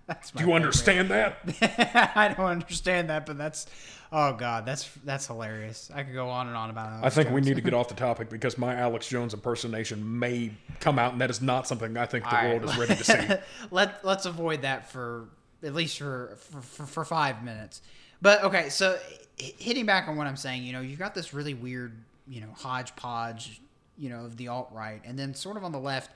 That's 0.06 0.34
my 0.34 0.38
Do 0.40 0.44
you 0.44 0.52
favorite. 0.52 0.54
understand 0.54 1.08
that? 1.10 2.12
I 2.14 2.28
don't 2.28 2.46
understand 2.46 3.08
that, 3.08 3.24
but 3.24 3.38
that's 3.38 3.66
oh 4.12 4.34
god, 4.34 4.66
that's 4.66 4.90
that's 5.02 5.26
hilarious. 5.26 5.90
I 5.94 6.02
could 6.02 6.12
go 6.12 6.28
on 6.28 6.46
and 6.46 6.54
on 6.54 6.68
about 6.68 7.02
it. 7.02 7.06
I 7.06 7.08
think 7.08 7.30
we 7.30 7.40
need 7.40 7.56
to 7.56 7.62
get 7.62 7.72
off 7.72 7.88
the 7.88 7.94
topic 7.94 8.28
because 8.28 8.58
my 8.58 8.74
Alex 8.74 9.08
Jones 9.08 9.32
impersonation 9.32 10.18
may 10.18 10.52
come 10.80 10.98
out, 10.98 11.12
and 11.12 11.22
that 11.22 11.30
is 11.30 11.40
not 11.40 11.66
something 11.66 11.96
I 11.96 12.04
think 12.04 12.24
the 12.24 12.36
All 12.36 12.36
right. 12.36 12.60
world 12.60 12.70
is 12.70 12.76
ready 12.76 12.94
to 12.96 13.02
see. 13.04 13.34
Let 13.70 14.04
let's 14.04 14.26
avoid 14.26 14.60
that 14.60 14.92
for 14.92 15.30
at 15.64 15.74
least 15.74 15.98
for 15.98 16.36
for, 16.36 16.86
for 16.86 17.04
five 17.04 17.42
minutes. 17.42 17.82
But 18.20 18.44
okay, 18.44 18.68
so 18.68 18.98
hitting 19.36 19.86
back 19.86 20.08
on 20.08 20.16
what 20.16 20.26
I'm 20.26 20.36
saying, 20.36 20.62
you 20.64 20.72
know, 20.72 20.80
you've 20.80 20.98
got 20.98 21.14
this 21.14 21.34
really 21.34 21.54
weird, 21.54 21.92
you 22.28 22.40
know, 22.40 22.52
hodgepodge, 22.56 23.60
you 23.98 24.08
know, 24.08 24.24
of 24.24 24.36
the 24.36 24.48
alt 24.48 24.70
right, 24.72 25.00
and 25.04 25.18
then 25.18 25.34
sort 25.34 25.56
of 25.56 25.64
on 25.64 25.72
the 25.72 25.78
left, 25.78 26.10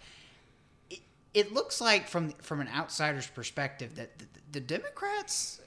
it, 0.90 1.00
it 1.34 1.52
looks 1.52 1.80
like 1.80 2.08
from 2.08 2.30
from 2.40 2.60
an 2.60 2.68
outsider's 2.74 3.26
perspective 3.26 3.96
that 3.96 4.18
the, 4.18 4.26
the 4.52 4.60
Democrats, 4.60 5.60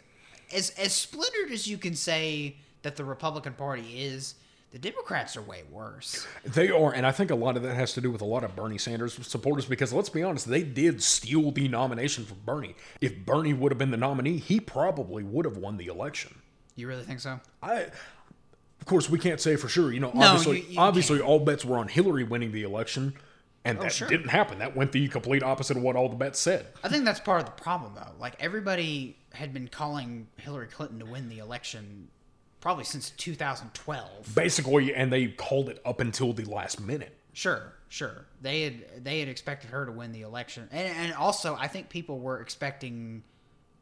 as 0.53 0.71
as 0.71 0.93
splintered 0.93 1.51
as 1.51 1.67
you 1.67 1.77
can 1.77 1.95
say 1.95 2.55
that 2.83 2.95
the 2.95 3.05
Republican 3.05 3.53
Party 3.53 4.01
is, 4.01 4.35
the 4.71 4.79
Democrats 4.79 5.35
are 5.35 5.41
way 5.41 5.63
worse. 5.69 6.25
They 6.45 6.69
are, 6.69 6.93
and 6.93 7.05
I 7.05 7.11
think 7.11 7.29
a 7.29 7.35
lot 7.35 7.57
of 7.57 7.63
that 7.63 7.75
has 7.75 7.93
to 7.93 8.01
do 8.01 8.09
with 8.09 8.21
a 8.21 8.25
lot 8.25 8.43
of 8.43 8.55
Bernie 8.55 8.77
Sanders 8.77 9.19
supporters 9.27 9.65
because 9.65 9.91
let's 9.91 10.09
be 10.09 10.23
honest, 10.23 10.47
they 10.47 10.63
did 10.63 11.03
steal 11.03 11.51
the 11.51 11.67
nomination 11.67 12.25
from 12.25 12.37
Bernie. 12.45 12.75
If 13.01 13.25
Bernie 13.25 13.53
would 13.53 13.71
have 13.71 13.79
been 13.79 13.91
the 13.91 13.97
nominee, 13.97 14.37
he 14.37 14.59
probably 14.59 15.23
would 15.23 15.45
have 15.45 15.57
won 15.57 15.77
the 15.77 15.87
election. 15.87 16.35
You 16.75 16.87
really 16.87 17.03
think 17.03 17.19
so? 17.19 17.39
I, 17.61 17.81
of 18.79 18.85
course, 18.85 19.09
we 19.09 19.19
can't 19.19 19.41
say 19.41 19.57
for 19.57 19.67
sure. 19.67 19.91
You 19.91 19.99
know, 19.99 20.11
No, 20.13 20.25
obviously, 20.27 20.61
you- 20.61 20.67
you 20.69 20.79
obviously, 20.79 21.19
all 21.21 21.39
bets 21.39 21.65
were 21.65 21.77
on 21.77 21.87
Hillary 21.89 22.23
winning 22.23 22.51
the 22.51 22.63
election. 22.63 23.13
And 23.63 23.77
oh, 23.77 23.83
that 23.83 23.91
sure. 23.93 24.07
didn't 24.07 24.29
happen. 24.29 24.57
That 24.57 24.75
went 24.75 24.91
the 24.91 25.07
complete 25.07 25.43
opposite 25.43 25.77
of 25.77 25.83
what 25.83 25.95
all 25.95 26.09
the 26.09 26.15
bets 26.15 26.39
said. 26.39 26.65
I 26.83 26.89
think 26.89 27.05
that's 27.05 27.19
part 27.19 27.41
of 27.41 27.45
the 27.45 27.61
problem, 27.61 27.93
though. 27.93 28.09
Like 28.19 28.33
everybody 28.39 29.17
had 29.33 29.53
been 29.53 29.67
calling 29.67 30.27
Hillary 30.37 30.65
Clinton 30.65 30.97
to 30.99 31.05
win 31.05 31.29
the 31.29 31.37
election 31.37 32.07
probably 32.61 32.83
since 32.85 33.09
2012. 33.11 34.33
Basically, 34.33 34.93
and 34.95 35.11
they 35.11 35.27
called 35.27 35.67
it 35.69 35.81
up 35.85 35.99
until 35.99 36.31
the 36.31 36.45
last 36.45 36.79
minute. 36.79 37.17
Sure, 37.33 37.73
sure. 37.89 38.25
They 38.41 38.61
had 38.61 39.03
they 39.03 39.19
had 39.19 39.27
expected 39.27 39.71
her 39.71 39.85
to 39.85 39.91
win 39.91 40.11
the 40.11 40.21
election, 40.21 40.69
and 40.71 40.87
and 40.97 41.13
also 41.13 41.55
I 41.59 41.67
think 41.67 41.89
people 41.89 42.19
were 42.19 42.39
expecting 42.39 43.23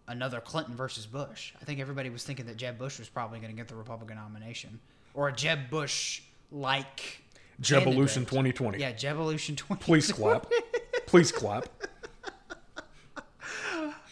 another 0.07 0.39
Clinton 0.39 0.75
versus 0.75 1.05
Bush. 1.05 1.53
I 1.61 1.65
think 1.65 1.79
everybody 1.79 2.09
was 2.09 2.23
thinking 2.23 2.45
that 2.47 2.57
Jeb 2.57 2.77
Bush 2.77 2.97
was 2.97 3.09
probably 3.09 3.39
going 3.39 3.51
to 3.51 3.57
get 3.57 3.67
the 3.67 3.75
Republican 3.75 4.17
nomination, 4.17 4.79
or 5.13 5.27
a 5.27 5.33
Jeb 5.33 5.69
Bush 5.69 6.21
like 6.51 7.21
Jevolution 7.61 8.19
2020. 8.19 8.79
Yeah, 8.79 8.93
Jevolution 8.93 9.55
20. 9.55 9.81
Please 9.81 10.11
clap. 10.11 10.47
Please 11.05 11.31
clap. 11.31 11.67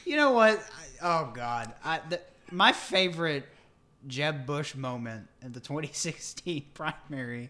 You 0.05 0.15
know 0.15 0.32
what? 0.32 0.57
I, 1.01 1.05
oh 1.05 1.32
God, 1.34 1.74
I, 1.84 1.99
the, 2.09 2.22
my 2.49 2.72
favorite 2.72 3.45
Jeb 4.05 4.45
Bush 4.45 4.75
moment 4.75 5.27
in 5.41 5.53
the 5.53 5.59
2016 5.61 6.65
primary 6.73 7.49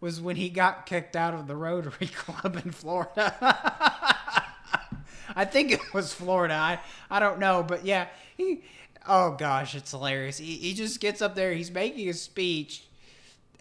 was 0.00 0.20
when 0.20 0.36
he 0.36 0.50
got 0.50 0.86
kicked 0.86 1.16
out 1.16 1.34
of 1.34 1.46
the 1.46 1.56
Rotary 1.56 2.06
Club 2.14 2.56
in 2.62 2.72
Florida. 2.72 3.34
I 5.36 5.44
think 5.44 5.72
it 5.72 5.80
was 5.92 6.12
Florida. 6.12 6.54
I 6.54 6.78
I 7.10 7.18
don't 7.20 7.38
know, 7.38 7.62
but 7.62 7.84
yeah, 7.84 8.08
he. 8.36 8.62
Oh 9.06 9.32
gosh, 9.32 9.74
it's 9.74 9.90
hilarious. 9.90 10.38
He, 10.38 10.56
he 10.56 10.74
just 10.74 11.00
gets 11.00 11.20
up 11.20 11.34
there. 11.34 11.52
He's 11.52 11.70
making 11.70 12.08
a 12.08 12.14
speech, 12.14 12.84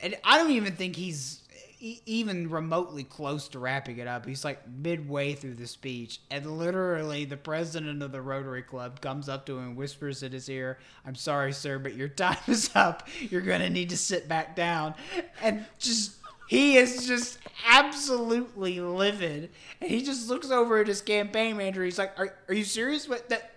and 0.01 0.15
I 0.23 0.37
don't 0.37 0.51
even 0.51 0.75
think 0.75 0.95
he's 0.95 1.42
even 1.83 2.49
remotely 2.49 3.03
close 3.03 3.47
to 3.49 3.59
wrapping 3.59 3.97
it 3.97 4.07
up. 4.07 4.25
He's 4.25 4.45
like 4.45 4.67
midway 4.69 5.33
through 5.33 5.55
the 5.55 5.67
speech, 5.67 6.21
and 6.31 6.57
literally 6.57 7.25
the 7.25 7.37
president 7.37 8.01
of 8.01 8.11
the 8.11 8.21
Rotary 8.21 8.61
Club 8.61 9.01
comes 9.01 9.27
up 9.27 9.45
to 9.47 9.57
him 9.57 9.69
and 9.69 9.77
whispers 9.77 10.23
in 10.23 10.31
his 10.31 10.49
ear, 10.49 10.79
"I'm 11.05 11.15
sorry, 11.15 11.51
sir, 11.51 11.79
but 11.79 11.95
your 11.95 12.07
time 12.07 12.37
is 12.47 12.69
up. 12.75 13.07
You're 13.19 13.41
gonna 13.41 13.69
need 13.69 13.89
to 13.89 13.97
sit 13.97 14.29
back 14.29 14.55
down." 14.55 14.95
And 15.41 15.65
just 15.77 16.13
he 16.47 16.77
is 16.77 17.05
just 17.05 17.39
absolutely 17.67 18.79
livid, 18.79 19.49
and 19.81 19.89
he 19.89 20.01
just 20.03 20.29
looks 20.29 20.51
over 20.51 20.79
at 20.79 20.87
his 20.87 21.01
campaign 21.01 21.57
manager. 21.57 21.83
He's 21.83 21.99
like, 21.99 22.17
"Are, 22.17 22.33
are 22.47 22.53
you 22.53 22.63
serious? 22.63 23.09
What 23.09 23.27
that? 23.29 23.51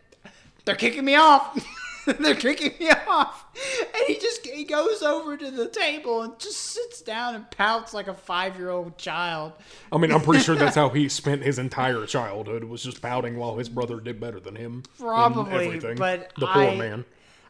They're 0.65 0.75
kicking 0.75 1.05
me 1.05 1.15
off." 1.15 1.65
They're 2.21 2.35
kicking 2.35 2.73
me 2.79 2.91
off, 3.09 3.47
and 3.81 4.05
he 4.07 4.15
just 4.19 4.47
he 4.47 4.65
goes 4.65 5.03
over 5.03 5.37
to 5.37 5.51
the 5.51 5.69
table 5.69 6.23
and 6.23 6.39
just 6.39 6.57
sits 6.59 7.03
down 7.03 7.35
and 7.35 7.51
pouts 7.51 7.93
like 7.93 8.07
a 8.07 8.15
five 8.15 8.57
year 8.57 8.71
old 8.71 8.97
child. 8.97 9.53
I 9.91 9.99
mean, 9.99 10.13
I'm 10.13 10.21
pretty 10.21 10.43
sure 10.45 10.55
that's 10.55 10.77
how 10.77 10.89
he 10.91 11.09
spent 11.09 11.43
his 11.43 11.59
entire 11.59 12.07
childhood 12.07 12.65
was 12.65 12.83
just 12.83 13.03
pouting 13.03 13.37
while 13.37 13.57
his 13.57 13.69
brother 13.69 14.01
did 14.01 14.21
better 14.21 14.39
than 14.39 14.55
him. 14.57 14.85
Probably, 14.99 15.79
but 15.95 16.33
the 16.39 16.47
poor 16.47 16.63
I- 16.63 16.77
man. 16.77 17.05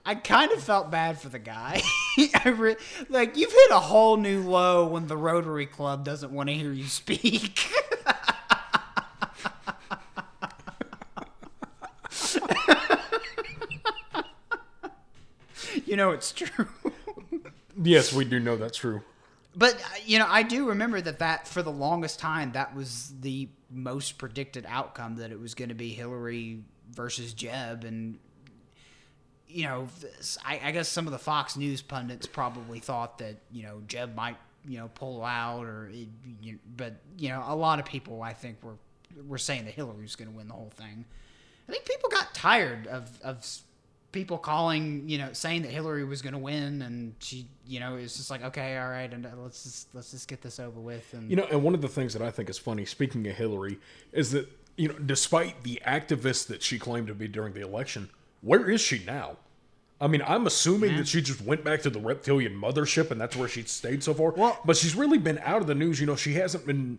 I 0.08 0.14
kind 0.14 0.52
of 0.52 0.62
felt 0.62 0.92
bad 0.92 1.20
for 1.20 1.28
the 1.28 1.40
guy. 1.40 1.82
Re- 2.46 2.76
like 3.08 3.36
you've 3.36 3.50
hit 3.50 3.70
a 3.72 3.80
whole 3.80 4.16
new 4.16 4.40
low 4.40 4.86
when 4.86 5.08
the 5.08 5.16
Rotary 5.16 5.66
Club 5.66 6.04
doesn't 6.04 6.30
want 6.30 6.48
to 6.48 6.54
hear 6.54 6.70
you 6.70 6.84
speak. 6.84 7.58
You 15.96 16.02
know 16.02 16.10
it's 16.10 16.30
true. 16.32 16.68
Yes, 17.82 18.12
we 18.12 18.26
do 18.26 18.38
know 18.38 18.56
that's 18.56 18.76
true. 18.76 19.00
But 19.54 19.76
uh, 19.76 19.78
you 20.04 20.18
know, 20.18 20.26
I 20.28 20.42
do 20.42 20.68
remember 20.68 21.00
that 21.00 21.20
that 21.20 21.48
for 21.48 21.62
the 21.62 21.72
longest 21.72 22.20
time 22.20 22.52
that 22.52 22.76
was 22.76 23.14
the 23.18 23.48
most 23.70 24.18
predicted 24.18 24.66
outcome 24.68 25.16
that 25.16 25.32
it 25.32 25.40
was 25.40 25.54
going 25.54 25.70
to 25.70 25.74
be 25.74 25.88
Hillary 25.94 26.60
versus 26.90 27.32
Jeb, 27.32 27.84
and 27.84 28.18
you 29.48 29.64
know, 29.64 29.88
I, 30.44 30.60
I 30.64 30.70
guess 30.72 30.86
some 30.86 31.06
of 31.06 31.12
the 31.12 31.18
Fox 31.18 31.56
News 31.56 31.80
pundits 31.80 32.26
probably 32.26 32.78
thought 32.78 33.16
that 33.18 33.36
you 33.50 33.62
know 33.62 33.80
Jeb 33.86 34.14
might 34.14 34.36
you 34.68 34.76
know 34.76 34.90
pull 34.94 35.24
out, 35.24 35.64
or 35.64 35.88
it, 35.94 36.08
you, 36.42 36.58
but 36.76 36.96
you 37.16 37.30
know, 37.30 37.42
a 37.46 37.56
lot 37.56 37.78
of 37.78 37.86
people 37.86 38.20
I 38.20 38.34
think 38.34 38.62
were 38.62 38.76
were 39.26 39.38
saying 39.38 39.64
that 39.64 39.72
Hillary 39.72 40.02
was 40.02 40.14
going 40.14 40.30
to 40.30 40.36
win 40.36 40.48
the 40.48 40.54
whole 40.54 40.72
thing. 40.76 41.06
I 41.66 41.72
think 41.72 41.86
people 41.86 42.10
got 42.10 42.34
tired 42.34 42.86
of 42.86 43.18
of 43.22 43.46
people 44.16 44.38
calling, 44.38 45.06
you 45.06 45.18
know, 45.18 45.28
saying 45.34 45.60
that 45.60 45.70
Hillary 45.70 46.02
was 46.02 46.22
going 46.22 46.32
to 46.32 46.38
win, 46.38 46.80
and 46.80 47.14
she, 47.18 47.46
you 47.66 47.78
know, 47.80 47.96
it's 47.96 48.16
just 48.16 48.30
like, 48.30 48.42
okay, 48.42 48.78
all 48.78 48.88
right, 48.88 49.12
and 49.12 49.26
uh, 49.26 49.28
let's 49.36 49.62
just 49.62 49.94
let's 49.94 50.10
just 50.10 50.26
get 50.26 50.40
this 50.40 50.58
over 50.58 50.80
with. 50.80 51.12
And 51.12 51.28
You 51.30 51.36
know, 51.36 51.46
and 51.50 51.62
one 51.62 51.74
of 51.74 51.82
the 51.82 51.88
things 51.88 52.14
that 52.14 52.22
I 52.22 52.30
think 52.30 52.48
is 52.48 52.56
funny, 52.56 52.86
speaking 52.86 53.26
of 53.28 53.36
Hillary, 53.36 53.78
is 54.12 54.30
that, 54.32 54.48
you 54.78 54.88
know, 54.88 54.94
despite 54.94 55.62
the 55.64 55.82
activist 55.86 56.46
that 56.46 56.62
she 56.62 56.78
claimed 56.78 57.08
to 57.08 57.14
be 57.14 57.28
during 57.28 57.52
the 57.52 57.60
election, 57.60 58.08
where 58.40 58.70
is 58.70 58.80
she 58.80 59.04
now? 59.04 59.36
I 60.00 60.06
mean, 60.06 60.22
I'm 60.26 60.46
assuming 60.46 60.96
that 60.96 61.08
she 61.08 61.20
just 61.20 61.42
went 61.42 61.62
back 61.62 61.82
to 61.82 61.90
the 61.90 62.00
reptilian 62.00 62.58
mothership 62.58 63.10
and 63.10 63.20
that's 63.20 63.36
where 63.36 63.48
she's 63.48 63.70
stayed 63.70 64.02
so 64.02 64.14
far. 64.14 64.30
Well- 64.30 64.58
but 64.64 64.76
she's 64.76 64.94
really 64.94 65.18
been 65.18 65.38
out 65.38 65.60
of 65.60 65.66
the 65.66 65.74
news. 65.74 66.00
You 66.00 66.06
know, 66.06 66.16
she 66.16 66.34
hasn't 66.34 66.66
been 66.66 66.98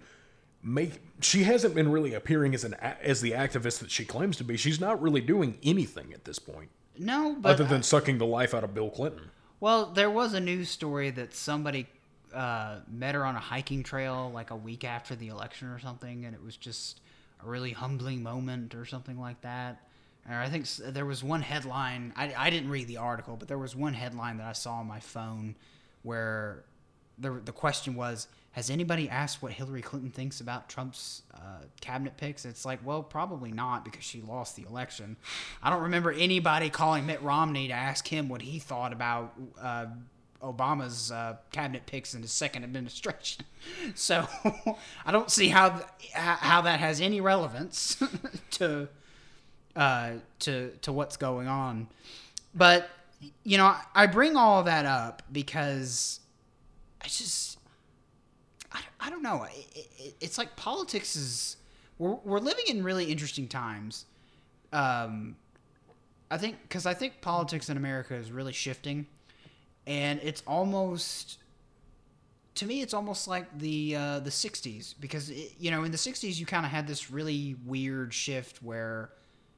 make 0.64 1.00
she 1.22 1.44
hasn't 1.44 1.74
been 1.76 1.92
really 1.92 2.14
appearing 2.14 2.54
as 2.54 2.64
an 2.64 2.74
as 2.76 3.22
the 3.22 3.32
activist 3.32 3.80
that 3.80 3.92
she 3.92 4.04
claims 4.06 4.38
to 4.38 4.44
be. 4.44 4.58
She's 4.58 4.80
not 4.80 5.00
really 5.02 5.22
doing 5.22 5.58
anything 5.64 6.12
at 6.14 6.26
this 6.26 6.40
point 6.40 6.70
no, 7.00 7.36
but 7.40 7.52
other 7.52 7.64
than 7.64 7.84
sucking 7.84 8.18
the 8.18 8.26
life 8.26 8.54
out 8.54 8.64
of 8.64 8.74
Bill 8.74 8.90
Clinton. 8.90 9.30
well, 9.60 9.88
there 9.88 10.10
was 10.10 10.34
a 10.34 10.40
news 10.40 10.70
story 10.70 11.10
that 11.12 11.34
somebody 11.34 11.88
uh, 12.34 12.80
met 12.90 13.16
her 13.16 13.26
on 13.26 13.36
a 13.36 13.40
hiking 13.40 13.84
trail 13.84 14.32
like 14.34 14.52
a 14.52 14.56
week 14.56 14.84
after 14.84 15.16
the 15.16 15.28
election 15.30 15.70
or 15.70 15.80
something, 15.80 16.26
and 16.26 16.36
it 16.36 16.44
was 16.44 16.58
just 16.58 17.02
a 17.44 17.48
really 17.48 17.72
humbling 17.72 18.22
moment 18.24 18.76
or 18.76 18.86
something 18.86 19.20
like 19.20 19.42
that. 19.42 19.82
Or 20.30 20.36
I 20.36 20.50
think 20.50 20.68
there 20.94 21.06
was 21.06 21.24
one 21.24 21.42
headline. 21.42 22.12
I, 22.16 22.34
I 22.38 22.50
didn't 22.50 22.70
read 22.70 22.88
the 22.88 22.98
article, 22.98 23.38
but 23.38 23.48
there 23.48 23.58
was 23.58 23.76
one 23.76 23.94
headline 23.94 24.38
that 24.38 24.48
I 24.48 24.52
saw 24.54 24.74
on 24.74 24.88
my 24.88 25.00
phone 25.00 25.56
where 26.04 26.64
the 27.18 27.32
the 27.44 27.54
question 27.54 27.96
was, 27.96 28.28
"Has 28.58 28.72
anybody 28.72 29.08
asked 29.08 29.44
what 29.44 29.52
Hillary 29.52 29.84
Clinton 29.84 30.10
thinks 30.10 30.42
about 30.42 30.68
Trump's 30.68 31.22
uh, 31.32 31.60
cabinet 31.80 32.18
picks?" 32.18 32.44
It's 32.44 32.66
like, 32.66 32.84
well, 32.84 33.04
probably 33.04 33.52
not 33.52 33.86
because 33.86 34.04
she 34.04 34.20
lost 34.20 34.56
the 34.56 34.64
election. 34.64 35.16
I 35.62 35.70
don't 35.70 35.84
remember 35.84 36.12
anybody 36.12 36.72
calling 36.72 37.06
Mitt 37.06 37.22
Romney 37.22 37.68
to 37.68 37.76
ask 37.76 38.08
him 38.08 38.30
what 38.30 38.42
he 38.42 38.58
thought 38.58 38.94
about. 38.94 39.34
Uh, 39.62 39.86
Obama's 40.42 41.12
uh, 41.12 41.38
cabinet 41.52 41.86
picks 41.86 42.16
in 42.16 42.24
his 42.24 42.32
second 42.32 42.64
administration, 42.64 43.46
so 43.94 44.28
I 45.06 45.12
don't 45.12 45.30
see 45.30 45.50
how 45.50 45.70
th- 45.70 46.14
how 46.14 46.62
that 46.62 46.80
has 46.80 47.00
any 47.00 47.22
relevance 47.22 48.02
to 48.54 48.88
uh, 49.76 50.14
to 50.40 50.72
to 50.82 50.92
what's 50.92 51.16
going 51.16 51.48
on. 51.48 51.90
But 52.56 52.90
you 53.44 53.60
know, 53.60 53.76
I 53.94 54.08
bring 54.08 54.36
all 54.36 54.64
that 54.64 54.88
up 54.88 55.22
because 55.32 56.22
I 57.02 57.06
just 57.06 57.57
I, 59.08 59.10
don't 59.10 59.24
know. 59.24 59.44
It, 59.44 59.88
it, 59.98 60.16
it's 60.22 60.38
like 60.38 60.56
politics 60.56 61.16
is 61.16 61.58
we're 61.98 62.18
we're 62.24 62.40
living 62.40 62.66
in 62.68 62.84
really 62.84 63.06
interesting 63.06 63.48
times. 63.48 64.06
Um, 64.74 65.36
I 66.30 66.38
think 66.38 66.62
because 66.64 66.86
I 66.86 66.94
think 66.94 67.22
politics 67.22 67.70
in 67.70 67.78
America 67.78 68.16
is 68.16 68.32
really 68.32 68.54
shifting, 68.54 69.08
and 69.86 70.20
it's 70.22 70.44
almost 70.46 71.38
to 72.58 72.66
me 72.66 72.82
it's 72.82 72.94
almost 72.94 73.28
like 73.28 73.46
the 73.58 73.96
uh, 73.96 74.20
the 74.20 74.30
60s 74.30 74.96
because 75.00 75.30
it, 75.30 75.54
you 75.60 75.72
know 75.72 75.84
in 75.84 75.92
the 75.92 75.98
60s 75.98 76.40
you 76.40 76.46
kind 76.46 76.66
of 76.66 76.72
had 76.72 76.88
this 76.88 77.10
really 77.12 77.56
weird 77.66 78.14
shift 78.14 78.62
where 78.64 79.12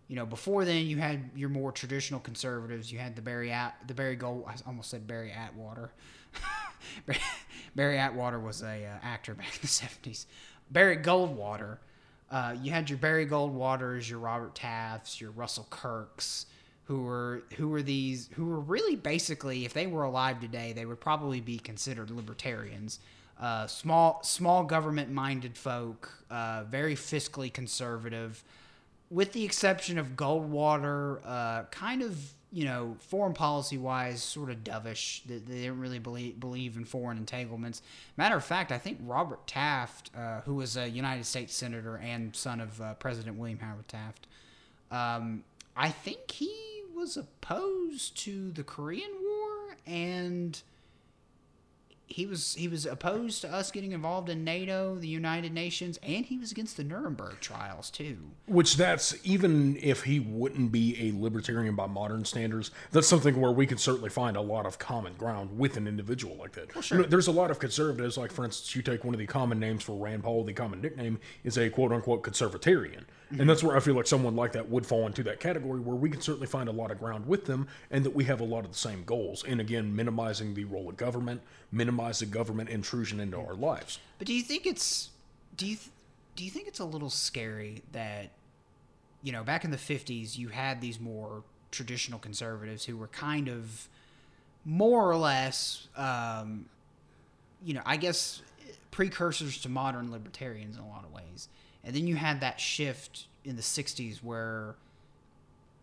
you 0.07 0.15
know 0.15 0.25
before 0.25 0.65
then 0.65 0.85
you 0.85 0.97
had 0.97 1.29
your 1.35 1.49
more 1.49 1.71
traditional 1.71 2.19
conservatives 2.19 2.91
you 2.91 2.99
had 2.99 3.15
the 3.15 3.21
Barry 3.21 3.51
At, 3.51 3.75
the 3.87 3.93
Barry 3.93 4.15
Gold 4.15 4.43
I 4.47 4.55
almost 4.67 4.89
said 4.89 5.07
Barry 5.07 5.31
Atwater 5.31 5.91
Barry- 7.75 7.97
Atwater 7.99 8.39
was 8.39 8.61
a 8.61 8.85
uh, 8.85 8.97
actor 9.03 9.33
back 9.33 9.53
in 9.55 9.61
the 9.61 9.67
70s 9.67 10.25
Barry 10.71 10.97
Goldwater 10.97 11.77
uh, 12.31 12.55
you 12.61 12.71
had 12.71 12.89
your 12.89 12.97
Barry 12.99 13.25
Goldwaters 13.25 14.09
your 14.09 14.19
Robert 14.19 14.55
Tafts 14.55 15.19
your 15.19 15.31
Russell 15.31 15.67
Kirks 15.69 16.45
who 16.89 17.01
were 17.03 17.43
who 17.55 17.67
were 17.69 17.83
these 17.83 18.29
who 18.33 18.45
were 18.45 18.59
really 18.59 18.95
basically 18.95 19.63
if 19.63 19.73
they 19.73 19.85
were 19.85 20.03
alive 20.03 20.39
today 20.39 20.73
they 20.73 20.85
would 20.85 20.99
probably 20.99 21.39
be 21.39 21.59
considered 21.59 22.09
libertarians. 22.09 22.99
Uh, 23.39 23.67
small 23.67 24.21
small 24.23 24.63
government 24.63 25.09
minded 25.11 25.55
folk 25.55 26.11
uh, 26.29 26.63
very 26.67 26.95
fiscally 26.95 27.53
conservative 27.53 28.43
with 29.09 29.31
the 29.33 29.43
exception 29.45 29.97
of 29.97 30.15
Goldwater 30.15 31.19
uh, 31.23 31.63
kind 31.71 32.01
of 32.01 32.33
you 32.51 32.65
know 32.65 32.97
foreign 32.99 33.33
policy 33.33 33.77
wise 33.77 34.23
sort 34.23 34.49
of 34.49 34.63
dovish 34.63 35.21
they, 35.23 35.37
they 35.37 35.61
didn't 35.61 35.79
really 35.79 35.99
believe 35.99 36.39
believe 36.39 36.77
in 36.77 36.85
foreign 36.85 37.17
entanglements. 37.17 37.81
Matter 38.17 38.35
of 38.35 38.43
fact 38.43 38.71
I 38.71 38.77
think 38.77 38.99
Robert 39.03 39.45
Taft 39.47 40.11
uh, 40.17 40.41
who 40.41 40.55
was 40.55 40.77
a 40.77 40.89
United 40.89 41.25
States 41.25 41.55
senator 41.55 41.97
and 41.97 42.35
son 42.35 42.59
of 42.59 42.81
uh, 42.81 42.93
President 42.95 43.37
William 43.37 43.59
Howard 43.59 43.87
Taft 43.87 44.27
um, 44.91 45.43
I 45.75 45.89
think 45.89 46.31
he 46.31 46.81
was 46.95 47.15
opposed 47.15 48.17
to 48.23 48.51
the 48.51 48.63
Korean 48.63 49.11
War, 49.21 49.77
and 49.85 50.61
he 52.09 52.25
was 52.25 52.55
he 52.55 52.67
was 52.67 52.85
opposed 52.85 53.41
to 53.41 53.53
us 53.53 53.71
getting 53.71 53.91
involved 53.91 54.29
in 54.29 54.43
NATO, 54.43 54.95
the 54.95 55.07
United 55.07 55.53
Nations, 55.53 55.99
and 56.01 56.25
he 56.25 56.37
was 56.37 56.51
against 56.51 56.75
the 56.75 56.83
Nuremberg 56.83 57.39
trials 57.39 57.91
too. 57.91 58.17
Which 58.47 58.77
that's 58.77 59.15
even 59.23 59.77
if 59.81 60.03
he 60.03 60.19
wouldn't 60.19 60.71
be 60.71 61.09
a 61.09 61.21
libertarian 61.21 61.75
by 61.75 61.85
modern 61.85 62.25
standards, 62.25 62.71
that's 62.91 63.07
something 63.07 63.39
where 63.39 63.51
we 63.51 63.67
could 63.67 63.79
certainly 63.79 64.09
find 64.09 64.35
a 64.35 64.41
lot 64.41 64.65
of 64.65 64.79
common 64.79 65.13
ground 65.13 65.57
with 65.57 65.77
an 65.77 65.87
individual 65.87 66.35
like 66.35 66.53
that. 66.53 66.73
Well, 66.73 66.81
sure. 66.81 66.97
You 66.97 67.03
know, 67.03 67.09
there's 67.09 67.27
a 67.27 67.31
lot 67.31 67.51
of 67.51 67.59
conservatives, 67.59 68.17
like 68.17 68.31
for 68.31 68.43
instance, 68.43 68.75
you 68.75 68.81
take 68.81 69.03
one 69.03 69.13
of 69.13 69.19
the 69.19 69.27
common 69.27 69.59
names 69.59 69.83
for 69.83 69.93
Rand 69.93 70.23
Paul, 70.23 70.43
the 70.43 70.53
common 70.53 70.81
nickname 70.81 71.19
is 71.43 71.57
a 71.57 71.69
quote 71.69 71.91
unquote 71.91 72.23
conservatarian. 72.23 73.03
And 73.37 73.47
that's 73.47 73.63
where 73.63 73.75
I 73.77 73.79
feel 73.79 73.95
like 73.95 74.07
someone 74.07 74.35
like 74.35 74.53
that 74.53 74.69
would 74.69 74.85
fall 74.85 75.05
into 75.05 75.21
that 75.23 75.39
category 75.39 75.79
where 75.79 75.95
we 75.95 76.09
can 76.09 76.21
certainly 76.21 76.47
find 76.47 76.67
a 76.67 76.71
lot 76.71 76.89
of 76.89 76.99
ground 76.99 77.27
with 77.27 77.45
them 77.45 77.67
and 77.91 78.03
that 78.03 78.15
we 78.15 78.23
have 78.25 78.39
a 78.39 78.43
lot 78.43 78.65
of 78.65 78.71
the 78.71 78.77
same 78.77 79.03
goals. 79.03 79.43
And 79.43 79.61
again, 79.61 79.95
minimizing 79.95 80.55
the 80.55 80.65
role 80.65 80.89
of 80.89 80.97
government, 80.97 81.41
minimize 81.71 82.19
the 82.19 82.25
government 82.25 82.69
intrusion 82.69 83.19
into 83.19 83.37
our 83.37 83.53
lives. 83.53 83.99
But 84.17 84.27
do 84.27 84.33
you 84.33 84.41
think 84.41 84.65
it's 84.65 85.09
do 85.55 85.67
you 85.67 85.75
th- 85.75 85.91
do 86.35 86.43
you 86.43 86.49
think 86.49 86.67
it's 86.67 86.79
a 86.79 86.85
little 86.85 87.09
scary 87.09 87.83
that 87.91 88.31
you 89.21 89.33
know, 89.33 89.43
back 89.43 89.65
in 89.65 89.71
the 89.71 89.77
50s 89.77 90.37
you 90.37 90.47
had 90.47 90.81
these 90.81 90.99
more 90.99 91.43
traditional 91.71 92.17
conservatives 92.17 92.85
who 92.85 92.97
were 92.97 93.07
kind 93.07 93.47
of 93.47 93.87
more 94.65 95.09
or 95.09 95.17
less 95.17 95.87
um, 95.95 96.65
you 97.63 97.73
know, 97.73 97.81
I 97.85 97.97
guess 97.97 98.41
precursors 98.91 99.61
to 99.61 99.69
modern 99.69 100.11
libertarians 100.11 100.77
in 100.77 100.81
a 100.81 100.87
lot 100.87 101.03
of 101.03 101.13
ways 101.13 101.47
and 101.83 101.95
then 101.95 102.07
you 102.07 102.15
had 102.15 102.41
that 102.41 102.59
shift 102.59 103.25
in 103.45 103.55
the 103.55 103.61
60s 103.61 104.17
where 104.23 104.75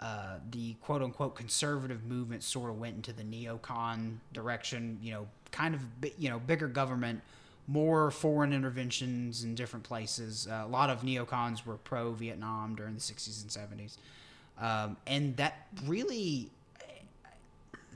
uh, 0.01 0.36
the 0.51 0.74
quote 0.82 1.03
unquote 1.03 1.34
conservative 1.34 2.05
movement 2.05 2.42
sort 2.42 2.70
of 2.70 2.78
went 2.78 2.97
into 2.97 3.12
the 3.12 3.22
neocon 3.22 4.16
direction, 4.32 4.99
you 5.03 5.11
know, 5.11 5.26
kind 5.53 5.74
of, 5.74 5.80
you 6.18 6.28
know, 6.28 6.38
bigger 6.38 6.68
government, 6.68 7.22
more 7.66 8.11
foreign 8.11 8.53
interventions 8.53 9.42
in 9.42 9.55
different 9.55 9.84
places. 9.84 10.47
Uh, 10.51 10.64
a 10.64 10.68
lot 10.68 10.90
of 10.90 11.01
neocons 11.01 11.64
were 11.64 11.76
pro 11.76 12.12
Vietnam 12.12 12.74
during 12.74 12.94
the 12.94 13.01
60s 13.01 13.42
and 13.42 13.51
70s. 13.51 13.97
Um, 14.59 14.97
and 15.07 15.36
that 15.36 15.66
really, 15.84 16.51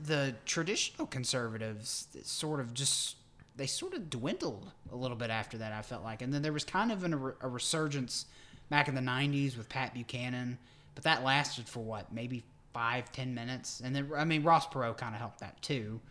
the 0.03 0.35
traditional 0.45 1.07
conservatives 1.07 2.07
sort 2.23 2.59
of 2.59 2.73
just 2.73 3.15
they 3.61 3.67
sort 3.67 3.93
of 3.93 4.09
dwindled 4.09 4.71
a 4.91 4.95
little 4.95 5.15
bit 5.15 5.29
after 5.29 5.59
that. 5.59 5.71
I 5.71 5.83
felt 5.83 6.03
like, 6.03 6.23
and 6.23 6.33
then 6.33 6.41
there 6.41 6.51
was 6.51 6.63
kind 6.63 6.91
of 6.91 7.03
an, 7.03 7.13
a, 7.13 7.47
resurgence 7.47 8.25
back 8.71 8.87
in 8.87 8.95
the 8.95 9.01
'90s 9.01 9.55
with 9.55 9.69
Pat 9.69 9.93
Buchanan, 9.93 10.57
but 10.95 11.03
that 11.03 11.23
lasted 11.23 11.69
for 11.69 11.81
what 11.81 12.11
maybe 12.11 12.41
five 12.73 13.11
ten 13.11 13.35
minutes, 13.35 13.79
and 13.85 13.95
then 13.95 14.09
I 14.17 14.25
mean 14.25 14.41
Ross 14.41 14.65
Perot 14.65 14.97
kind 14.97 15.13
of 15.13 15.21
helped 15.21 15.41
that 15.41 15.61
too. 15.61 16.01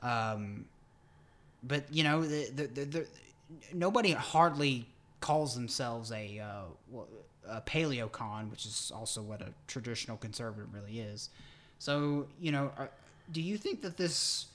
Um, 0.00 0.66
but 1.64 1.92
you 1.92 2.04
know, 2.04 2.22
the, 2.22 2.50
the, 2.54 2.66
the, 2.68 2.84
the, 2.84 3.06
nobody 3.74 4.12
hardly 4.12 4.86
calls 5.18 5.56
themselves 5.56 6.12
a, 6.12 6.38
uh, 6.38 7.00
a 7.48 7.60
paleocon, 7.62 8.48
which 8.48 8.64
is 8.64 8.92
also 8.94 9.22
what 9.22 9.42
a 9.42 9.48
traditional 9.66 10.16
conservative 10.16 10.72
really 10.72 11.00
is. 11.00 11.30
So 11.80 12.28
you 12.40 12.52
know, 12.52 12.70
are, 12.78 12.90
do 13.32 13.42
you 13.42 13.58
think 13.58 13.82
that 13.82 13.96
this 13.96 14.46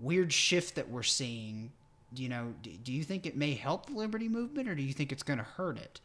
weird 0.00 0.32
shift 0.32 0.74
that 0.74 0.90
we're 0.90 1.04
seeing, 1.04 1.70
you 2.18 2.28
know, 2.28 2.54
do, 2.62 2.70
do 2.70 2.92
you 2.92 3.04
think 3.04 3.26
it 3.26 3.36
may 3.36 3.54
help 3.54 3.86
the 3.86 3.92
liberty 3.92 4.28
movement 4.28 4.68
or 4.68 4.74
do 4.74 4.82
you 4.82 4.92
think 4.92 5.12
it's 5.12 5.22
going 5.22 5.38
to 5.38 5.44
hurt 5.44 5.78
it? 5.78 6.00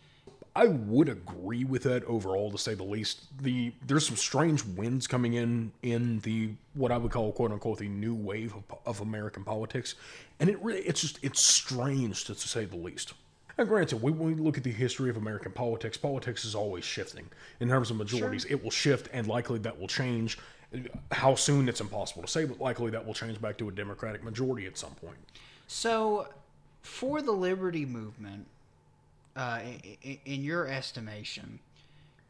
I 0.55 0.67
would 0.67 1.09
agree 1.09 1.63
with 1.63 1.83
that 1.83 2.03
overall, 2.05 2.51
to 2.51 2.57
say 2.57 2.73
the 2.73 2.83
least. 2.83 3.25
The 3.41 3.71
there's 3.85 4.05
some 4.05 4.15
strange 4.15 4.63
winds 4.65 5.07
coming 5.07 5.33
in 5.33 5.71
in 5.83 6.19
the 6.19 6.49
what 6.73 6.91
I 6.91 6.97
would 6.97 7.11
call 7.11 7.31
"quote 7.31 7.51
unquote" 7.51 7.77
the 7.77 7.87
new 7.87 8.15
wave 8.15 8.55
of, 8.55 8.63
of 8.85 9.01
American 9.01 9.43
politics, 9.43 9.95
and 10.39 10.49
it 10.49 10.61
really 10.61 10.81
it's 10.81 11.01
just 11.01 11.19
it's 11.21 11.39
strange 11.39 12.25
to, 12.25 12.35
to 12.35 12.47
say 12.47 12.65
the 12.65 12.77
least. 12.77 13.13
And 13.57 13.67
granted, 13.67 14.01
when 14.01 14.17
we 14.17 14.33
look 14.33 14.57
at 14.57 14.63
the 14.63 14.71
history 14.71 15.09
of 15.09 15.17
American 15.17 15.51
politics, 15.51 15.97
politics 15.97 16.45
is 16.45 16.55
always 16.55 16.83
shifting. 16.83 17.27
In 17.59 17.69
terms 17.69 17.91
of 17.91 17.97
majorities, 17.97 18.43
sure. 18.43 18.51
it 18.51 18.63
will 18.63 18.71
shift, 18.71 19.09
and 19.13 19.27
likely 19.27 19.59
that 19.59 19.79
will 19.79 19.87
change 19.87 20.39
how 21.11 21.35
soon 21.35 21.67
it's 21.67 21.81
impossible 21.81 22.21
to 22.21 22.27
say, 22.27 22.45
but 22.45 22.59
likely 22.59 22.91
that 22.91 23.05
will 23.05 23.13
change 23.13 23.41
back 23.41 23.57
to 23.57 23.69
a 23.69 23.71
Democratic 23.71 24.23
majority 24.23 24.67
at 24.67 24.77
some 24.77 24.91
point. 24.91 25.17
So, 25.71 26.27
for 26.81 27.21
the 27.21 27.31
liberty 27.31 27.85
movement, 27.85 28.47
uh, 29.35 29.59
in, 30.25 30.43
your 30.43 30.67
estimation, 30.67 31.59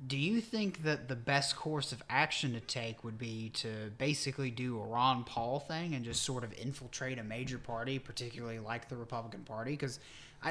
do 0.06 0.18
you 0.18 0.42
think 0.42 0.84
that 0.84 1.08
the 1.08 1.16
best 1.16 1.56
course 1.56 1.94
of 1.94 2.04
action 2.10 2.52
to 2.52 2.60
take 2.60 3.02
would 3.06 3.18
be 3.18 3.50
to 3.54 3.92
basically 3.98 4.52
do 4.52 4.78
a 4.82 4.84
Ron 4.84 5.24
Paul 5.24 5.62
thing 5.62 5.96
and 5.96 6.04
just 6.04 6.24
sort 6.24 6.44
of 6.44 6.52
infiltrate 6.60 7.18
a 7.18 7.24
major 7.24 7.58
party, 7.58 7.98
particularly 7.98 8.60
like 8.60 8.90
the 8.90 8.98
Republican 8.98 9.44
Party? 9.44 9.72
Because 9.72 10.02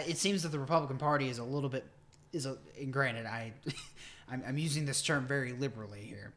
it 0.06 0.16
seems 0.16 0.42
that 0.42 0.48
the 0.48 0.58
Republican 0.58 0.96
Party 0.96 1.28
is 1.28 1.36
a 1.36 1.44
little 1.44 1.68
bit 1.68 1.84
is 2.32 2.46
a. 2.46 2.56
And 2.80 2.90
granted, 2.90 3.26
I 3.26 3.52
I'm, 4.30 4.42
I'm 4.48 4.56
using 4.56 4.86
this 4.86 5.02
term 5.02 5.26
very 5.26 5.52
liberally 5.52 6.00
here 6.00 6.32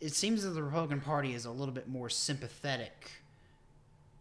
it 0.00 0.12
seems 0.12 0.42
that 0.42 0.50
the 0.50 0.62
Republican 0.62 1.00
Party 1.00 1.32
is 1.32 1.46
a 1.46 1.50
little 1.50 1.72
bit 1.72 1.88
more 1.88 2.10
sympathetic 2.10 3.10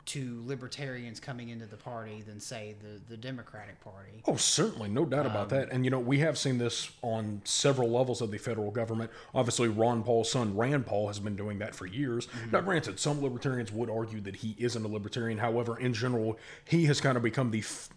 to 0.05 0.41
libertarians 0.45 1.19
coming 1.19 1.49
into 1.49 1.65
the 1.65 1.77
party 1.77 2.21
than 2.21 2.39
say 2.39 2.75
the, 2.81 2.99
the 3.09 3.17
Democratic 3.17 3.79
Party. 3.81 4.21
Oh, 4.27 4.35
certainly, 4.35 4.89
no 4.89 5.05
doubt 5.05 5.25
about 5.25 5.51
um, 5.51 5.59
that. 5.59 5.71
And 5.71 5.85
you 5.85 5.91
know, 5.91 5.99
we 5.99 6.19
have 6.19 6.37
seen 6.37 6.57
this 6.57 6.91
on 7.01 7.41
several 7.43 7.89
levels 7.89 8.21
of 8.21 8.31
the 8.31 8.37
federal 8.37 8.71
government. 8.71 9.11
Obviously, 9.33 9.67
Ron 9.67 10.03
Paul's 10.03 10.31
son 10.31 10.55
Rand 10.55 10.85
Paul 10.85 11.07
has 11.07 11.19
been 11.19 11.35
doing 11.35 11.59
that 11.59 11.73
for 11.73 11.85
years. 11.85 12.27
Mm-hmm. 12.27 12.51
Now, 12.51 12.61
granted, 12.61 12.99
some 12.99 13.21
libertarians 13.21 13.71
would 13.71 13.89
argue 13.89 14.21
that 14.21 14.37
he 14.37 14.55
isn't 14.57 14.83
a 14.83 14.87
libertarian. 14.87 15.37
However, 15.37 15.77
in 15.79 15.93
general, 15.93 16.37
he 16.65 16.85
has 16.85 16.99
kind 16.99 17.17
of 17.17 17.23
become 17.23 17.51
the 17.51 17.59
f- 17.59 17.89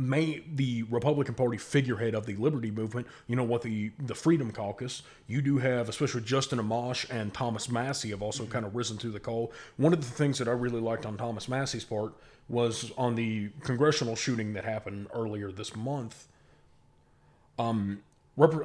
may 0.00 0.42
the 0.54 0.84
Republican 0.84 1.34
Party 1.34 1.58
figurehead 1.58 2.14
of 2.14 2.26
the 2.26 2.34
Liberty 2.36 2.70
Movement. 2.70 3.06
You 3.26 3.36
know 3.36 3.44
what 3.44 3.62
the 3.62 3.92
the 3.98 4.14
Freedom 4.14 4.50
Caucus. 4.50 5.02
You 5.26 5.42
do 5.42 5.58
have, 5.58 5.88
especially 5.88 6.22
Justin 6.22 6.58
Amash 6.58 7.08
and 7.10 7.32
Thomas 7.32 7.68
Massie 7.68 8.10
have 8.10 8.22
also 8.22 8.44
mm-hmm. 8.44 8.52
kind 8.52 8.66
of 8.66 8.74
risen 8.74 8.98
to 8.98 9.10
the 9.10 9.20
call. 9.20 9.52
One 9.76 9.92
of 9.92 10.00
the 10.00 10.10
things 10.10 10.38
that 10.38 10.48
I 10.48 10.52
really 10.52 10.80
liked 10.80 11.06
on 11.06 11.16
Thomas 11.16 11.48
Massie's 11.48 11.84
part 11.84 12.12
was 12.48 12.90
on 12.98 13.14
the 13.14 13.50
congressional 13.62 14.16
shooting 14.16 14.54
that 14.54 14.64
happened 14.64 15.06
earlier 15.14 15.52
this 15.52 15.76
month. 15.76 16.26
Um, 17.58 18.02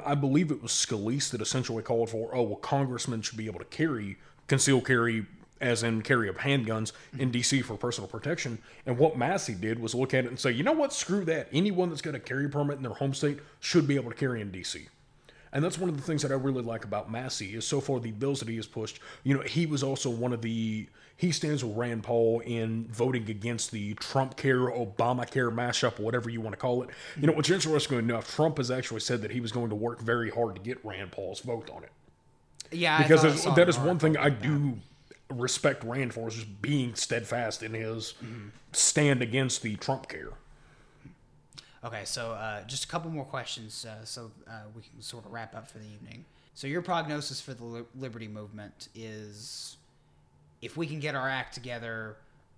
I 0.06 0.16
believe 0.16 0.52
it 0.52 0.64
was 0.64 0.72
Scalise 0.72 1.30
that 1.32 1.42
essentially 1.42 1.84
called 1.84 2.10
for, 2.10 2.34
oh 2.34 2.44
well, 2.44 2.56
congressmen 2.56 3.22
should 3.22 3.38
be 3.38 3.48
able 3.48 3.60
to 3.60 3.66
carry 3.66 4.18
concealed 4.48 4.86
carry 4.86 5.26
as 5.62 5.84
in 5.84 6.02
carry 6.02 6.28
of 6.28 6.38
handguns 6.38 6.92
in 7.18 7.32
DC 7.32 7.64
for 7.64 7.78
personal 7.78 8.08
protection. 8.08 8.60
And 8.86 8.98
what 8.98 9.18
Massie 9.18 9.56
did 9.56 9.80
was 9.80 9.96
look 9.96 10.14
at 10.14 10.26
it 10.26 10.28
and 10.28 10.40
say, 10.40 10.52
you 10.52 10.64
know 10.64 10.74
what, 10.74 10.94
screw 10.94 11.24
that. 11.26 11.48
Anyone 11.54 11.90
that's 11.90 12.02
got 12.02 12.16
a 12.16 12.20
carry 12.20 12.50
permit 12.50 12.78
in 12.78 12.84
their 12.84 12.94
home 12.94 13.14
state 13.14 13.40
should 13.60 13.88
be 13.88 13.96
able 13.96 14.12
to 14.12 14.18
carry 14.18 14.42
in 14.42 14.52
DC. 14.52 14.88
And 15.54 15.64
that's 15.64 15.78
one 15.78 15.90
of 15.90 15.96
the 15.96 16.04
things 16.04 16.22
that 16.24 16.32
I 16.32 16.36
really 16.36 16.62
like 16.62 16.84
about 16.84 17.10
Massie 17.10 17.56
is 17.56 17.66
so 17.66 17.80
far 17.80 18.02
the 18.02 18.12
bills 18.12 18.40
that 18.42 18.50
he 18.50 18.58
has 18.58 18.68
pushed. 18.68 19.00
You 19.24 19.36
know, 19.36 19.42
he 19.42 19.66
was 19.66 19.84
also 19.84 20.10
one 20.10 20.34
of 20.34 20.42
the 20.42 20.88
he 21.18 21.32
stands 21.32 21.64
with 21.64 21.78
Rand 21.78 22.04
Paul 22.04 22.42
in 22.42 22.88
voting 22.92 23.30
against 23.30 23.72
the 23.72 23.94
Trump 23.94 24.36
care, 24.36 24.60
Obamacare 24.60 25.54
mashup, 25.54 25.98
whatever 25.98 26.30
you 26.30 26.42
want 26.42 26.54
to 26.54 26.58
call 26.58 26.84
it. 26.84 26.90
You 27.16 27.28
know, 27.28 27.34
what's 27.34 27.50
interesting 27.50 28.00
enough, 28.00 28.36
Trump 28.36 28.58
has 28.58 28.70
actually 28.70 29.00
said 29.00 29.22
that 29.22 29.32
he 29.32 29.40
was 29.40 29.54
going 29.54 29.70
to 29.70 29.76
work 29.76 30.02
very 30.02 30.30
hard 30.30 30.56
to 30.56 30.62
get 30.62 30.84
Rand 30.84 31.14
Paul's 31.14 31.40
vote 31.40 31.70
on 31.74 31.84
it. 31.84 31.92
Yeah, 32.72 33.02
because 33.02 33.46
that 33.56 33.70
is 33.70 33.80
one 33.80 33.98
thing 33.98 34.18
I 34.18 34.30
do 34.30 34.80
respect 35.30 35.84
Rand 35.84 36.14
for 36.14 36.28
is 36.28 36.36
just 36.36 36.62
being 36.62 36.96
steadfast 36.96 37.64
in 37.64 37.74
his 37.74 38.14
mm-hmm. 38.24 38.50
stand 38.72 39.22
against 39.22 39.62
the 39.62 39.76
Trump 39.76 40.08
care. 40.08 40.32
Okay, 41.84 42.04
so 42.06 42.32
uh, 42.32 42.64
just 42.64 42.86
a 42.86 42.88
couple 42.88 43.12
more 43.12 43.26
questions 43.26 43.86
uh, 43.86 44.04
so 44.04 44.32
uh, 44.48 44.62
we 44.76 44.82
can 44.82 45.02
sort 45.02 45.26
of 45.26 45.32
wrap 45.32 45.56
up 45.56 45.70
for 45.70 45.78
the 45.78 45.86
evening. 45.86 46.26
So, 46.56 46.68
your 46.68 46.82
prognosis 46.82 47.42
for 47.42 47.54
the 47.54 47.86
Liberty 47.96 48.30
Movement 48.30 48.88
is 48.96 49.76
if 50.62 50.78
we 50.78 50.88
can 50.88 51.00
get 51.00 51.14
our 51.14 51.30
act 51.30 51.54
together, 51.54 52.16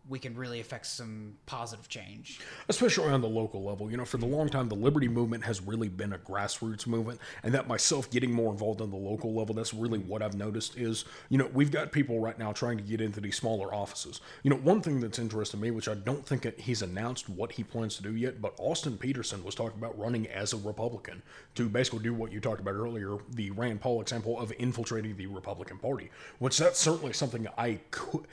we 0.10 0.20
can 0.20 0.36
really 0.36 0.60
affect 0.60 0.86
some 0.86 1.36
positive 1.46 1.90
change. 1.90 2.40
Especially 2.70 3.10
on 3.10 3.22
the 3.22 3.28
local 3.28 3.64
level. 3.64 3.92
You 3.92 3.98
know, 3.98 4.06
for 4.06 4.18
the 4.18 4.26
long 4.26 4.50
time, 4.50 4.70
the 4.70 4.76
Liberty 4.76 5.08
Movement 5.08 5.44
has 5.44 5.62
really 5.62 5.90
been 5.90 6.14
a 6.14 6.18
grassroots 6.18 6.88
movement. 6.88 7.20
And 7.44 7.54
that 7.54 7.68
myself 7.68 8.10
getting 8.10 8.32
more 8.32 8.52
involved 8.52 8.82
on 8.82 8.90
the 8.90 8.98
local 8.98 9.34
level, 9.34 9.56
that's 9.56 9.74
really 9.74 10.00
what 10.00 10.22
I've 10.22 10.36
noticed 10.36 10.78
is, 10.78 11.06
you 11.30 11.38
know, 11.38 11.50
we've 11.54 11.72
got 11.72 11.92
people 11.92 12.20
right 12.20 12.38
now 12.38 12.52
trying 12.52 12.78
to 12.78 12.84
get 12.84 13.02
into 13.02 13.20
these 13.20 13.36
smaller 13.36 13.74
offices. 13.74 14.22
You 14.44 14.50
know, 14.50 14.58
one 14.58 14.82
thing 14.82 15.00
that's 15.00 15.20
interesting 15.20 15.60
to 15.60 15.64
me, 15.64 15.72
which 15.72 15.88
I 15.88 15.96
don't 15.96 16.26
think 16.26 16.60
he's 16.60 16.82
announced 16.82 17.30
what 17.30 17.52
he 17.52 17.64
plans 17.64 17.98
to 17.98 18.04
do 18.04 18.16
yet, 18.16 18.42
but 18.42 18.54
Austin 18.58 18.98
Petersen 18.98 19.44
was 19.44 19.56
talking 19.56 19.78
about 19.78 19.98
running 19.98 20.28
as 20.28 20.54
a 20.54 20.58
Republican 20.58 21.22
to 21.56 21.70
basically 21.70 22.00
do 22.00 22.14
what 22.14 22.32
you 22.32 22.40
talked 22.40 22.62
about 22.62 22.76
earlier, 22.76 23.18
the 23.34 23.52
Rand 23.52 23.82
Paul 23.82 24.02
example 24.02 24.40
of 24.40 24.54
infiltrating 24.60 25.16
the 25.16 25.28
Republican 25.28 25.78
Party, 25.78 26.10
which 26.40 26.58
that's 26.58 26.80
certainly 26.80 27.14
something 27.14 27.48
I 27.58 27.80
could 27.92 28.26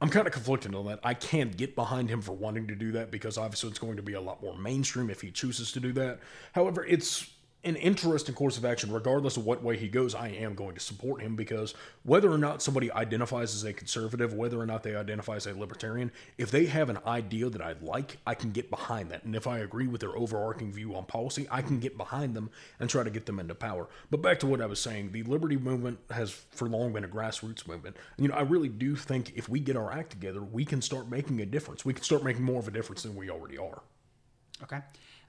I'm 0.00 0.10
kind 0.10 0.26
of 0.26 0.32
conflicted 0.32 0.74
on 0.74 0.86
that. 0.86 1.00
I 1.02 1.14
can't 1.14 1.56
get 1.56 1.74
behind 1.74 2.08
him 2.08 2.22
for 2.22 2.32
wanting 2.32 2.68
to 2.68 2.76
do 2.76 2.92
that 2.92 3.10
because 3.10 3.36
obviously 3.36 3.70
it's 3.70 3.80
going 3.80 3.96
to 3.96 4.02
be 4.02 4.12
a 4.12 4.20
lot 4.20 4.42
more 4.42 4.56
mainstream 4.56 5.10
if 5.10 5.20
he 5.20 5.30
chooses 5.30 5.72
to 5.72 5.80
do 5.80 5.92
that. 5.94 6.20
However, 6.52 6.84
it's 6.84 7.28
an 7.64 7.74
interesting 7.74 8.36
course 8.36 8.56
of 8.56 8.64
action, 8.64 8.92
regardless 8.92 9.36
of 9.36 9.44
what 9.44 9.64
way 9.64 9.76
he 9.76 9.88
goes, 9.88 10.14
I 10.14 10.28
am 10.28 10.54
going 10.54 10.74
to 10.76 10.80
support 10.80 11.20
him 11.20 11.34
because 11.34 11.74
whether 12.04 12.30
or 12.30 12.38
not 12.38 12.62
somebody 12.62 12.90
identifies 12.92 13.52
as 13.52 13.64
a 13.64 13.72
conservative, 13.72 14.32
whether 14.32 14.60
or 14.60 14.66
not 14.66 14.84
they 14.84 14.94
identify 14.94 15.34
as 15.36 15.46
a 15.46 15.58
libertarian, 15.58 16.12
if 16.38 16.52
they 16.52 16.66
have 16.66 16.88
an 16.88 16.98
idea 17.04 17.50
that 17.50 17.60
I 17.60 17.74
like, 17.82 18.18
I 18.24 18.34
can 18.34 18.52
get 18.52 18.70
behind 18.70 19.10
that. 19.10 19.24
And 19.24 19.34
if 19.34 19.48
I 19.48 19.58
agree 19.58 19.88
with 19.88 20.00
their 20.00 20.16
overarching 20.16 20.72
view 20.72 20.94
on 20.94 21.06
policy, 21.06 21.48
I 21.50 21.62
can 21.62 21.80
get 21.80 21.96
behind 21.96 22.36
them 22.36 22.50
and 22.78 22.88
try 22.88 23.02
to 23.02 23.10
get 23.10 23.26
them 23.26 23.40
into 23.40 23.56
power. 23.56 23.88
But 24.08 24.22
back 24.22 24.38
to 24.40 24.46
what 24.46 24.60
I 24.60 24.66
was 24.66 24.80
saying, 24.80 25.10
the 25.10 25.24
liberty 25.24 25.56
movement 25.56 25.98
has 26.10 26.30
for 26.30 26.68
long 26.68 26.92
been 26.92 27.04
a 27.04 27.08
grassroots 27.08 27.66
movement. 27.66 27.96
You 28.18 28.28
know, 28.28 28.34
I 28.34 28.42
really 28.42 28.68
do 28.68 28.94
think 28.94 29.32
if 29.34 29.48
we 29.48 29.58
get 29.58 29.76
our 29.76 29.92
act 29.92 30.10
together, 30.10 30.42
we 30.42 30.64
can 30.64 30.80
start 30.80 31.10
making 31.10 31.40
a 31.40 31.46
difference. 31.46 31.84
We 31.84 31.92
can 31.92 32.04
start 32.04 32.22
making 32.22 32.44
more 32.44 32.60
of 32.60 32.68
a 32.68 32.72
difference 32.72 33.02
than 33.02 33.16
we 33.16 33.30
already 33.30 33.58
are. 33.58 33.82
Okay. 34.62 34.78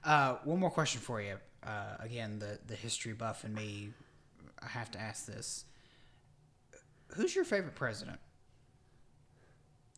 Uh, 0.04 0.36
one 0.44 0.60
more 0.60 0.70
question 0.70 1.00
for 1.00 1.20
you. 1.20 1.36
Uh, 1.62 1.96
again, 1.98 2.38
the 2.38 2.58
the 2.66 2.74
history 2.74 3.12
buff 3.12 3.44
in 3.44 3.54
me, 3.54 3.90
I 4.62 4.68
have 4.68 4.90
to 4.92 5.00
ask 5.00 5.26
this: 5.26 5.64
Who's 7.16 7.34
your 7.34 7.44
favorite 7.44 7.74
president 7.74 8.18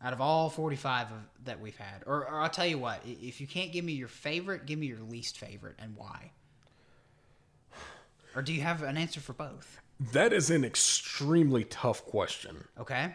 out 0.02 0.12
of 0.12 0.20
all 0.20 0.50
forty-five 0.50 1.06
of, 1.08 1.18
that 1.44 1.60
we've 1.60 1.76
had? 1.76 2.02
Or, 2.06 2.28
or 2.28 2.40
I'll 2.40 2.50
tell 2.50 2.66
you 2.66 2.78
what: 2.78 3.00
if 3.04 3.40
you 3.40 3.46
can't 3.46 3.72
give 3.72 3.84
me 3.84 3.92
your 3.92 4.08
favorite, 4.08 4.66
give 4.66 4.78
me 4.78 4.86
your 4.86 5.00
least 5.00 5.38
favorite 5.38 5.76
and 5.78 5.96
why. 5.96 6.32
Or 8.34 8.42
do 8.42 8.52
you 8.52 8.62
have 8.62 8.82
an 8.82 8.96
answer 8.96 9.20
for 9.20 9.34
both? 9.34 9.80
That 10.12 10.32
is 10.32 10.50
an 10.50 10.64
extremely 10.64 11.64
tough 11.64 12.04
question. 12.04 12.64
Okay. 12.80 13.14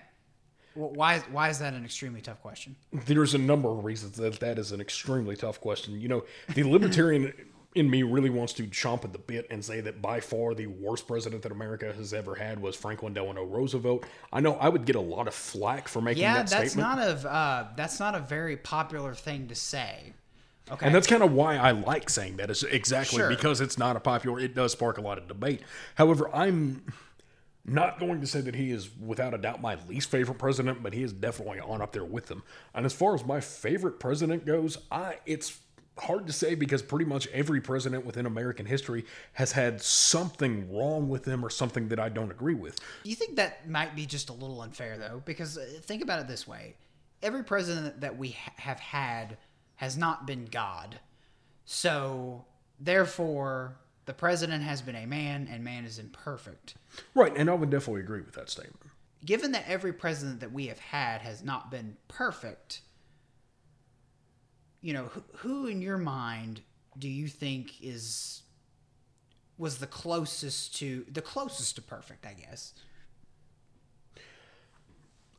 Well, 0.76 0.92
why 0.92 1.20
why 1.32 1.50
is 1.50 1.60
that 1.60 1.74
an 1.74 1.84
extremely 1.84 2.22
tough 2.22 2.42
question? 2.42 2.76
There's 2.94 3.34
a 3.34 3.40
number 3.40 3.68
of 3.70 3.84
reasons 3.84 4.16
that 4.18 4.40
that 4.40 4.60
is 4.60 4.72
an 4.72 4.80
extremely 4.80 5.36
tough 5.36 5.60
question. 5.60 6.00
You 6.00 6.08
know, 6.08 6.24
the 6.54 6.64
libertarian 6.64 7.34
in 7.76 7.90
me 7.90 8.02
really 8.04 8.30
wants 8.30 8.54
to 8.54 8.64
chomp 8.64 9.04
at 9.06 9.14
the 9.14 9.20
bit 9.20 9.46
and 9.52 9.64
say 9.64 9.82
that 9.82 10.02
by 10.02 10.20
far 10.20 10.56
the 10.56 10.68
worst 10.68 11.08
president 11.08 11.44
that 11.44 11.52
America 11.52 11.94
has 11.94 12.14
ever 12.14 12.36
had 12.36 12.60
was 12.60 12.76
Franklin 12.76 13.14
Delano 13.14 13.44
Roosevelt. 13.44 14.06
I 14.34 14.40
know 14.40 14.54
I 14.56 14.70
would 14.70 14.86
get 14.86 14.96
a 14.96 15.02
lot 15.02 15.28
of 15.28 15.34
flack 15.36 15.88
for 15.88 16.02
making 16.02 16.24
Yeah, 16.24 16.38
that 16.38 16.50
that's 16.50 16.72
statement. 16.72 16.98
not 16.98 17.08
a 17.26 17.30
uh, 17.30 17.68
that's 17.76 18.00
not 18.00 18.16
a 18.16 18.20
very 18.20 18.58
popular 18.58 19.14
thing 19.14 19.48
to 19.50 19.56
say. 19.56 20.14
Okay. 20.70 20.86
And 20.86 20.94
that's 20.94 21.08
kind 21.08 21.24
of 21.24 21.32
why 21.32 21.56
I 21.56 21.72
like 21.72 22.10
saying 22.10 22.38
that 22.38 22.50
is 22.50 22.64
exactly 22.64 23.20
Sure. 23.20 23.30
because 23.30 23.62
it's 23.62 23.78
not 23.78 23.96
a 23.96 24.00
popular. 24.02 24.40
It 24.40 24.54
does 24.54 24.74
spark 24.74 24.98
a 24.98 25.02
lot 25.02 25.18
of 25.18 25.28
debate. 25.28 25.62
However, 25.96 26.30
I'm 26.36 26.84
not 27.64 28.00
going 28.00 28.20
to 28.22 28.28
say 28.28 28.42
that 28.42 28.56
he 28.56 28.72
is 28.72 28.90
without 28.98 29.34
a 29.34 29.38
doubt 29.38 29.62
my 29.62 29.78
least 29.88 30.10
favorite 30.10 30.38
president, 30.40 30.82
but 30.84 30.94
he 30.94 31.04
is 31.04 31.14
definitely 31.14 31.60
on 31.60 31.82
up 31.82 31.92
there 31.94 32.04
with 32.04 32.28
them. 32.28 32.44
And 32.74 32.86
as 32.86 32.94
far 32.94 33.14
as 33.14 33.26
my 33.26 33.40
favorite 33.40 34.00
president 34.00 34.46
goes, 34.46 34.78
I 34.92 35.18
it's 35.26 35.60
hard 36.00 36.28
to 36.28 36.34
say 36.34 36.56
because 36.56 36.82
pretty 36.82 37.06
much 37.06 37.28
every 37.28 37.62
president 37.62 38.06
within 38.06 38.26
American 38.26 38.66
history 38.66 39.06
has 39.34 39.52
had 39.52 39.82
something 39.82 40.74
wrong 40.76 41.10
with 41.10 41.24
them 41.24 41.46
or 41.46 41.50
something 41.50 41.90
that 41.90 42.00
I 42.00 42.10
don't 42.10 42.32
agree 42.32 42.54
with. 42.54 42.80
Do 43.04 43.10
you 43.10 43.16
think 43.16 43.36
that 43.36 43.70
might 43.70 43.96
be 43.96 44.06
just 44.06 44.30
a 44.30 44.34
little 44.34 44.62
unfair, 44.62 44.98
though? 44.98 45.22
Because 45.26 45.58
uh, 45.58 45.66
think 45.82 46.02
about 46.02 46.20
it 46.20 46.28
this 46.28 46.48
way: 46.48 46.76
every 47.22 47.44
president 47.44 48.02
that 48.02 48.18
we 48.18 48.32
ha- 48.32 48.54
have 48.58 48.80
had 48.80 49.38
has 49.76 49.98
not 49.98 50.26
been 50.26 50.46
God, 50.46 51.00
so 51.66 52.46
therefore 52.80 53.78
the 54.06 54.14
president 54.14 54.64
has 54.64 54.82
been 54.82 54.96
a 54.96 55.06
man, 55.06 55.48
and 55.52 55.64
man 55.64 55.86
is 55.86 56.00
imperfect. 56.00 56.76
Right, 57.14 57.36
and 57.36 57.50
I 57.50 57.54
would 57.54 57.70
definitely 57.70 58.02
agree 58.02 58.22
with 58.22 58.36
that 58.36 58.50
statement. 58.50 58.80
Given 59.26 59.52
that 59.52 59.66
every 59.68 59.92
president 59.92 60.40
that 60.40 60.54
we 60.54 60.68
have 60.68 60.80
had 60.80 61.22
has 61.22 61.44
not 61.44 61.70
been 61.70 61.98
perfect, 62.08 62.82
you 64.82 64.94
know, 64.94 65.06
who, 65.06 65.24
who 65.38 65.66
in 65.68 65.82
your 65.82 65.98
mind 65.98 66.62
do 66.98 67.08
you 67.08 67.28
think 67.28 67.74
is 67.82 68.44
was 69.58 69.80
the 69.80 69.88
closest 69.88 70.76
to 70.78 71.06
the 71.12 71.22
closest 71.22 71.76
to 71.76 71.82
perfect? 71.82 72.26
I 72.26 72.34
guess. 72.34 72.74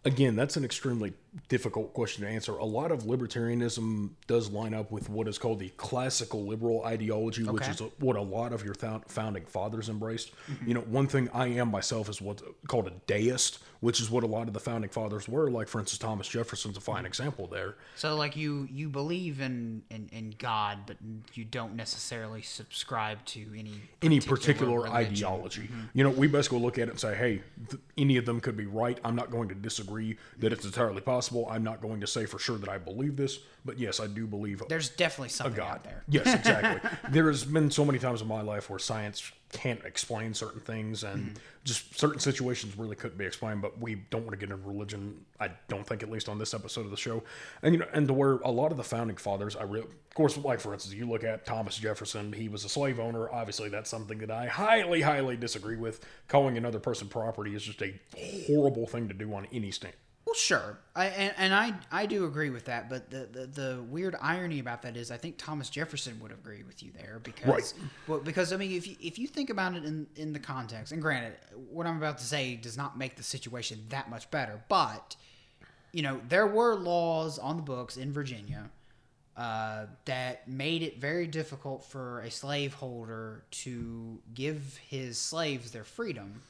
Again, 0.05 0.37
that's 0.37 0.57
an 0.57 0.65
extremely 0.65 1.13
difficult 1.49 1.93
question 1.95 2.25
to 2.25 2.29
answer. 2.31 2.53
A 2.57 2.65
lot 2.65 2.91
of 2.91 3.05
libertarianism 3.05 4.11
does 4.27 4.51
line 4.51 4.75
up 4.75 4.91
with 4.91 5.09
what 5.09 5.29
is 5.29 5.39
called 5.39 5.59
the 5.61 5.69
classical 5.71 6.45
liberal 6.47 6.85
ideology, 6.85 7.45
which 7.45 7.69
is 7.69 7.81
what 7.99 8.17
a 8.17 8.23
lot 8.23 8.53
of 8.53 8.65
your 8.65 8.75
founding 9.07 9.45
fathers 9.47 9.89
embraced. 9.89 10.33
Mm-hmm. 10.51 10.69
You 10.69 10.75
know, 10.75 10.81
one 10.83 11.07
thing 11.07 11.29
I 11.33 11.49
am 11.49 11.71
myself 11.71 12.09
is 12.09 12.21
what's 12.21 12.43
called 12.67 12.87
a 12.89 12.93
deist, 13.07 13.59
which 13.81 14.01
is 14.01 14.11
what 14.11 14.25
a 14.25 14.27
lot 14.27 14.49
of 14.49 14.55
the 14.55 14.61
founding 14.61 14.91
fathers 14.91 15.29
were. 15.29 15.51
Like, 15.51 15.69
for 15.69 15.79
instance, 15.81 15.99
Thomas 15.99 16.27
Jefferson's 16.29 16.77
a 16.77 16.81
Mm-hmm. 16.81 16.93
fine 16.93 17.07
example 17.07 17.47
there. 17.49 17.75
So 17.97 18.15
like 18.17 18.35
you 18.35 18.67
you 18.73 18.89
believe 18.89 19.41
in 19.41 19.83
in, 19.91 20.09
in 20.11 20.35
God, 20.39 20.79
but 20.87 20.97
you 21.35 21.45
don't 21.45 21.77
necessarily 21.77 22.41
subscribe 22.41 23.25
to 23.27 23.41
any 23.57 23.83
any 24.03 24.21
particular 24.21 24.81
religion. 24.81 24.93
Mm-hmm. 24.93 25.13
ideology. 25.13 25.69
You 25.93 26.05
know, 26.05 26.11
we 26.11 26.27
basically 26.29 26.61
look 26.61 26.79
at 26.79 26.89
it 26.89 26.93
and 26.93 27.01
say, 27.01 27.15
hey, 27.15 27.43
th- 27.69 27.83
any 27.99 28.17
of 28.17 28.25
them 28.25 28.41
could 28.41 28.57
be 28.57 28.67
right. 28.67 28.99
I'm 29.05 29.15
not 29.17 29.31
going 29.31 29.49
to 29.51 29.55
disagree 29.55 30.17
that 30.39 30.53
it's 30.53 30.65
entirely 30.65 31.01
possible. 31.03 31.18
I'm 31.51 31.65
not 31.65 31.81
going 31.81 32.01
to 32.01 32.07
say 32.07 32.27
for 32.27 32.39
sure 32.39 32.59
that 32.59 32.69
I 32.69 32.79
believe 32.79 33.17
this, 33.17 33.39
but 33.65 33.79
yes, 33.79 34.01
I 34.01 34.07
do 34.07 34.27
believe 34.27 34.63
There's 34.69 34.89
definitely 34.89 35.29
a 35.29 35.31
something 35.31 35.55
God. 35.57 35.75
out 35.77 35.85
there. 35.85 36.05
Yes, 36.09 36.33
exactly. 36.35 36.91
there 37.11 37.27
has 37.29 37.45
been 37.45 37.71
so 37.71 37.85
many 37.85 37.99
times 37.99 38.21
in 38.23 38.29
my 38.29 38.41
life 38.43 38.71
where 38.71 38.79
science 38.79 39.31
can't 39.51 39.83
explain 39.85 40.35
certain 40.35 40.61
things 40.61 41.05
and 41.05 41.19
Mm-hmm. 41.29 41.37
just 41.65 41.99
certain 41.99 42.21
situations 42.21 42.77
really 42.77 42.95
couldn't 42.95 43.17
be 43.17 43.25
explained, 43.25 43.63
but 43.63 43.79
we 43.81 43.95
don't 44.11 44.21
want 44.27 44.33
to 44.33 44.37
get 44.37 44.51
into 44.55 44.67
religion. 44.69 45.25
I 45.41 45.51
don't 45.69 45.87
think, 45.87 46.03
at 46.03 46.11
least 46.11 46.29
on 46.29 46.39
this 46.39 46.53
episode 46.53 46.85
of 46.85 46.91
the 46.91 46.97
show. 46.99 47.23
And, 47.63 47.75
you 47.75 47.81
know, 47.81 47.87
and 47.95 48.07
to 48.09 48.13
where 48.15 48.33
a 48.45 48.51
lot 48.51 48.71
of 48.73 48.77
the 48.77 48.85
founding 48.85 49.17
fathers, 49.17 49.57
I 49.57 49.63
really, 49.63 49.85
of 49.87 50.15
course, 50.15 50.37
like 50.37 50.61
for 50.61 50.75
instance, 50.75 50.95
you 50.95 51.09
look 51.09 51.25
at 51.25 51.47
Thomas 51.47 51.77
Jefferson, 51.79 52.33
he 52.35 52.49
was 52.49 52.65
a 52.65 52.69
slave 52.69 53.01
owner. 53.01 53.31
Obviously, 53.31 53.69
that's 53.71 53.89
something 53.89 54.19
that 54.19 54.31
I 54.31 54.47
highly, 54.49 55.01
highly 55.01 55.37
disagree 55.37 55.77
with. 55.77 56.05
Calling 56.29 56.59
another 56.59 56.79
person 56.79 57.09
property 57.09 57.55
is 57.55 57.63
just 57.63 57.81
a 57.83 57.99
horrible 58.47 58.87
thing 58.87 59.09
to 59.09 59.15
do 59.15 59.33
on 59.35 59.47
any 59.53 59.71
stand. 59.71 59.95
Well, 60.29 60.35
sure, 60.35 60.79
I 60.95 61.07
and, 61.07 61.35
and 61.39 61.55
I 61.55 61.73
I 61.91 62.05
do 62.05 62.27
agree 62.27 62.51
with 62.51 62.67
that. 62.67 62.91
But 62.91 63.09
the, 63.09 63.27
the 63.33 63.47
the 63.47 63.83
weird 63.89 64.15
irony 64.21 64.59
about 64.59 64.83
that 64.83 64.95
is, 64.95 65.11
I 65.11 65.17
think 65.17 65.39
Thomas 65.39 65.71
Jefferson 65.71 66.21
would 66.21 66.33
agree 66.33 66.65
with 66.65 66.83
you 66.83 66.91
there 66.93 67.19
because 67.23 67.73
Right. 67.73 67.91
well, 68.07 68.21
because 68.21 68.53
I 68.53 68.59
mean, 68.59 68.73
if 68.73 68.87
you, 68.87 68.97
if 69.01 69.19
you 69.19 69.27
think 69.27 69.49
about 69.49 69.75
it 69.75 69.87
in 69.87 70.07
in 70.17 70.35
the 70.35 70.39
context, 70.39 70.93
and 70.93 71.01
granted, 71.01 71.33
what 71.71 71.87
I'm 71.87 71.97
about 71.97 72.19
to 72.19 72.25
say 72.25 72.57
does 72.57 72.77
not 72.77 72.99
make 72.99 73.17
the 73.17 73.23
situation 73.23 73.87
that 73.89 74.11
much 74.11 74.31
better, 74.31 74.63
but 74.69 75.17
you 75.93 76.03
know, 76.03 76.21
there 76.29 76.47
were 76.47 76.75
laws 76.77 77.39
on 77.39 77.57
the 77.57 77.63
books 77.63 77.97
in 77.97 78.13
Virginia 78.13 78.69
uh, 79.35 79.87
that 80.05 80.47
made 80.47 80.83
it 80.83 81.01
very 81.01 81.27
difficult 81.27 81.83
for 81.85 82.21
a 82.21 82.31
slaveholder 82.31 83.45
to 83.51 84.19
give 84.35 84.79
his 84.89 85.17
slaves 85.17 85.71
their 85.71 85.85
freedom. 85.85 86.43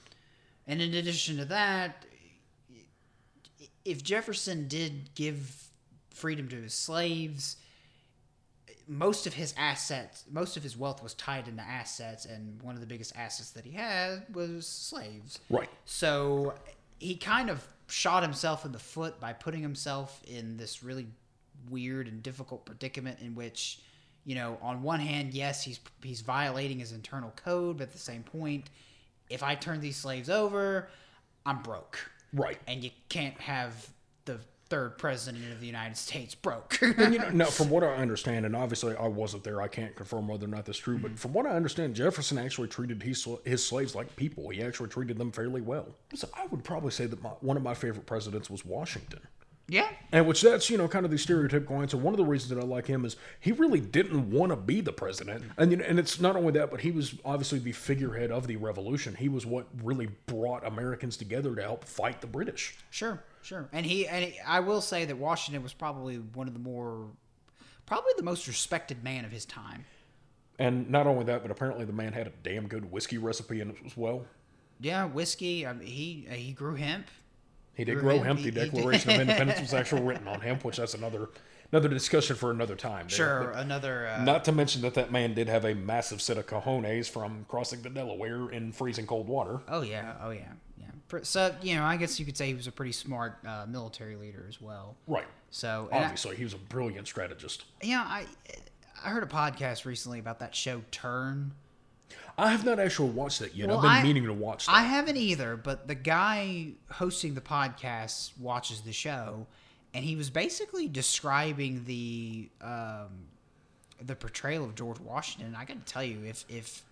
And 0.67 0.83
in 0.83 0.95
addition 0.95 1.37
to 1.37 1.45
that, 1.45 2.05
if 3.85 4.03
Jefferson 4.03 4.69
did 4.69 5.15
give 5.15 5.69
freedom 6.11 6.49
to 6.49 6.57
his 6.57 6.75
slaves, 6.75 7.57
most 8.87 9.27
of 9.27 9.35
his 9.35 9.55
assets, 9.57 10.25
most 10.31 10.57
of 10.57 10.63
his 10.63 10.77
wealth 10.77 11.03
was 11.03 11.15
tied 11.15 11.47
into 11.47 11.63
assets, 11.63 12.25
and 12.25 12.61
one 12.63 12.75
of 12.75 12.81
the 12.81 12.87
biggest 12.87 13.15
assets 13.17 13.51
that 13.51 13.65
he 13.65 13.73
had 13.73 14.25
was 14.35 14.67
slaves. 14.67 15.39
Right. 15.51 15.69
So 15.85 16.55
he 16.99 17.17
kind 17.17 17.51
of 17.51 17.67
shot 17.89 18.23
himself 18.23 18.65
in 18.65 18.73
the 18.73 18.79
foot 18.79 19.21
by 19.21 19.33
putting 19.33 19.63
himself 19.63 20.23
in 20.27 20.57
this 20.57 20.83
really 20.83 21.07
weird 21.71 22.09
and 22.09 22.23
difficult 22.23 22.65
predicament 22.65 23.19
in 23.21 23.35
which, 23.35 23.81
you 24.25 24.35
know, 24.35 24.59
on 24.63 24.83
one 24.83 25.01
hand, 25.01 25.35
yes, 25.35 25.63
he's 25.63 25.81
he's 26.03 26.23
violating 26.23 26.79
his 26.79 26.93
internal 26.93 27.33
code, 27.37 27.79
but 27.79 27.85
at 27.85 27.93
the 27.93 27.99
same 27.99 28.23
point, 28.23 28.71
if 29.29 29.43
I 29.43 29.55
turn 29.55 29.81
these 29.81 29.97
slaves 29.97 30.31
over, 30.31 30.89
I'm 31.45 31.63
broke. 31.63 32.11
Right. 32.33 32.59
And 32.67 32.85
you 32.85 32.91
can't 33.09 33.39
have 33.41 33.89
the 34.25 34.39
third 34.69 34.99
president 34.99 35.51
of 35.51 35.61
the 35.61 35.67
United 35.67 35.97
States 35.97 36.35
broke. 36.35 36.79
And 36.83 37.15
you 37.15 37.21
know, 37.21 37.31
now 37.33 37.47
from 37.47 37.71
what 37.71 37.83
I 37.83 37.95
understand, 37.95 38.45
and 38.47 38.55
obviously 38.55 38.95
I 38.97 39.07
wasn't 39.07 39.45
there, 39.45 39.63
I 39.63 39.69
can't 39.69 39.95
confirm 39.97 40.29
whether 40.29 40.45
or 40.45 40.49
not 40.49 40.67
that's 40.67 40.79
true. 40.79 40.99
But 40.99 41.13
mm-hmm. 41.13 41.17
from 41.17 41.33
what 41.33 41.47
I 41.47 41.51
understand, 41.51 41.95
Jefferson 41.95 42.39
actually 42.39 42.69
treated 42.69 43.03
his 43.03 43.27
his 43.45 43.65
slaves 43.65 43.95
like 43.95 44.15
people. 44.17 44.49
He 44.51 44.63
actually 44.63 44.89
treated 44.89 45.19
them 45.19 45.33
fairly 45.33 45.61
well. 45.61 45.87
So 46.15 46.29
I 46.35 46.47
would 46.47 46.65
probably 46.65 46.91
say 46.91 47.07
that 47.07 47.23
my, 47.23 47.31
one 47.41 47.57
of 47.57 47.63
my 47.63 47.75
favorite 47.75 48.07
presidents 48.07 48.51
was 48.51 48.65
Washington. 48.65 49.21
Yeah. 49.71 49.89
And 50.13 50.27
which 50.27 50.41
that's, 50.41 50.71
you 50.71 50.79
know, 50.79 50.89
kind 50.89 51.05
of 51.05 51.11
the 51.11 51.19
stereotypical 51.19 51.83
answer. 51.83 51.99
One 51.99 52.15
of 52.15 52.19
the 52.19 52.25
reasons 52.25 52.51
that 52.51 52.59
I 52.59 52.67
like 52.67 52.87
him 52.87 53.05
is 53.05 53.17
he 53.39 53.53
really 53.53 53.81
didn't 53.81 54.31
want 54.31 54.51
to 54.51 54.57
be 54.57 54.81
the 54.81 54.95
president. 54.95 55.45
And 55.59 55.71
you 55.71 55.77
know, 55.77 55.85
and 55.85 55.99
it's 55.99 56.19
not 56.19 56.37
only 56.37 56.53
that, 56.53 56.71
but 56.71 56.81
he 56.81 56.91
was 56.91 57.15
obviously 57.23 57.59
the 57.59 57.73
figurehead 57.73 58.31
of 58.31 58.47
the 58.47 58.57
revolution. 58.57 59.15
He 59.15 59.29
was 59.29 59.45
what 59.45 59.67
really 59.83 60.09
brought 60.25 60.67
Americans 60.67 61.19
together 61.19 61.55
to 61.55 61.63
help 61.63 61.85
fight 61.85 62.23
the 62.23 62.27
British. 62.27 62.79
Sure, 62.89 63.23
sure. 63.43 63.69
And 63.73 63.85
he 63.85 64.09
and 64.09 64.25
he, 64.25 64.41
I 64.41 64.61
will 64.61 64.81
say 64.81 65.05
that 65.05 65.19
Washington 65.19 65.63
was 65.63 65.75
probably 65.75 66.17
one 66.17 66.49
of 66.49 66.55
the 66.55 66.61
more 66.61 67.07
probably 67.85 68.13
the 68.17 68.23
most 68.23 68.49
respected 68.49 69.05
man 69.05 69.27
of 69.27 69.31
his 69.31 69.45
time. 69.45 69.85
And 70.59 70.89
not 70.91 71.07
only 71.07 71.25
that, 71.27 71.43
but 71.43 71.51
apparently 71.51 71.85
the 71.85 71.93
man 71.93 72.15
had 72.15 72.27
a 72.27 72.33
damn 72.43 72.69
good 72.69 72.91
whiskey 72.91 73.19
recipe 73.19 73.61
in 73.61 73.71
it 73.71 73.77
as 73.85 73.97
well. 73.99 74.25
Yeah, 74.81 75.05
whiskey. 75.05 75.67
I 75.67 75.75
mean, 75.75 75.87
he 75.87 76.27
he 76.31 76.53
grew 76.53 76.77
hemp. 76.77 77.09
He 77.79 77.85
did 77.85 77.99
grow 78.01 78.19
hemp. 78.19 78.43
The. 78.43 78.51
Declaration 78.51 79.11
of 79.13 79.21
Independence 79.23 79.61
was 79.61 79.73
actually 79.73 80.03
written 80.03 80.27
on 80.29 80.41
hemp, 80.41 80.65
which 80.65 80.77
that's 80.79 80.93
another 80.95 81.31
another 81.73 81.89
discussion 81.89 82.35
for 82.35 82.51
another 82.51 82.75
time. 82.75 83.07
there. 83.07 83.17
Sure, 83.17 83.51
another. 83.53 84.09
Uh, 84.09 84.25
Not 84.25 84.45
to 84.47 84.53
mention 84.53 84.83
that 84.83 84.95
that 84.95 85.13
man 85.13 85.33
did 85.33 85.49
have 85.49 85.65
a 85.65 85.75
massive 85.75 86.21
set 86.21 86.37
of 86.39 86.47
cojones 86.47 87.09
from 87.09 87.47
crossing 87.49 87.81
the 87.83 87.89
Delaware 87.89 88.51
in 88.51 88.73
freezing 88.73 89.07
cold 89.07 89.29
water. 89.29 89.61
Oh 89.69 89.83
yeah, 89.83 90.15
oh 90.21 90.31
yeah, 90.31 90.41
yeah. 90.79 91.21
So 91.23 91.55
you 91.63 91.77
know, 91.77 91.85
I 91.85 91.97
guess 91.97 92.19
you 92.19 92.27
could 92.27 92.37
say 92.37 92.49
he 92.49 92.55
was 92.55 92.67
a 92.67 92.73
pretty 92.73 92.93
smart 92.93 93.39
uh, 93.47 93.65
military 93.69 94.17
leader 94.17 94.45
as 94.49 94.61
well. 94.61 94.97
Right. 95.07 95.27
So 95.51 95.89
and 95.93 96.01
I- 96.01 96.05
Obviously, 96.07 96.35
he 96.35 96.43
was 96.45 96.55
a 96.55 96.59
brilliant 96.59 97.07
strategist. 97.07 97.65
yeah, 97.81 98.03
I 98.05 98.27
I 99.05 99.11
heard 99.11 99.23
a 99.23 99.27
podcast 99.27 99.85
recently 99.85 100.19
about 100.19 100.41
that 100.41 100.57
show 100.57 100.83
Turn. 100.91 101.53
I 102.37 102.51
have 102.51 102.65
not 102.65 102.79
actually 102.79 103.11
watched 103.11 103.41
that 103.41 103.55
yet. 103.57 103.69
Well, 103.69 103.79
I've 103.79 103.83
been 103.83 103.91
I- 103.91 104.03
meaning 104.03 104.25
to 104.27 104.33
watch 104.33 104.67
that. 104.67 104.73
I 104.73 104.83
haven't 104.83 105.17
either, 105.17 105.57
but 105.57 105.89
the 105.89 105.95
guy 105.95 106.69
hosting 106.91 107.35
the 107.35 107.41
podcast 107.41 108.39
watches 108.39 108.83
the 108.83 108.93
show, 108.93 109.47
and 109.93 110.05
he 110.05 110.15
was 110.17 110.31
basically 110.31 110.89
describing 110.89 111.85
the 111.85 112.49
um, 112.61 113.09
the 114.01 114.15
portrayal 114.15 114.65
of 114.65 114.75
George 114.75 115.01
Washington. 115.01 115.55
I 115.57 115.65
got 115.65 115.85
to 115.85 115.93
tell 115.93 116.05
you, 116.05 116.25
if 116.25 116.45
if 116.49 116.85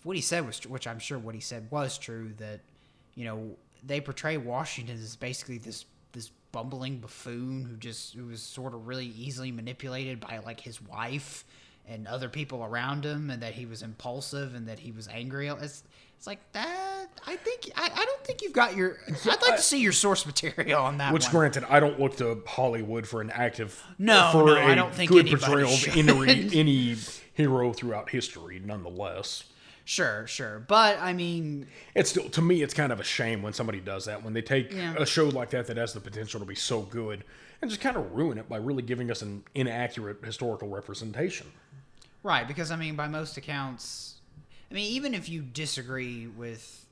if 0.00 0.06
what 0.06 0.16
he 0.16 0.22
said 0.22 0.46
was, 0.46 0.60
tr- 0.60 0.68
which 0.68 0.86
I'm 0.86 0.98
sure 0.98 1.18
what 1.18 1.34
he 1.34 1.40
said 1.40 1.66
was 1.70 1.98
true, 1.98 2.32
that 2.38 2.60
you 3.14 3.24
know 3.24 3.56
they 3.84 4.00
portray 4.00 4.36
Washington 4.36 4.96
as 4.96 5.16
basically 5.16 5.58
this 5.58 5.86
this 6.12 6.30
bumbling 6.52 6.98
buffoon 6.98 7.64
who 7.64 7.76
just 7.76 8.14
who 8.14 8.26
was 8.26 8.40
sort 8.42 8.74
of 8.74 8.86
really 8.86 9.06
easily 9.06 9.50
manipulated 9.50 10.20
by 10.20 10.38
like 10.38 10.60
his 10.60 10.80
wife 10.80 11.44
and 11.88 12.06
other 12.06 12.28
people 12.28 12.64
around 12.64 13.04
him, 13.04 13.30
and 13.30 13.42
that 13.42 13.54
he 13.54 13.66
was 13.66 13.82
impulsive 13.82 14.54
and 14.54 14.68
that 14.68 14.78
he 14.78 14.92
was 14.92 15.08
angry. 15.08 15.48
It's 15.48 15.82
it's 16.16 16.26
like 16.26 16.40
that. 16.52 17.06
I 17.26 17.36
think 17.36 17.70
I, 17.76 17.84
I 17.94 18.04
don't 18.04 18.24
think 18.24 18.40
you've 18.42 18.52
got 18.52 18.76
your. 18.76 18.98
I'd 19.08 19.42
like 19.42 19.56
to 19.56 19.62
see 19.62 19.80
your 19.80 19.92
source 19.92 20.24
material 20.24 20.82
on 20.82 20.98
that 20.98 21.12
Which, 21.12 21.24
one. 21.24 21.32
granted, 21.32 21.64
I 21.68 21.80
don't 21.80 22.00
look 22.00 22.16
to 22.16 22.42
Hollywood 22.46 23.06
for 23.06 23.20
an 23.20 23.30
active 23.30 23.82
No, 23.98 24.30
for 24.32 24.46
no, 24.46 24.54
a 24.56 24.60
I 24.64 24.74
don't 24.74 24.94
think 24.94 25.10
good 25.10 25.26
anybody 25.26 25.44
portrayal 25.44 25.72
of 25.72 26.28
any, 26.28 26.58
any 26.60 26.96
hero 27.34 27.72
throughout 27.72 28.08
history. 28.10 28.60
Nonetheless, 28.64 29.44
Sure, 29.86 30.26
sure, 30.26 30.64
but 30.66 30.98
I 30.98 31.12
mean, 31.12 31.66
it's 31.94 32.08
still 32.08 32.30
to 32.30 32.40
me, 32.40 32.62
it's 32.62 32.72
kind 32.72 32.90
of 32.90 33.00
a 33.00 33.04
shame 33.04 33.42
when 33.42 33.52
somebody 33.52 33.80
does 33.80 34.06
that 34.06 34.22
when 34.22 34.32
they 34.32 34.40
take 34.40 34.72
Yeah. 34.72 34.94
a 34.96 35.04
show 35.04 35.26
like 35.28 35.50
that 35.50 35.66
that 35.66 35.76
has 35.76 35.92
the 35.92 36.00
potential 36.00 36.40
to 36.40 36.46
be 36.46 36.54
so 36.54 36.80
good 36.80 37.22
and 37.60 37.70
just 37.70 37.82
kind 37.82 37.96
of 37.98 38.10
ruin 38.12 38.38
it 38.38 38.48
by 38.48 38.56
really 38.56 38.82
giving 38.82 39.10
us 39.10 39.20
an 39.20 39.44
inaccurate 39.54 40.24
historical 40.24 40.68
representation. 40.68 41.46
Right, 42.24 42.48
because 42.48 42.70
I 42.70 42.76
mean, 42.76 42.96
by 42.96 43.06
most 43.06 43.36
accounts, 43.36 44.14
I 44.70 44.74
mean, 44.74 44.90
even 44.90 45.14
if 45.14 45.28
you 45.28 45.42
disagree 45.42 46.26
with 46.26 46.86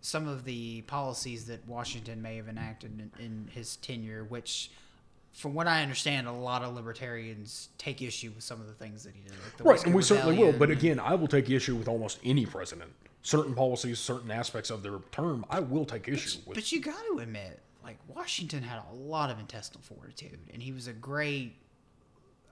some 0.00 0.26
of 0.26 0.44
the 0.44 0.80
policies 0.82 1.44
that 1.46 1.66
Washington 1.68 2.22
may 2.22 2.36
have 2.36 2.48
enacted 2.48 2.98
in, 2.98 3.24
in 3.24 3.48
his 3.52 3.76
tenure, 3.76 4.24
which, 4.24 4.70
from 5.34 5.52
what 5.52 5.66
I 5.66 5.82
understand, 5.82 6.26
a 6.26 6.32
lot 6.32 6.62
of 6.62 6.74
libertarians 6.74 7.68
take 7.76 8.00
issue 8.00 8.32
with 8.34 8.42
some 8.42 8.62
of 8.62 8.66
the 8.66 8.72
things 8.72 9.04
that 9.04 9.14
he 9.14 9.20
did. 9.20 9.32
Like 9.58 9.64
Right, 9.64 9.86
and 9.86 9.94
we 9.94 10.02
certainly 10.02 10.38
will. 10.38 10.52
But 10.52 10.70
again, 10.70 10.98
I 10.98 11.14
will 11.14 11.28
take 11.28 11.50
issue 11.50 11.76
with 11.76 11.86
almost 11.86 12.18
any 12.24 12.46
president. 12.46 12.90
Certain 13.22 13.54
policies, 13.54 13.98
certain 13.98 14.30
aspects 14.30 14.70
of 14.70 14.82
their 14.82 15.00
term, 15.12 15.44
I 15.50 15.60
will 15.60 15.84
take 15.84 16.08
issue 16.08 16.38
with. 16.46 16.54
But 16.54 16.72
you 16.72 16.80
got 16.80 16.98
to 17.12 17.18
admit, 17.18 17.60
like 17.84 17.98
Washington 18.08 18.62
had 18.62 18.80
a 18.90 18.94
lot 18.94 19.30
of 19.30 19.38
intestinal 19.38 19.82
fortitude, 19.82 20.38
and 20.52 20.62
he 20.62 20.72
was 20.72 20.86
a 20.86 20.94
great, 20.94 21.56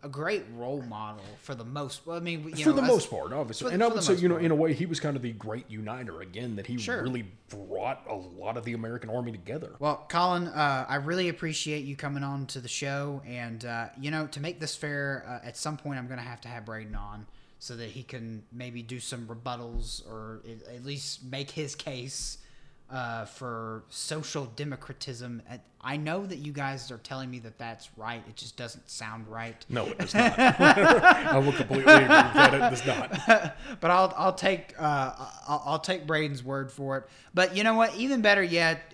a 0.03 0.09
great 0.09 0.45
role 0.55 0.83
model 0.83 1.25
for 1.43 1.55
the 1.55 1.65
most. 1.65 2.07
Well, 2.07 2.17
I 2.17 2.21
mean, 2.21 2.45
you 2.57 2.65
for 2.65 2.71
know, 2.71 2.77
the 2.77 2.83
most 2.83 3.11
part, 3.11 3.33
obviously. 3.33 3.69
for- 3.69 3.75
and 3.75 3.83
I 3.83 3.89
would 3.89 4.03
say, 4.03 4.15
you 4.15 4.29
know, 4.29 4.35
part. 4.37 4.45
in 4.45 4.51
a 4.51 4.55
way, 4.55 4.73
he 4.73 4.87
was 4.87 5.01
kind 5.01 5.17
of 5.17 5.23
the 5.23 5.33
great 5.33 5.69
uniter 5.71 6.21
again. 6.21 6.57
That 6.57 6.67
he 6.67 6.79
Sure. 6.79 7.03
really 7.03 7.27
brought 7.49 8.05
a 8.09 8.15
lot 8.15 8.57
of 8.57 8.65
the 8.65 8.73
American 8.75 9.11
army 9.11 9.33
together. 9.33 9.73
Well, 9.79 9.97
Collin, 10.09 10.49
uh, 10.49 10.87
I 10.89 10.97
really 10.97 11.29
appreciate 11.29 11.85
you 11.85 11.97
coming 11.97 12.23
on 12.23 12.47
to 12.47 12.61
the 12.61 12.69
show, 12.69 13.23
and 13.27 13.65
uh, 13.65 13.89
you 13.99 14.11
know, 14.11 14.27
to 14.29 14.41
make 14.41 14.61
this 14.61 14.77
fair, 14.77 15.25
uh, 15.43 15.47
at 15.47 15.57
some 15.57 15.77
point 15.77 15.99
I'm 15.99 16.07
going 16.07 16.19
to 16.21 16.25
have 16.25 16.41
to 16.43 16.49
have 16.49 16.65
Braidon 16.65 16.97
on 16.97 17.27
so 17.59 17.75
that 17.77 17.89
he 17.91 18.03
can 18.03 18.45
maybe 18.53 18.83
do 18.83 19.01
some 19.01 19.27
rebuttals 19.27 20.07
or 20.07 20.43
at 20.73 20.85
least 20.85 21.25
make 21.25 21.51
his 21.51 21.75
case 21.75 22.39
uh, 22.91 23.25
for 23.25 23.85
social 23.89 24.47
democratism. 24.57 25.41
I 25.81 25.97
know 25.97 26.27
that 26.27 26.39
you 26.39 26.53
guys 26.53 26.91
are 26.91 26.99
telling 26.99 27.31
me 27.31 27.39
that 27.41 27.59
that's 27.59 27.91
right. 27.97 28.23
It 28.29 28.37
just 28.37 28.57
doesn't 28.57 28.89
sound 28.91 29.29
right. 29.29 29.65
No, 29.69 29.87
it 29.87 29.99
does 29.99 30.15
not. 30.15 30.39
I 30.39 31.39
will 31.39 31.53
completely 31.53 31.93
agree 31.93 32.01
with 32.01 32.09
that. 32.09 32.55
It 32.55 32.59
does 32.59 32.87
not. 32.87 33.57
but 33.81 33.91
I'll 33.91 34.13
I'll 34.17 34.33
take 34.33 34.75
uh, 34.79 35.13
I'll, 35.49 35.63
I'll 35.67 35.79
take 35.79 36.07
Braidon's 36.07 36.45
word 36.45 36.71
for 36.71 36.99
it. 36.99 37.05
But 37.35 37.57
you 37.57 37.65
know 37.65 37.75
what? 37.75 37.95
Even 37.97 38.21
better 38.21 38.43
yet, 38.43 38.93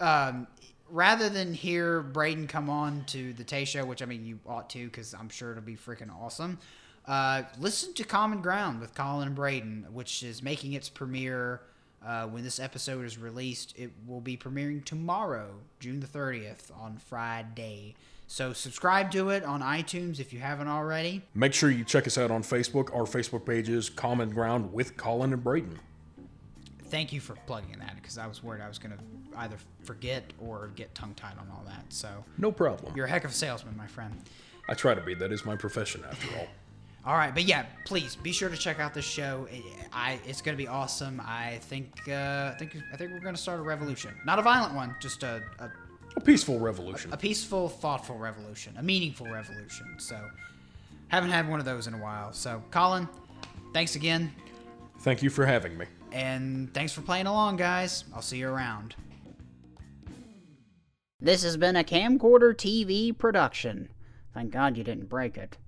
um, 0.00 0.46
rather 0.90 1.28
than 1.28 1.54
hear 1.54 2.02
Braidon 2.02 2.46
come 2.46 2.68
on 2.68 3.04
to 3.06 3.32
the 3.34 3.44
Tay 3.44 3.64
Show, 3.64 3.84
which 3.84 4.02
I 4.02 4.06
mean 4.06 4.24
you 4.26 4.38
ought 4.46 4.70
to, 4.70 4.84
because 4.86 5.14
I'm 5.14 5.28
sure 5.28 5.52
it'll 5.52 5.62
be 5.62 5.76
freaking 5.76 6.14
awesome. 6.14 6.58
Uh, 7.06 7.42
listen 7.58 7.92
to 7.94 8.04
Common 8.04 8.40
Ground 8.40 8.80
with 8.80 8.94
Collin 8.94 9.28
and 9.28 9.36
Braidon, 9.36 9.90
which 9.92 10.22
is 10.22 10.42
making 10.42 10.72
its 10.72 10.88
premiere. 10.88 11.60
Uh, 12.04 12.26
when 12.26 12.44
this 12.44 12.60
episode 12.60 13.04
is 13.04 13.16
released, 13.18 13.72
it 13.78 13.90
will 14.06 14.20
be 14.20 14.36
premiering 14.36 14.84
tomorrow, 14.84 15.54
June 15.80 16.00
the 16.00 16.06
30th, 16.06 16.70
on 16.78 16.98
Friday. 16.98 17.94
So 18.26 18.52
subscribe 18.52 19.10
to 19.12 19.30
it 19.30 19.42
on 19.44 19.60
iTunes 19.62 20.20
if 20.20 20.32
you 20.32 20.38
haven't 20.40 20.68
already. 20.68 21.22
Make 21.34 21.54
sure 21.54 21.70
you 21.70 21.84
check 21.84 22.06
us 22.06 22.18
out 22.18 22.30
on 22.30 22.42
Facebook. 22.42 22.94
Our 22.94 23.04
Facebook 23.04 23.46
page 23.46 23.68
is 23.68 23.88
Common 23.88 24.30
Ground 24.30 24.72
with 24.72 24.96
Collin 24.96 25.32
and 25.32 25.42
Braidon. 25.42 25.78
thank 26.88 27.12
you 27.12 27.20
for 27.20 27.34
plugging 27.46 27.78
that 27.80 27.96
because 27.96 28.18
I 28.18 28.26
was 28.26 28.42
worried 28.42 28.60
I 28.62 28.68
was 28.68 28.78
going 28.78 28.92
to 28.96 29.38
either 29.38 29.56
forget 29.82 30.32
or 30.38 30.70
get 30.76 30.94
tongue 30.94 31.14
tied 31.14 31.36
on 31.38 31.48
all 31.50 31.64
that. 31.66 31.84
So 31.88 32.24
No 32.38 32.52
problem. 32.52 32.92
you're 32.94 33.06
a 33.06 33.10
heck 33.10 33.24
of 33.24 33.30
a 33.30 33.34
salesman, 33.34 33.76
my 33.76 33.86
friend. 33.86 34.14
I 34.68 34.74
try 34.74 34.94
to 34.94 35.00
be. 35.00 35.14
That 35.14 35.32
is 35.32 35.44
my 35.44 35.56
profession, 35.56 36.04
after 36.08 36.28
all. 36.38 36.46
All 37.06 37.14
right, 37.16 37.34
but 37.34 37.44
yeah, 37.44 37.66
please 37.84 38.16
be 38.16 38.32
sure 38.32 38.48
to 38.48 38.56
check 38.56 38.80
out 38.80 38.94
this 38.94 39.04
show. 39.04 39.46
It, 39.52 39.62
I 39.92 40.18
it's 40.26 40.40
going 40.40 40.56
to 40.56 40.62
be 40.62 40.68
awesome. 40.68 41.20
I 41.24 41.58
think 41.62 41.92
uh, 42.08 42.52
I 42.52 42.56
think 42.58 42.76
I 42.92 42.96
think 42.96 43.12
we're 43.12 43.20
going 43.20 43.34
to 43.34 43.40
start 43.40 43.60
a 43.60 43.62
revolution, 43.62 44.14
not 44.24 44.38
a 44.38 44.42
violent 44.42 44.74
one, 44.74 44.94
just 45.00 45.22
a, 45.22 45.42
a 45.58 45.70
A 46.16 46.20
peaceful 46.20 46.58
revolution. 46.58 47.12
a 47.12 47.16
peaceful, 47.16 47.68
thoughtful 47.68 48.16
revolution, 48.16 48.74
a 48.78 48.82
meaningful 48.82 49.26
revolution. 49.30 49.86
So 49.98 50.18
haven't 51.08 51.30
had 51.30 51.46
one 51.46 51.60
of 51.60 51.66
those 51.66 51.86
in 51.86 51.92
a 51.94 51.98
while. 51.98 52.32
So 52.32 52.62
Collin, 52.70 53.06
thanks 53.74 53.96
again, 53.96 54.32
Thank 55.00 55.22
you 55.22 55.28
for 55.28 55.44
having 55.44 55.76
me. 55.76 55.84
and 56.12 56.72
thanks 56.72 56.92
for 56.94 57.02
playing 57.02 57.26
along, 57.26 57.56
guys. 57.58 58.04
I'll 58.14 58.22
see 58.22 58.38
you 58.38 58.48
around. 58.48 58.94
This 61.20 61.42
has 61.42 61.56
been 61.58 61.76
a 61.76 61.84
Camcorder 61.84 62.54
TV 62.54 63.16
production. 63.16 63.90
Thank 64.32 64.52
God 64.52 64.76
you 64.78 64.84
didn't 64.84 65.08
break 65.10 65.36
it. 65.36 65.58